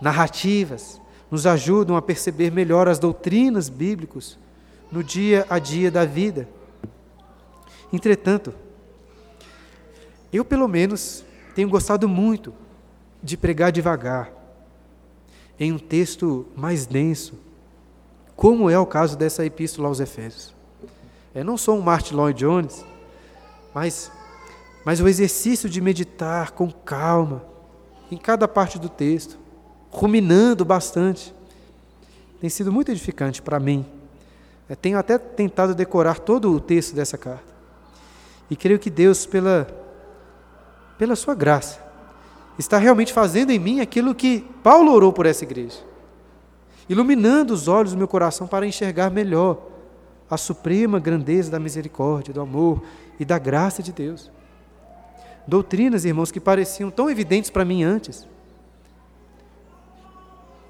Narrativas 0.00 1.00
nos 1.30 1.46
ajudam 1.46 1.96
a 1.96 2.02
perceber 2.02 2.52
melhor 2.52 2.88
as 2.88 2.98
doutrinas 2.98 3.68
bíblicas 3.68 4.38
no 4.90 5.02
dia 5.02 5.46
a 5.48 5.58
dia 5.58 5.90
da 5.90 6.04
vida. 6.04 6.48
Entretanto, 7.92 8.54
eu 10.32 10.44
pelo 10.44 10.68
menos 10.68 11.24
tenho 11.54 11.68
gostado 11.68 12.08
muito 12.08 12.52
de 13.22 13.36
pregar 13.36 13.72
devagar, 13.72 14.30
em 15.58 15.72
um 15.72 15.78
texto 15.78 16.46
mais 16.56 16.86
denso, 16.86 17.38
como 18.36 18.68
é 18.68 18.78
o 18.78 18.86
caso 18.86 19.16
dessa 19.16 19.44
epístola 19.44 19.88
aos 19.88 20.00
Efésios. 20.00 20.54
É 21.34 21.42
não 21.42 21.56
só 21.56 21.72
um 21.72 21.80
Martin 21.80 22.14
Lloyd 22.14 22.38
Jones, 22.38 22.84
mas, 23.74 24.10
mas 24.84 25.00
o 25.00 25.08
exercício 25.08 25.68
de 25.68 25.80
meditar 25.80 26.52
com 26.52 26.70
calma 26.70 27.44
em 28.10 28.16
cada 28.16 28.46
parte 28.46 28.78
do 28.78 28.88
texto, 28.88 29.38
ruminando 29.90 30.64
bastante, 30.64 31.34
tem 32.40 32.50
sido 32.50 32.72
muito 32.72 32.90
edificante 32.90 33.40
para 33.40 33.58
mim. 33.58 33.86
Eu 34.68 34.76
tenho 34.76 34.98
até 34.98 35.18
tentado 35.18 35.74
decorar 35.74 36.18
todo 36.18 36.52
o 36.52 36.60
texto 36.60 36.94
dessa 36.94 37.18
carta. 37.18 37.54
E 38.50 38.56
creio 38.56 38.78
que 38.78 38.90
Deus, 38.90 39.26
pela, 39.26 39.66
pela 40.98 41.16
sua 41.16 41.34
graça, 41.34 41.83
está 42.58 42.78
realmente 42.78 43.12
fazendo 43.12 43.50
em 43.50 43.58
mim 43.58 43.80
aquilo 43.80 44.14
que 44.14 44.40
Paulo 44.62 44.92
orou 44.92 45.12
por 45.12 45.26
essa 45.26 45.44
igreja, 45.44 45.78
iluminando 46.88 47.52
os 47.52 47.68
olhos 47.68 47.92
do 47.92 47.98
meu 47.98 48.08
coração 48.08 48.46
para 48.46 48.66
enxergar 48.66 49.10
melhor 49.10 49.58
a 50.30 50.36
suprema 50.36 50.98
grandeza 50.98 51.50
da 51.50 51.60
misericórdia, 51.60 52.32
do 52.32 52.40
amor 52.40 52.82
e 53.18 53.24
da 53.24 53.38
graça 53.38 53.82
de 53.82 53.92
Deus. 53.92 54.30
Doutrinas, 55.46 56.04
irmãos, 56.04 56.30
que 56.30 56.40
pareciam 56.40 56.90
tão 56.90 57.10
evidentes 57.10 57.50
para 57.50 57.64
mim 57.64 57.82
antes, 57.82 58.26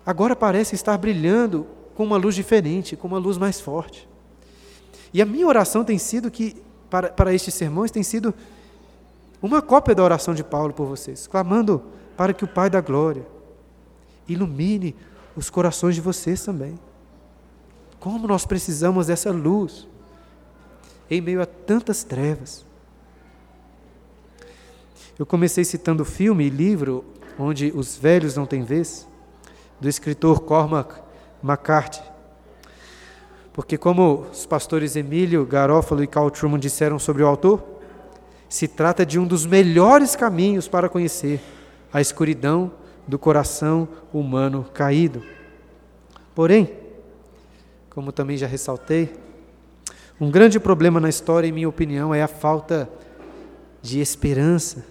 agora 0.04 0.34
parecem 0.34 0.74
estar 0.74 0.96
brilhando 0.98 1.66
com 1.94 2.02
uma 2.02 2.16
luz 2.16 2.34
diferente, 2.34 2.96
com 2.96 3.06
uma 3.06 3.18
luz 3.18 3.38
mais 3.38 3.60
forte. 3.60 4.08
E 5.12 5.22
a 5.22 5.24
minha 5.24 5.46
oração 5.46 5.84
tem 5.84 5.96
sido 5.96 6.30
que, 6.30 6.60
para, 6.90 7.08
para 7.10 7.32
estes 7.32 7.54
sermões, 7.54 7.92
tem 7.92 8.02
sido 8.02 8.34
uma 9.44 9.60
cópia 9.60 9.94
da 9.94 10.02
oração 10.02 10.32
de 10.34 10.42
Paulo 10.42 10.72
por 10.72 10.86
vocês, 10.86 11.26
clamando 11.26 11.82
para 12.16 12.32
que 12.32 12.44
o 12.44 12.48
Pai 12.48 12.70
da 12.70 12.80
Glória 12.80 13.26
ilumine 14.26 14.96
os 15.36 15.50
corações 15.50 15.94
de 15.94 16.00
vocês 16.00 16.42
também. 16.42 16.78
Como 18.00 18.26
nós 18.26 18.46
precisamos 18.46 19.08
dessa 19.08 19.30
luz 19.30 19.86
em 21.10 21.20
meio 21.20 21.42
a 21.42 21.46
tantas 21.46 22.02
trevas. 22.02 22.64
Eu 25.18 25.26
comecei 25.26 25.62
citando 25.62 26.06
filme 26.06 26.46
e 26.46 26.48
livro 26.48 27.04
Onde 27.38 27.70
os 27.74 27.98
Velhos 27.98 28.36
Não 28.36 28.46
Têm 28.46 28.62
Vez, 28.62 29.06
do 29.78 29.90
escritor 29.90 30.40
Cormac 30.40 30.94
McCarthy. 31.42 32.02
Porque, 33.52 33.76
como 33.76 34.26
os 34.32 34.46
pastores 34.46 34.96
Emílio, 34.96 35.44
Garófalo 35.44 36.02
e 36.02 36.06
Carl 36.06 36.30
Truman 36.30 36.58
disseram 36.58 36.98
sobre 36.98 37.22
o 37.22 37.26
autor, 37.26 37.73
se 38.54 38.68
trata 38.68 39.04
de 39.04 39.18
um 39.18 39.26
dos 39.26 39.44
melhores 39.44 40.14
caminhos 40.14 40.68
para 40.68 40.88
conhecer 40.88 41.40
a 41.92 42.00
escuridão 42.00 42.70
do 43.04 43.18
coração 43.18 43.88
humano 44.12 44.64
caído. 44.72 45.24
Porém, 46.36 46.72
como 47.90 48.12
também 48.12 48.36
já 48.36 48.46
ressaltei, 48.46 49.12
um 50.20 50.30
grande 50.30 50.60
problema 50.60 51.00
na 51.00 51.08
história, 51.08 51.48
em 51.48 51.52
minha 51.52 51.68
opinião, 51.68 52.14
é 52.14 52.22
a 52.22 52.28
falta 52.28 52.88
de 53.82 53.98
esperança. 53.98 54.86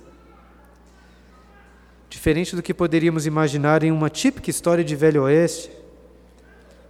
Diferente 2.09 2.57
do 2.57 2.61
que 2.61 2.73
poderíamos 2.73 3.25
imaginar 3.25 3.81
em 3.81 3.93
uma 3.93 4.09
típica 4.09 4.49
história 4.49 4.83
de 4.83 4.93
Velho 4.93 5.23
Oeste, 5.23 5.71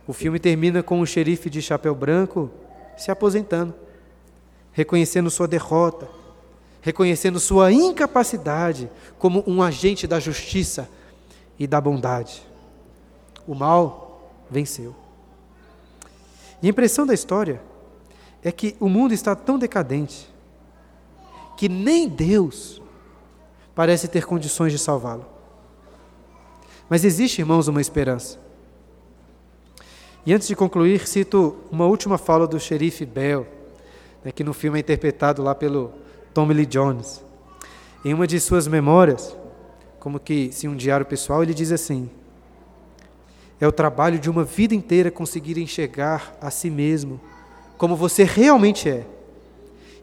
o 0.08 0.12
filme 0.12 0.40
termina 0.40 0.82
com 0.82 1.00
o 1.00 1.06
xerife 1.06 1.52
de 1.52 1.62
chapéu 1.62 1.94
branco 1.94 2.50
se 2.98 3.12
aposentando, 3.12 3.76
reconhecendo 4.72 5.30
sua 5.30 5.48
derrota, 5.48 6.23
reconhecendo 6.84 7.40
sua 7.40 7.72
incapacidade 7.72 8.92
como 9.18 9.42
um 9.48 9.64
agente 9.64 10.06
da 10.06 10.20
justiça 10.20 10.90
e 11.58 11.66
da 11.66 11.80
bondade. 11.80 12.44
O 13.48 13.56
mal 13.56 14.30
venceu. 14.52 14.94
E 16.62 16.68
a 16.68 16.70
impressão 16.70 17.08
da 17.08 17.14
história 17.14 17.62
é 18.44 18.52
que 18.52 18.76
o 18.82 18.90
mundo 18.90 19.14
está 19.14 19.34
tão 19.34 19.58
decadente 19.58 20.30
que 21.56 21.70
nem 21.70 22.10
Deus 22.10 22.82
parece 23.74 24.10
ter 24.10 24.26
condições 24.26 24.74
de 24.74 24.78
salvá-lo. 24.78 25.26
Mas 26.90 27.06
existe, 27.06 27.40
irmãos, 27.40 27.70
uma 27.70 27.80
esperança. 27.80 28.38
E 30.26 30.34
antes 30.34 30.50
de 30.50 30.56
concluir, 30.56 31.08
cito 31.08 31.56
uma 31.72 31.86
última 31.86 32.18
fala 32.18 32.46
do 32.46 32.60
xerife 32.60 33.06
Bell, 33.06 33.48
né, 34.22 34.34
que 34.34 34.44
no 34.44 34.54
filme 34.54 34.80
é 34.80 34.82
interpretado 34.82 35.42
lá 35.42 35.56
pelo 35.56 36.03
Tommy 36.34 36.54
Lee 36.54 36.66
Jones. 36.66 37.24
Em 38.04 38.14
uma 38.14 38.26
de 38.26 38.40
suas 38.40 38.68
memórias, 38.68 39.36
como 40.00 40.20
que 40.20 40.52
se 40.52 40.68
um 40.68 40.76
diário 40.76 41.06
pessoal, 41.06 41.44
ele 41.44 41.54
diz 41.54 41.72
assim: 41.72 42.10
É 43.62 43.68
o 43.68 43.72
trabalho 43.72 44.20
de 44.20 44.30
uma 44.30 44.44
vida 44.44 44.74
inteira 44.74 45.12
conseguir 45.12 45.58
enxergar 45.58 46.36
a 46.42 46.50
si 46.50 46.70
mesmo 46.70 47.22
como 47.78 47.96
você 47.96 48.24
realmente 48.24 48.90
é. 48.90 49.06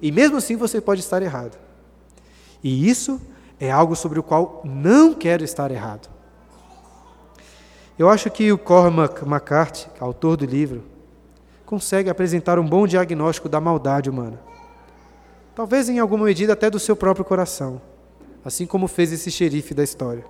E 0.00 0.10
mesmo 0.10 0.36
assim 0.36 0.56
você 0.56 0.80
pode 0.80 1.00
estar 1.00 1.22
errado. 1.22 1.58
E 2.62 2.88
isso 2.88 3.20
é 3.58 3.70
algo 3.70 3.96
sobre 3.96 4.18
o 4.18 4.22
qual 4.22 4.62
não 4.64 5.12
quero 5.12 5.44
estar 5.44 5.70
errado. 5.70 6.08
Eu 7.98 8.08
acho 8.08 8.30
que 8.30 8.50
o 8.50 8.56
Cormac 8.56 9.22
McCarthy, 9.22 9.88
autor 9.98 10.38
do 10.38 10.46
livro, 10.46 10.82
consegue 11.66 12.08
apresentar 12.08 12.58
um 12.58 12.66
bom 12.66 12.86
diagnóstico 12.86 13.48
da 13.48 13.60
maldade 13.60 14.08
humana 14.08 14.49
talvez 15.54 15.88
em 15.88 15.98
alguma 15.98 16.26
medida 16.26 16.52
até 16.52 16.70
do 16.70 16.78
seu 16.78 16.96
próprio 16.96 17.24
coração, 17.24 17.80
assim 18.44 18.66
como 18.66 18.86
fez 18.86 19.12
esse 19.12 19.30
xerife 19.30 19.74
da 19.74 19.82
história. 19.82 20.24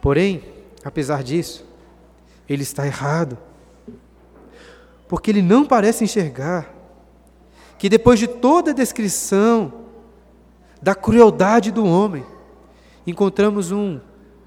Porém, 0.00 0.42
apesar 0.84 1.22
disso, 1.22 1.64
ele 2.48 2.62
está 2.62 2.86
errado, 2.86 3.38
porque 5.08 5.30
ele 5.30 5.42
não 5.42 5.64
parece 5.64 6.04
enxergar 6.04 6.74
que 7.78 7.88
depois 7.88 8.18
de 8.18 8.26
toda 8.26 8.70
a 8.70 8.74
descrição 8.74 9.72
da 10.82 10.94
crueldade 10.94 11.70
do 11.70 11.84
homem, 11.84 12.24
encontramos 13.06 13.70
um 13.70 14.00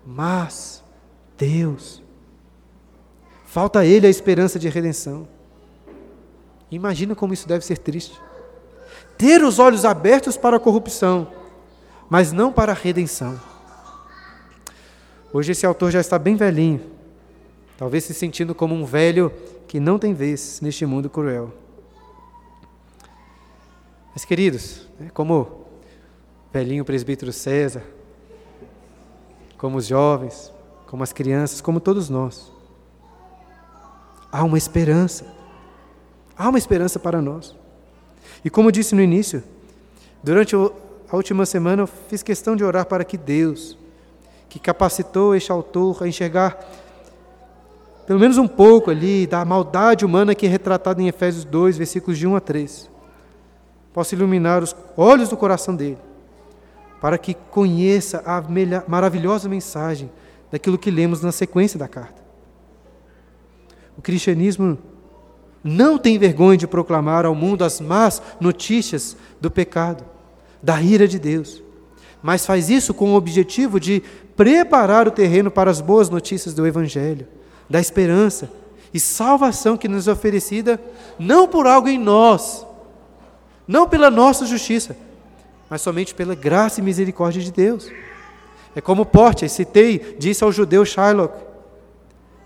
mas 0.05 0.83
Deus. 1.37 2.01
Falta 3.45 3.79
a 3.79 3.85
ele 3.85 4.07
a 4.07 4.09
esperança 4.09 4.57
de 4.57 4.67
redenção. 4.67 5.27
Imagina 6.69 7.15
como 7.15 7.33
isso 7.33 7.47
deve 7.47 7.63
ser 7.63 7.77
triste 7.77 8.19
ter 9.17 9.43
os 9.43 9.59
olhos 9.59 9.85
abertos 9.85 10.37
para 10.37 10.57
a 10.57 10.59
corrupção, 10.59 11.27
mas 12.09 12.31
não 12.31 12.51
para 12.51 12.71
a 12.71 12.75
redenção. 12.75 13.39
Hoje 15.31 15.51
esse 15.51 15.65
autor 15.65 15.91
já 15.91 15.99
está 15.99 16.19
bem 16.19 16.35
velhinho, 16.35 16.81
talvez 17.77 18.03
se 18.03 18.13
sentindo 18.13 18.53
como 18.53 18.75
um 18.75 18.85
velho 18.85 19.31
que 19.67 19.79
não 19.79 19.97
tem 19.97 20.13
vez 20.13 20.59
neste 20.61 20.85
mundo 20.85 21.09
cruel. 21.09 21.51
Mas, 24.13 24.23
queridos, 24.23 24.87
né, 24.99 25.09
como 25.11 25.65
velhinho 26.51 26.85
presbítero 26.85 27.33
César, 27.33 27.81
como 29.57 29.77
os 29.77 29.87
jovens, 29.87 30.53
como 30.85 31.01
as 31.01 31.11
crianças, 31.11 31.61
como 31.61 31.79
todos 31.79 32.09
nós, 32.09 32.51
há 34.31 34.43
uma 34.43 34.57
esperança. 34.57 35.25
Há 36.37 36.49
uma 36.49 36.57
esperança 36.57 36.99
para 36.99 37.21
nós. 37.21 37.55
E 38.43 38.49
como 38.49 38.71
disse 38.71 38.93
no 38.93 39.01
início, 39.01 39.43
durante 40.21 40.55
a 40.55 41.15
última 41.15 41.45
semana 41.45 41.83
eu 41.83 41.87
fiz 41.87 42.21
questão 42.21 42.55
de 42.55 42.63
orar 42.63 42.85
para 42.85 43.03
que 43.03 43.17
Deus, 43.17 43.77
que 44.49 44.59
capacitou 44.59 45.35
este 45.35 45.51
autor 45.51 46.03
a 46.03 46.07
enxergar 46.07 46.59
pelo 48.05 48.19
menos 48.19 48.37
um 48.37 48.47
pouco 48.47 48.91
ali 48.91 49.25
da 49.25 49.45
maldade 49.45 50.05
humana 50.05 50.35
que 50.35 50.45
é 50.45 50.49
retratada 50.49 51.01
em 51.01 51.07
Efésios 51.07 51.45
2, 51.45 51.77
versículos 51.77 52.17
de 52.17 52.27
1 52.27 52.35
a 52.35 52.39
3, 52.41 52.89
possa 53.93 54.13
iluminar 54.13 54.61
os 54.61 54.75
olhos 54.97 55.29
do 55.29 55.37
coração 55.37 55.73
dele, 55.75 55.97
para 56.99 57.17
que 57.17 57.33
conheça 57.33 58.21
a 58.25 58.43
maravilhosa 58.87 59.47
mensagem 59.47 60.11
daquilo 60.51 60.77
que 60.77 60.91
lemos 60.91 61.21
na 61.21 61.31
sequência 61.31 61.79
da 61.79 61.87
carta. 61.87 62.21
O 63.97 64.01
cristianismo 64.01 64.77
não 65.63 65.97
tem 65.97 66.17
vergonha 66.17 66.57
de 66.57 66.67
proclamar 66.67 67.25
ao 67.25 67.33
mundo 67.33 67.63
as 67.63 67.79
más 67.79 68.21
notícias 68.39 69.15
do 69.39 69.49
pecado, 69.49 70.03
da 70.61 70.81
ira 70.81 71.07
de 71.07 71.17
Deus, 71.17 71.61
mas 72.21 72.45
faz 72.45 72.69
isso 72.69 72.93
com 72.93 73.13
o 73.13 73.15
objetivo 73.15 73.79
de 73.79 74.03
preparar 74.35 75.07
o 75.07 75.11
terreno 75.11 75.49
para 75.49 75.71
as 75.71 75.79
boas 75.79 76.09
notícias 76.09 76.53
do 76.53 76.65
Evangelho, 76.67 77.27
da 77.69 77.79
esperança 77.79 78.49
e 78.93 78.99
salvação 78.99 79.77
que 79.77 79.87
nos 79.87 80.07
é 80.07 80.11
oferecida 80.11 80.79
não 81.17 81.47
por 81.47 81.65
algo 81.65 81.87
em 81.87 81.97
nós, 81.97 82.65
não 83.67 83.87
pela 83.87 84.09
nossa 84.09 84.45
justiça, 84.45 84.95
mas 85.69 85.81
somente 85.81 86.13
pela 86.13 86.35
graça 86.35 86.79
e 86.79 86.83
misericórdia 86.83 87.41
de 87.41 87.51
Deus. 87.51 87.89
É 88.75 88.81
como 88.81 89.05
Porte, 89.05 89.47
citei, 89.47 90.15
disse 90.19 90.43
ao 90.43 90.51
judeu 90.51 90.85
Shylock, 90.85 91.52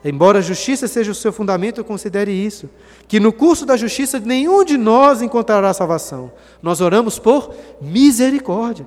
Embora 0.03 0.39
a 0.39 0.41
justiça 0.41 0.87
seja 0.87 1.11
o 1.11 1.15
seu 1.15 1.33
fundamento, 1.33 1.79
eu 1.79 1.85
considere 1.85 2.31
isso. 2.31 2.69
Que 3.07 3.19
no 3.19 3.33
curso 3.33 3.65
da 3.65 3.75
justiça 3.75 4.19
nenhum 4.19 4.63
de 4.63 4.77
nós 4.77 5.21
encontrará 5.21 5.73
salvação. 5.73 6.31
Nós 6.61 6.81
oramos 6.81 7.17
por 7.17 7.53
misericórdia. 7.81 8.85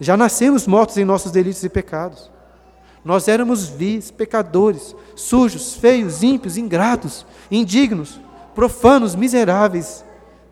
Já 0.00 0.16
nascemos 0.16 0.66
mortos 0.66 0.96
em 0.96 1.04
nossos 1.04 1.32
delitos 1.32 1.62
e 1.62 1.68
pecados. 1.68 2.30
Nós 3.04 3.28
éramos 3.28 3.68
vis, 3.68 4.10
pecadores, 4.10 4.96
sujos, 5.14 5.74
feios, 5.74 6.22
ímpios, 6.22 6.56
ingratos, 6.56 7.24
indignos, 7.50 8.20
profanos, 8.54 9.14
miseráveis, 9.14 10.04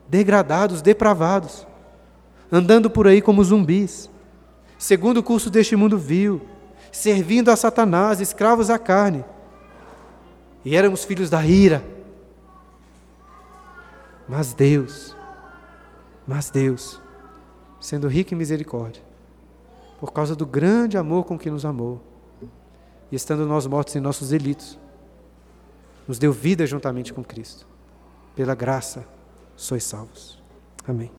degradados, 0.08 0.80
depravados, 0.80 1.66
andando 2.52 2.88
por 2.88 3.08
aí 3.08 3.20
como 3.20 3.42
zumbis, 3.42 4.08
segundo 4.78 5.18
o 5.18 5.22
curso 5.22 5.50
deste 5.50 5.74
mundo 5.74 5.98
vil, 5.98 6.40
servindo 6.94 7.50
a 7.50 7.56
Satanás, 7.56 8.20
escravos 8.20 8.70
à 8.70 8.78
carne. 8.78 9.24
E 10.64 10.76
éramos 10.76 11.04
filhos 11.04 11.28
da 11.28 11.44
ira. 11.44 11.84
Mas 14.28 14.54
Deus, 14.54 15.14
mas 16.26 16.50
Deus, 16.50 17.02
sendo 17.80 18.08
rico 18.08 18.32
em 18.32 18.36
misericórdia, 18.36 19.02
por 19.98 20.12
causa 20.12 20.36
do 20.36 20.46
grande 20.46 20.96
amor 20.96 21.24
com 21.24 21.36
que 21.36 21.50
nos 21.50 21.64
amou, 21.64 22.00
e 23.10 23.16
estando 23.16 23.44
nós 23.44 23.66
mortos 23.66 23.94
em 23.96 24.00
nossos 24.00 24.30
delitos, 24.30 24.78
nos 26.06 26.18
deu 26.18 26.32
vida 26.32 26.64
juntamente 26.64 27.12
com 27.12 27.24
Cristo. 27.24 27.66
Pela 28.34 28.54
graça 28.54 29.04
sois 29.56 29.84
salvos. 29.84 30.42
Amém. 30.86 31.10